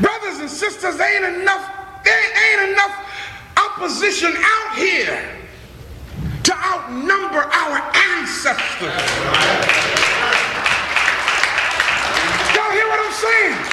Brothers 0.00 0.38
and 0.40 0.50
sisters, 0.50 1.00
ain't 1.00 1.24
enough, 1.24 1.70
there 2.04 2.60
ain't 2.60 2.70
enough 2.70 2.96
opposition 3.56 4.32
out 4.36 4.76
here 4.76 5.28
to 6.44 6.54
outnumber 6.54 7.42
our 7.42 7.78
ancestors. 8.18 8.92
Y'all 12.54 12.72
hear 12.72 12.88
what 12.88 13.00
I'm 13.00 13.12
saying? 13.12 13.71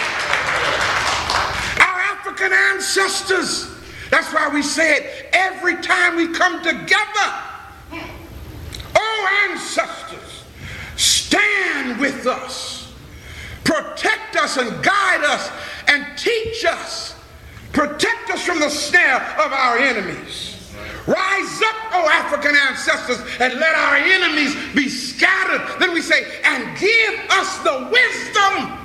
African 2.40 2.58
ancestors. 2.74 3.70
That's 4.10 4.34
why 4.34 4.48
we 4.48 4.62
say 4.62 4.96
it 4.96 5.30
every 5.34 5.76
time 5.82 6.16
we 6.16 6.30
come 6.30 6.64
together. 6.64 7.34
Oh, 8.96 9.48
ancestors, 9.50 10.46
stand 10.96 12.00
with 12.00 12.26
us, 12.28 12.94
protect 13.66 14.38
us 14.38 14.56
and 14.56 14.84
guide 14.84 15.24
us 15.26 15.52
and 15.90 16.18
teach 16.18 16.64
us, 16.64 17.16
protect 17.74 18.30
us 18.30 18.42
from 18.46 18.60
the 18.60 18.70
snare 18.70 19.22
of 19.40 19.52
our 19.52 19.78
enemies. 19.78 20.74
Rise 21.08 21.62
up, 21.62 21.76
oh 21.92 22.10
African 22.10 22.56
ancestors, 22.56 23.20
and 23.42 23.54
let 23.60 23.76
our 23.76 23.96
enemies 23.98 24.56
be 24.74 24.88
scattered. 24.88 25.80
Then 25.80 25.94
we 25.94 26.02
say, 26.02 26.40
and 26.46 26.78
give 26.78 27.20
us 27.32 27.58
the 27.60 27.90
wisdom 27.92 28.78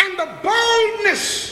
and 0.00 0.18
the 0.18 0.38
boldness 0.42 1.47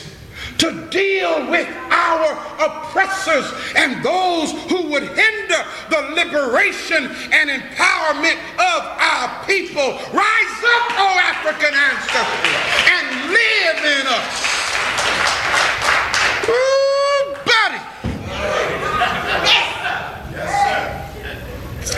to 0.58 0.88
deal 0.90 1.50
with 1.50 1.68
our 1.90 2.32
oppressors 2.58 3.52
and 3.76 4.02
those 4.04 4.52
who 4.70 4.88
would 4.90 5.02
hinder 5.02 5.62
the 5.90 6.00
liberation 6.14 7.04
and 7.32 7.50
empowerment 7.50 8.38
of 8.58 8.82
our 8.98 9.44
people. 9.46 9.98
Rise 10.12 10.58
up, 10.74 10.86
oh 10.96 11.18
African 11.22 11.74
ancestors, 11.74 12.56
and 12.88 13.30
live 13.30 13.78
in 13.84 14.06
us. 14.06 14.56
Ooh, 16.48 17.34
buddy. 17.44 17.80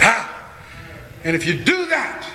Ah, 0.00 0.50
and 1.24 1.36
if 1.36 1.46
you 1.46 1.54
do 1.54 1.86
that, 1.86 2.28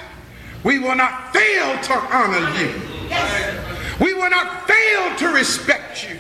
we 0.64 0.80
will 0.80 0.96
not 0.96 1.34
fail 1.34 1.78
to 1.84 1.94
honor 1.94 2.50
you. 2.58 3.73
We 4.00 4.14
will 4.14 4.30
not 4.30 4.68
fail 4.68 5.16
to 5.18 5.28
respect 5.34 6.10
you. 6.10 6.18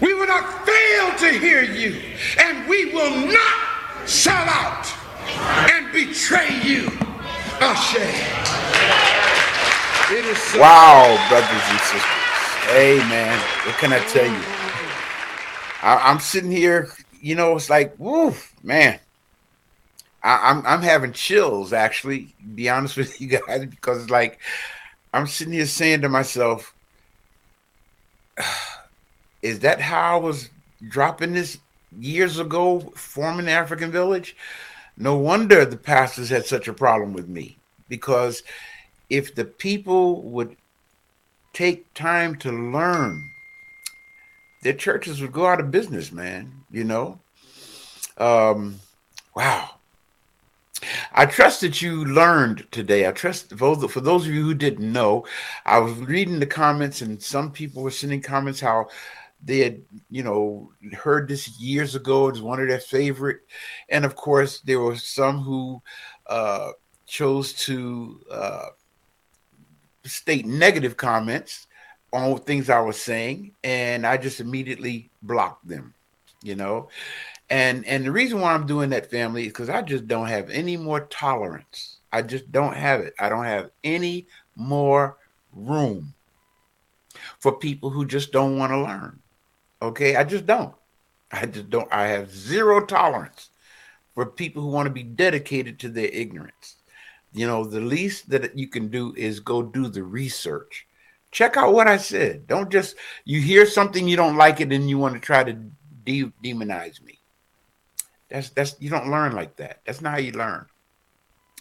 We 0.00 0.14
will 0.14 0.26
not 0.26 0.66
fail 0.66 1.18
to 1.18 1.38
hear 1.38 1.62
you. 1.62 2.00
And 2.38 2.68
we 2.68 2.92
will 2.92 3.26
not 3.26 4.08
sell 4.08 4.48
out 4.48 4.86
and 5.70 5.92
betray 5.92 6.60
you. 6.62 6.90
Ashe. 7.60 7.96
It 10.12 10.24
is 10.26 10.38
so 10.38 10.60
wow, 10.60 11.26
brothers 11.28 11.48
and 11.48 11.80
sisters. 11.80 12.02
Hey, 12.68 12.98
man, 13.08 13.38
what 13.66 13.76
can 13.76 13.92
I 13.92 14.00
tell 14.06 14.26
you? 14.26 14.42
I, 15.82 16.10
am 16.10 16.20
sitting 16.20 16.50
here, 16.50 16.88
you 17.20 17.34
know, 17.34 17.56
it's 17.56 17.70
like, 17.70 17.94
woo, 17.98 18.34
man. 18.62 18.98
I, 20.22 20.50
I'm 20.50 20.66
I'm 20.66 20.82
having 20.82 21.12
chills 21.12 21.72
actually, 21.72 22.34
be 22.54 22.68
honest 22.68 22.96
with 22.96 23.20
you 23.20 23.28
guys, 23.28 23.66
because 23.70 24.02
it's 24.02 24.10
like 24.10 24.40
I'm 25.12 25.26
sitting 25.26 25.52
here 25.52 25.66
saying 25.66 26.00
to 26.02 26.08
myself, 26.08 26.73
is 29.42 29.60
that 29.60 29.80
how 29.80 30.16
I 30.16 30.20
was 30.20 30.50
dropping 30.88 31.32
this 31.32 31.58
years 31.98 32.38
ago, 32.38 32.80
forming 32.96 33.46
the 33.46 33.52
African 33.52 33.90
village? 33.90 34.36
No 34.96 35.16
wonder 35.16 35.64
the 35.64 35.76
pastors 35.76 36.28
had 36.28 36.46
such 36.46 36.68
a 36.68 36.72
problem 36.72 37.12
with 37.12 37.28
me 37.28 37.58
because 37.88 38.42
if 39.10 39.34
the 39.34 39.44
people 39.44 40.22
would 40.22 40.56
take 41.52 41.92
time 41.94 42.36
to 42.36 42.50
learn, 42.50 43.30
their 44.62 44.72
churches 44.72 45.20
would 45.20 45.32
go 45.32 45.46
out 45.46 45.60
of 45.60 45.70
business, 45.70 46.12
man. 46.12 46.52
You 46.70 46.84
know? 46.84 47.20
Um, 48.18 48.80
wow. 49.34 49.70
I 51.12 51.26
trust 51.26 51.60
that 51.60 51.82
you 51.82 52.04
learned 52.04 52.66
today. 52.70 53.06
I 53.06 53.12
trust 53.12 53.56
for 53.56 53.76
those 53.76 54.26
of 54.26 54.32
you 54.32 54.42
who 54.42 54.54
didn't 54.54 54.92
know, 54.92 55.26
I 55.64 55.78
was 55.78 55.92
reading 55.94 56.40
the 56.40 56.46
comments, 56.46 57.00
and 57.02 57.22
some 57.22 57.50
people 57.52 57.82
were 57.82 57.90
sending 57.90 58.20
comments 58.20 58.60
how 58.60 58.88
they 59.44 59.58
had, 59.58 59.82
you 60.10 60.22
know, 60.22 60.70
heard 60.94 61.28
this 61.28 61.60
years 61.60 61.94
ago. 61.94 62.28
It's 62.28 62.40
one 62.40 62.60
of 62.60 62.68
their 62.68 62.80
favorite, 62.80 63.40
and 63.88 64.04
of 64.04 64.16
course, 64.16 64.60
there 64.60 64.80
were 64.80 64.96
some 64.96 65.40
who 65.40 65.82
uh, 66.26 66.70
chose 67.06 67.52
to 67.52 68.20
uh, 68.30 68.66
state 70.04 70.46
negative 70.46 70.96
comments 70.96 71.66
on 72.12 72.38
things 72.38 72.70
I 72.70 72.80
was 72.80 73.00
saying, 73.00 73.52
and 73.64 74.06
I 74.06 74.16
just 74.16 74.40
immediately 74.40 75.10
blocked 75.22 75.66
them. 75.66 75.94
You 76.42 76.54
know, 76.54 76.88
and 77.50 77.84
and 77.86 78.04
the 78.04 78.12
reason 78.12 78.40
why 78.40 78.52
I'm 78.52 78.66
doing 78.66 78.90
that, 78.90 79.10
family, 79.10 79.42
is 79.42 79.48
because 79.48 79.68
I 79.68 79.82
just 79.82 80.06
don't 80.06 80.28
have 80.28 80.50
any 80.50 80.76
more 80.76 81.06
tolerance. 81.06 81.98
I 82.12 82.22
just 82.22 82.50
don't 82.50 82.74
have 82.74 83.00
it. 83.00 83.14
I 83.18 83.28
don't 83.28 83.44
have 83.44 83.70
any 83.82 84.28
more 84.56 85.18
room 85.52 86.14
for 87.40 87.58
people 87.58 87.90
who 87.90 88.06
just 88.06 88.32
don't 88.32 88.58
want 88.58 88.72
to 88.72 88.80
learn. 88.80 89.20
Okay, 89.82 90.16
I 90.16 90.24
just 90.24 90.46
don't. 90.46 90.74
I 91.32 91.46
just 91.46 91.68
don't. 91.68 91.92
I 91.92 92.06
have 92.06 92.30
zero 92.30 92.84
tolerance 92.86 93.50
for 94.14 94.26
people 94.26 94.62
who 94.62 94.68
want 94.68 94.86
to 94.86 94.92
be 94.92 95.02
dedicated 95.02 95.78
to 95.80 95.88
their 95.88 96.08
ignorance. 96.08 96.76
You 97.32 97.46
know, 97.46 97.64
the 97.64 97.80
least 97.80 98.30
that 98.30 98.56
you 98.56 98.68
can 98.68 98.88
do 98.88 99.12
is 99.16 99.40
go 99.40 99.62
do 99.62 99.88
the 99.88 100.04
research. 100.04 100.86
Check 101.32 101.56
out 101.56 101.74
what 101.74 101.88
I 101.88 101.96
said. 101.96 102.46
Don't 102.46 102.70
just 102.70 102.96
you 103.24 103.40
hear 103.40 103.66
something 103.66 104.06
you 104.06 104.16
don't 104.16 104.36
like 104.36 104.60
it 104.60 104.72
and 104.72 104.88
you 104.88 104.98
want 104.98 105.14
to 105.14 105.20
try 105.20 105.42
to 105.42 105.52
de- 106.04 106.32
demonize 106.44 107.02
me. 107.02 107.18
That's 108.34 108.50
that's 108.50 108.74
you 108.80 108.90
don't 108.90 109.12
learn 109.12 109.36
like 109.36 109.54
that. 109.56 109.82
That's 109.86 110.00
not 110.00 110.14
how 110.14 110.18
you 110.18 110.32
learn. 110.32 110.66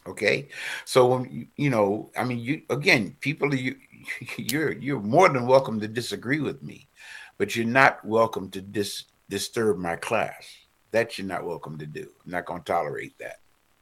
Okay, 0.07 0.49
so 0.86 1.05
when 1.05 1.30
you, 1.32 1.47
you 1.55 1.69
know, 1.69 2.09
I 2.17 2.24
mean, 2.24 2.39
you 2.39 2.63
again, 2.71 3.15
people, 3.19 3.53
you 3.53 3.76
you're 4.38 4.71
you're 4.71 4.99
more 4.99 5.30
than 5.30 5.45
welcome 5.45 5.80
to 5.80 5.88
disagree 5.88 6.39
with 6.39 6.63
me, 6.63 6.89
but 7.38 7.55
you're 7.55 7.67
not 7.67 8.03
welcome 8.03 8.49
to 8.49 8.59
dis 8.59 9.03
disturb 9.30 9.78
my 9.78 9.95
class. 9.97 10.47
That 10.89 11.19
you're 11.19 11.28
not 11.28 11.45
welcome 11.45 11.78
to 11.78 11.86
do. 11.86 12.09
I'm 12.26 12.32
not 12.32 12.45
going 12.45 12.63
to 12.63 12.71
tolerate 12.71 13.19
that. 13.19 13.41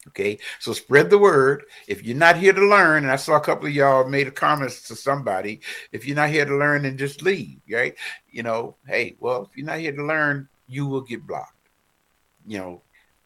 Okay, 0.09 0.37
so 0.59 0.73
spread 0.73 1.09
the 1.09 1.17
word. 1.17 1.63
If 1.87 2.03
you're 2.03 2.17
not 2.17 2.35
here 2.35 2.51
to 2.51 2.67
learn, 2.67 3.03
and 3.03 3.11
I 3.11 3.15
saw 3.15 3.37
a 3.37 3.39
couple 3.39 3.67
of 3.67 3.73
y'all 3.73 4.05
made 4.05 4.27
a 4.27 4.31
comment 4.31 4.71
to 4.87 4.97
somebody, 4.97 5.61
if 5.93 6.05
you're 6.05 6.17
not 6.17 6.29
here 6.29 6.43
to 6.43 6.57
learn, 6.57 6.81
then 6.81 6.97
just 6.97 7.21
leave. 7.21 7.61
Right? 7.71 7.95
You 8.29 8.43
know, 8.43 8.75
hey, 8.85 9.15
well, 9.21 9.43
if 9.43 9.55
you're 9.55 9.65
not 9.65 9.79
here 9.79 9.95
to 9.95 10.05
learn, 10.05 10.49
you 10.67 10.85
will 10.87 11.01
get 11.01 11.25
blocked 11.25 11.60
you 12.45 12.57
know, 12.57 12.81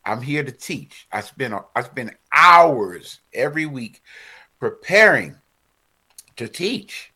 I'm 0.05 0.21
here 0.21 0.43
to 0.43 0.51
teach. 0.51 1.07
I 1.11 1.21
spend 1.21 1.55
I 1.75 1.81
spend 1.83 2.15
hours 2.31 3.19
every 3.33 3.65
week 3.65 4.03
preparing 4.59 5.35
to 6.37 6.47
teach. 6.47 7.11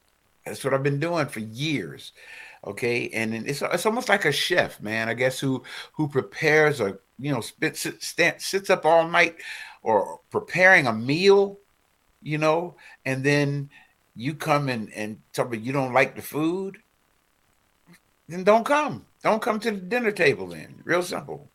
That's 0.45 0.63
what 0.63 0.73
I've 0.73 0.83
been 0.83 0.99
doing 0.99 1.27
for 1.27 1.39
years. 1.39 2.13
Okay, 2.65 3.09
and 3.09 3.33
it's 3.33 3.61
it's 3.61 3.85
almost 3.85 4.09
like 4.09 4.25
a 4.25 4.31
chef, 4.31 4.81
man. 4.81 5.07
I 5.07 5.13
guess 5.13 5.39
who 5.39 5.63
who 5.93 6.07
prepares 6.07 6.81
a 6.81 6.97
you 7.19 7.31
know 7.31 7.41
sit, 7.41 8.41
sits 8.41 8.69
up 8.69 8.85
all 8.85 9.07
night 9.07 9.35
or 9.83 10.19
preparing 10.31 10.87
a 10.87 10.93
meal, 10.93 11.59
you 12.21 12.37
know, 12.37 12.75
and 13.05 13.23
then 13.23 13.69
you 14.15 14.33
come 14.33 14.67
and 14.67 14.91
and 14.93 15.21
tell 15.31 15.47
me 15.47 15.59
you 15.59 15.71
don't 15.71 15.93
like 15.93 16.15
the 16.15 16.21
food, 16.21 16.79
then 18.27 18.43
don't 18.43 18.65
come. 18.65 19.05
Don't 19.23 19.41
come 19.41 19.59
to 19.59 19.71
the 19.71 19.77
dinner 19.77 20.11
table. 20.11 20.47
Then, 20.47 20.81
real 20.83 21.03
simple 21.03 21.49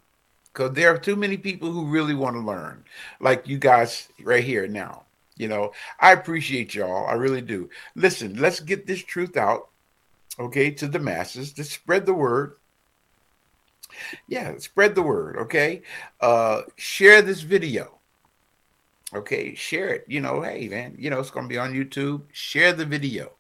because 0.54 0.72
there 0.72 0.94
are 0.94 0.98
too 0.98 1.16
many 1.16 1.36
people 1.36 1.70
who 1.70 1.86
really 1.86 2.14
want 2.14 2.36
to 2.36 2.40
learn, 2.40 2.84
like 3.20 3.48
you 3.48 3.58
guys 3.58 4.08
right 4.22 4.44
here 4.44 4.68
now. 4.68 5.02
You 5.36 5.48
know, 5.48 5.72
I 5.98 6.12
appreciate 6.12 6.74
y'all. 6.74 7.08
I 7.08 7.14
really 7.14 7.40
do. 7.40 7.68
Listen, 7.96 8.36
let's 8.36 8.60
get 8.60 8.86
this 8.86 9.02
truth 9.02 9.36
out, 9.36 9.70
okay, 10.38 10.70
to 10.70 10.86
the 10.86 11.00
masses 11.00 11.52
to 11.54 11.64
spread 11.64 12.06
the 12.06 12.14
word. 12.14 12.54
Yeah, 14.28 14.56
spread 14.58 14.94
the 14.94 15.02
word, 15.02 15.36
okay? 15.38 15.82
Uh 16.20 16.62
share 16.76 17.20
this 17.20 17.40
video. 17.40 17.98
Okay, 19.12 19.54
share 19.54 19.88
it. 19.88 20.04
You 20.08 20.20
know, 20.20 20.40
hey 20.42 20.68
man, 20.68 20.94
you 20.98 21.10
know, 21.10 21.18
it's 21.18 21.30
gonna 21.30 21.48
be 21.48 21.58
on 21.58 21.74
YouTube. 21.74 22.22
Share 22.32 22.72
the 22.72 22.86
video. 22.86 23.32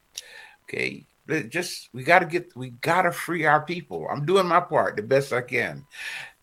Okay. 0.64 1.06
Just 1.48 1.88
we 1.94 2.02
gotta 2.02 2.26
get 2.26 2.54
we 2.54 2.70
gotta 2.70 3.10
free 3.10 3.46
our 3.46 3.64
people. 3.64 4.06
I'm 4.10 4.26
doing 4.26 4.46
my 4.46 4.60
part 4.60 4.96
the 4.96 5.02
best 5.02 5.32
I 5.32 5.40
can. 5.40 5.86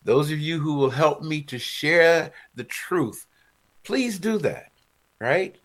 Those 0.04 0.30
of 0.32 0.38
you 0.38 0.58
who 0.58 0.74
will 0.74 0.90
help 0.90 1.22
me 1.22 1.42
to 1.42 1.58
share 1.58 2.32
the 2.54 2.64
truth, 2.64 3.26
please 3.84 4.18
do 4.18 4.38
that. 4.38 4.72
Right? 5.20 5.56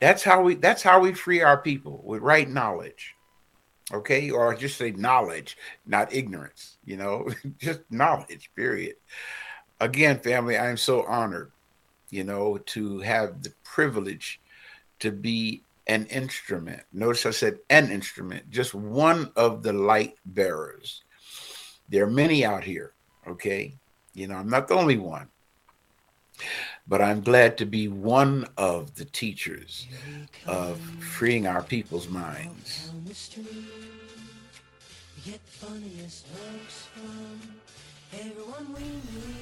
That's 0.00 0.22
how 0.22 0.42
we 0.42 0.54
that's 0.54 0.82
how 0.82 1.00
we 1.00 1.12
free 1.14 1.40
our 1.40 1.58
people 1.58 2.02
with 2.04 2.22
right 2.22 2.48
knowledge. 2.48 3.14
Okay? 3.92 4.30
Or 4.30 4.54
just 4.54 4.76
say 4.76 4.90
knowledge, 4.90 5.56
not 5.86 6.12
ignorance, 6.12 6.76
you 6.84 6.96
know, 6.96 7.30
just 7.58 7.80
knowledge, 7.90 8.50
period. 8.54 8.96
Again, 9.80 10.18
family, 10.18 10.58
I 10.58 10.68
am 10.68 10.76
so 10.76 11.04
honored, 11.04 11.52
you 12.10 12.24
know, 12.24 12.58
to 12.58 12.98
have 13.00 13.42
the 13.42 13.52
privilege 13.64 14.40
to 14.98 15.10
be 15.10 15.62
an 15.86 16.04
instrument. 16.06 16.82
Notice 16.92 17.24
I 17.24 17.30
said 17.30 17.60
an 17.70 17.90
instrument, 17.90 18.50
just 18.50 18.74
one 18.74 19.32
of 19.36 19.62
the 19.62 19.72
light 19.72 20.16
bearers. 20.26 21.04
There 21.88 22.04
are 22.04 22.10
many 22.10 22.44
out 22.44 22.64
here 22.64 22.92
Okay. 23.28 23.74
You 24.14 24.26
know, 24.26 24.36
I'm 24.36 24.48
not 24.48 24.68
the 24.68 24.74
only 24.74 24.96
one, 24.96 25.28
but 26.86 27.00
I'm 27.00 27.20
glad 27.20 27.58
to 27.58 27.66
be 27.66 27.88
one 27.88 28.46
of 28.56 28.94
the 28.96 29.04
teachers 29.04 29.86
of 30.46 30.80
freeing 30.98 31.46
our 31.46 31.62
people's 31.62 32.08
minds. 32.08 32.90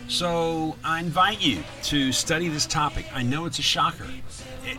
So 0.08 0.76
I 0.84 1.00
invite 1.00 1.40
you 1.40 1.62
to 1.84 2.12
study 2.12 2.48
this 2.48 2.66
topic. 2.66 3.06
I 3.14 3.22
know 3.22 3.46
it's 3.46 3.58
a 3.58 3.62
shocker. 3.62 4.06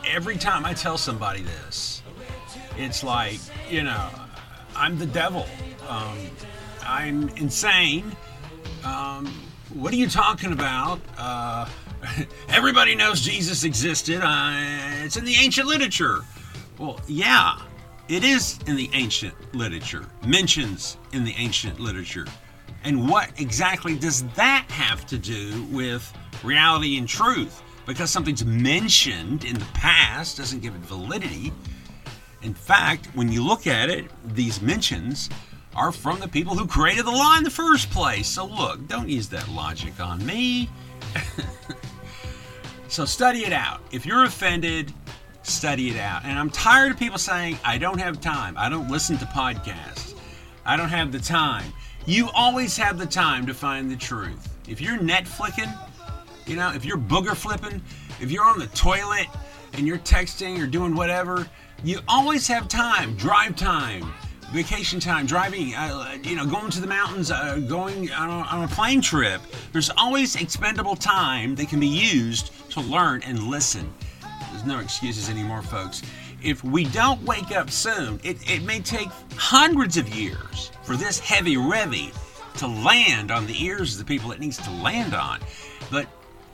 Every 0.05 0.38
time 0.38 0.66
I 0.66 0.74
tell 0.74 0.97
somebody 0.97 1.41
this, 1.41 2.01
it's 2.78 3.03
like, 3.03 3.39
you 3.70 3.84
know, 3.84 4.10
I'm 4.76 4.97
the 4.99 5.05
devil. 5.05 5.47
Um, 5.88 6.18
I'm 6.84 7.30
insane 7.30 8.16
um, 8.88 9.28
what 9.74 9.94
are 9.94 9.98
you 9.98 10.10
talking 10.10 10.54
about? 10.54 11.02
Uh, 11.18 11.68
everybody 12.50 12.96
knows 12.96 13.22
Jesus 13.22 13.64
existed. 13.64 14.22
Uh, 14.24 14.52
it's 15.04 15.18
in 15.18 15.26
the 15.26 15.36
ancient 15.36 15.68
literature. 15.68 16.22
Well, 16.78 17.00
yeah, 17.08 17.60
it 18.08 18.24
is 18.24 18.60
in 18.68 18.76
the 18.76 18.90
ancient 18.94 19.34
literature, 19.54 20.06
mentions 20.26 20.98
in 21.12 21.24
the 21.24 21.34
ancient 21.38 21.80
literature. 21.80 22.26
And 22.84 23.10
what 23.10 23.30
exactly 23.40 23.98
does 23.98 24.24
that 24.36 24.66
have 24.70 25.06
to 25.08 25.18
do 25.18 25.64
with 25.66 26.14
reality 26.44 26.98
and 26.98 27.08
truth? 27.08 27.62
Because 27.86 28.12
something's 28.12 28.46
mentioned 28.46 29.44
in 29.44 29.58
the 29.58 29.66
past 29.74 30.38
doesn't 30.38 30.62
give 30.62 30.76
it 30.76 30.82
validity. 30.82 31.52
In 32.44 32.54
fact, 32.54 33.08
when 33.16 33.32
you 33.32 33.44
look 33.44 33.68
at 33.68 33.90
it, 33.90 34.06
these 34.34 34.62
mentions 34.62 35.30
are 35.78 35.91
from 35.91 36.19
the 36.19 36.28
people 36.28 36.55
who 36.55 36.67
created 36.67 37.05
the 37.05 37.11
law 37.11 37.38
in 37.38 37.43
the 37.43 37.49
first 37.49 37.89
place. 37.91 38.28
So 38.28 38.45
look, 38.45 38.88
don't 38.88 39.07
use 39.07 39.30
that 39.30 39.47
logic 39.49 39.99
on 39.99 40.25
me. 40.25 40.69
so 42.88 43.05
study 43.05 43.45
it 43.45 43.53
out. 43.53 43.82
If 43.91 44.05
you're 44.05 44.23
offended, 44.23 44.91
study 45.43 45.89
it 45.89 45.97
out. 45.97 46.25
And 46.25 46.38
I'm 46.38 46.49
tired 46.49 46.91
of 46.91 46.99
people 46.99 47.19
saying, 47.19 47.57
I 47.63 47.78
don't 47.78 47.99
have 47.99 48.19
time. 48.19 48.55
I 48.57 48.69
don't 48.69 48.89
listen 48.89 49.17
to 49.19 49.25
podcasts. 49.25 50.15
I 50.65 50.75
don't 50.75 50.89
have 50.89 51.11
the 51.11 51.19
time. 51.19 51.71
You 52.05 52.30
always 52.34 52.75
have 52.78 52.97
the 52.97 53.05
time 53.05 53.45
to 53.45 53.53
find 53.53 53.89
the 53.89 53.95
truth. 53.95 54.49
If 54.67 54.82
you're 54.82 54.97
Netflixing, 54.97 55.71
you 56.45 56.55
know, 56.55 56.73
if 56.73 56.86
you're 56.86 56.97
booger 56.97 57.36
flipping, 57.36 57.82
if 58.19 58.32
you're 58.32 58.45
on 58.45 58.59
the 58.59 58.67
toilet 58.67 59.28
and 59.73 59.86
you're 59.86 59.99
texting 59.99 60.61
or 60.61 60.65
doing 60.65 60.95
whatever, 60.95 61.47
you 61.84 61.99
always 62.07 62.47
have 62.47 62.67
time, 62.67 63.15
drive 63.15 63.55
time, 63.55 64.11
vacation 64.52 65.00
time, 65.00 65.26
driving, 65.26 65.76
uh, 65.76 66.18
you 66.24 66.36
know, 66.36 66.45
going 66.45 66.72
to 66.72 66.82
the 66.82 66.88
mountains, 66.88 67.32
uh, 67.32 67.58
going 67.68 68.12
on 68.12 68.30
a, 68.30 68.43
on 68.48 68.64
a, 68.64 68.68
plane 68.68 69.02
trip. 69.02 69.41
There's 69.74 69.89
always 69.98 70.36
expendable 70.36 70.95
time 70.95 71.56
that 71.56 71.68
can 71.70 71.80
be 71.80 71.88
used 71.88 72.52
to 72.72 72.82
learn 72.82 73.24
and 73.24 73.43
listen. 73.43 73.93
There's 74.52 74.66
no 74.66 74.80
excuses 74.80 75.30
anymore, 75.30 75.62
folks. 75.62 76.02
If 76.41 76.64
we 76.64 76.86
don't 76.86 77.22
wake 77.24 77.52
up 77.52 77.70
soon, 77.70 78.20
it, 78.24 78.38
it 78.50 78.64
may 78.64 78.80
take 78.80 79.10
hundreds 79.36 79.98
of 79.98 80.08
years 80.10 80.72
for 80.84 80.95
this 80.95 81.20
heavy 81.20 81.56
revy 81.56 82.14
to 82.58 82.68
land 82.68 83.32
on 83.32 83.45
the 83.48 83.64
ears 83.64 83.93
of 83.93 84.00
the 84.00 84.06
people 84.06 84.32
it 84.32 84.39
needs 84.39 84.58
to 84.58 84.72
land 84.72 85.14
on. 85.14 85.39
But 85.91 86.08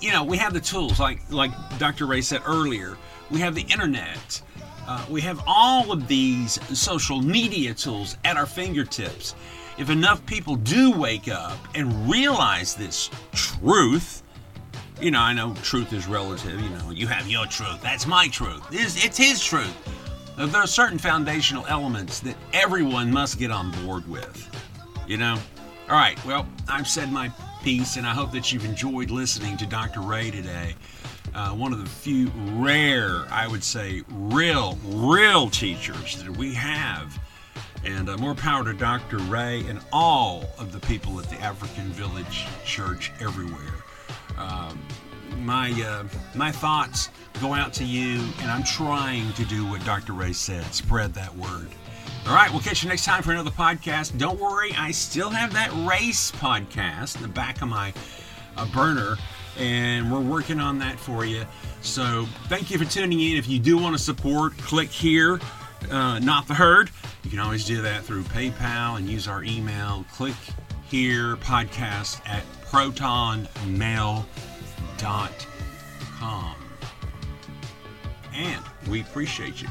you 0.04 0.12
know, 0.12 0.24
we 0.24 0.38
have 0.38 0.54
the 0.54 0.60
tools, 0.60 1.00
like 1.00 1.20
like 1.32 1.52
Dr. 1.80 2.06
Ray 2.06 2.22
said 2.22 2.42
earlier. 2.46 2.98
We 3.32 3.40
have 3.40 3.56
the 3.56 3.62
internet. 3.62 4.42
Uh, 4.88 5.06
we 5.10 5.22
have 5.22 5.42
all 5.48 5.92
of 5.92 6.08
these 6.08 6.60
social 6.78 7.22
media 7.22 7.74
tools 7.74 8.18
at 8.26 8.36
our 8.38 8.46
fingertips. 8.46 9.36
If 9.78 9.90
enough 9.90 10.26
people 10.26 10.56
do 10.56 10.92
wake 10.92 11.28
up 11.30 11.58
and 11.74 12.10
realize 12.10 12.76
this 12.76 13.10
truth, 13.32 14.24
you 15.02 15.12
know, 15.12 15.20
I 15.20 15.34
know 15.34 15.54
truth 15.64 15.94
is 15.94 16.08
relative. 16.08 16.60
You 16.60 16.70
know, 16.70 16.92
you 16.92 17.08
have 17.08 17.28
your 17.28 17.46
truth. 17.48 17.82
That's 17.82 18.06
my 18.06 18.28
truth. 18.28 18.62
It's, 18.72 19.04
it's 19.04 19.18
his 19.18 19.44
truth. 19.44 19.74
There 20.38 20.62
are 20.62 20.68
certain 20.68 20.98
foundational 20.98 21.66
elements 21.68 22.20
that 22.22 22.36
everyone 22.54 23.12
must 23.12 23.40
get 23.40 23.52
on 23.52 23.72
board 23.84 24.08
with. 24.10 24.50
You 25.08 25.18
know? 25.18 25.38
All 25.90 25.96
right, 25.96 26.24
well, 26.26 26.48
I've 26.68 26.88
said 26.88 27.12
my 27.12 27.30
piece, 27.62 27.98
and 27.98 28.06
I 28.06 28.12
hope 28.12 28.32
that 28.32 28.52
you've 28.52 28.66
enjoyed 28.66 29.10
listening 29.10 29.58
to 29.58 29.66
Dr. 29.66 30.02
Ray 30.02 30.32
today 30.32 30.76
uh, 31.36 31.50
one 31.50 31.74
of 31.74 31.80
the 31.84 31.90
few 31.90 32.32
rare, 32.54 33.26
I 33.32 33.48
would 33.48 33.64
say, 33.64 34.04
real, 34.10 34.78
real 34.86 35.50
teachers 35.50 36.22
that 36.24 36.36
we 36.38 36.54
have. 36.54 37.20
And 37.86 38.08
uh, 38.10 38.18
more 38.18 38.36
power 38.36 38.64
to 38.64 38.74
Dr. 38.74 39.18
Ray 39.18 39.66
and 39.68 39.80
all 39.92 40.46
of 40.58 40.72
the 40.72 40.80
people 40.80 41.20
at 41.20 41.30
the 41.30 41.40
African 41.42 41.86
Village 41.92 42.46
Church 42.66 43.12
everywhere. 43.20 43.84
Um, 44.38 44.80
my 45.40 45.72
uh, 45.72 46.04
my 46.36 46.52
thoughts 46.52 47.10
go 47.42 47.54
out 47.54 47.74
to 47.74 47.84
you, 47.84 48.22
and 48.40 48.50
I'm 48.50 48.64
trying 48.64 49.34
to 49.34 49.46
do 49.46 49.66
what 49.68 49.84
Dr. 49.84 50.14
Ray 50.14 50.32
said: 50.32 50.64
spread 50.74 51.14
that 51.16 51.36
word. 51.36 51.68
All 52.26 52.34
right, 52.34 52.50
we'll 52.50 52.62
catch 52.62 52.84
you 52.84 52.90
next 52.90 53.04
time 53.04 53.22
for 53.22 53.34
another 53.34 53.52
podcast. 53.52 54.18
Don't 54.18 54.40
worry, 54.40 54.72
I 54.78 54.92
still 54.92 55.30
have 55.30 55.52
that 55.54 55.72
race 55.86 56.32
podcast 56.32 57.18
in 57.18 57.22
the 57.22 57.28
back 57.28 57.62
of 57.62 57.68
my 57.68 57.94
uh, 58.56 58.66
burner 58.68 59.18
and 59.58 60.12
we're 60.12 60.20
working 60.20 60.60
on 60.60 60.80
that 60.80 61.00
for 61.00 61.26
you. 61.26 61.46
So 61.82 62.26
thank 62.48 62.72
you 62.72 62.78
for 62.78 62.86
tuning 62.86 63.20
in. 63.20 63.38
If 63.38 63.48
you 63.48 63.60
do 63.60 63.78
want 63.78 63.96
to 63.96 64.02
support, 64.02 64.58
click 64.58 64.90
here, 64.90 65.40
uh, 65.92 66.20
not 66.20 66.48
the 66.48 66.54
herd. 66.54 66.90
You 67.24 67.30
can 67.30 67.40
always 67.40 67.66
do 67.66 67.82
that 67.82 68.04
through 68.04 68.24
PayPal 68.24 68.98
and 68.98 69.10
use 69.10 69.28
our 69.28 69.44
email. 69.44 70.06
Click 70.14 70.36
here 70.90 71.36
podcast 71.38 72.22
at 72.28 72.44
protonmail.com. 72.66 74.26
And 78.36 78.64
we 78.88 79.02
appreciate 79.02 79.62
you. 79.62 79.68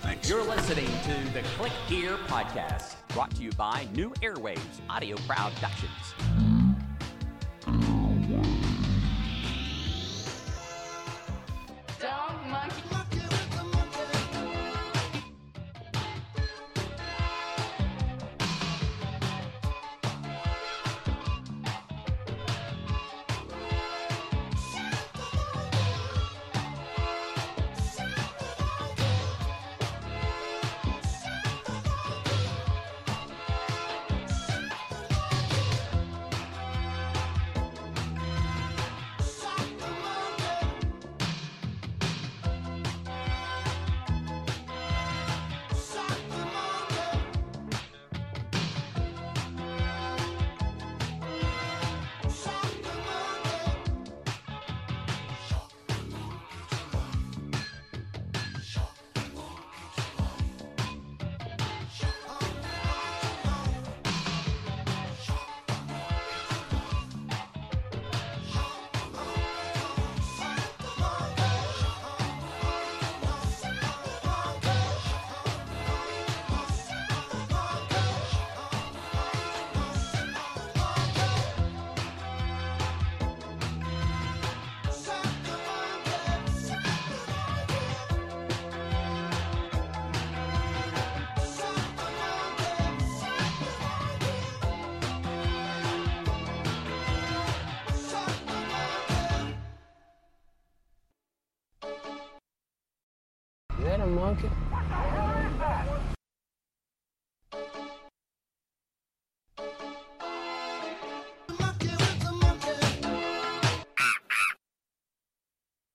Thanks. 0.00 0.28
You're 0.30 0.44
listening 0.44 0.86
to 0.86 1.32
the 1.34 1.42
Click 1.56 1.72
Here 1.86 2.16
podcast, 2.28 2.94
brought 3.08 3.34
to 3.34 3.42
you 3.42 3.50
by 3.52 3.86
New 3.94 4.10
Airwaves 4.22 4.80
Audio 4.88 5.16
Productions. 5.26 6.14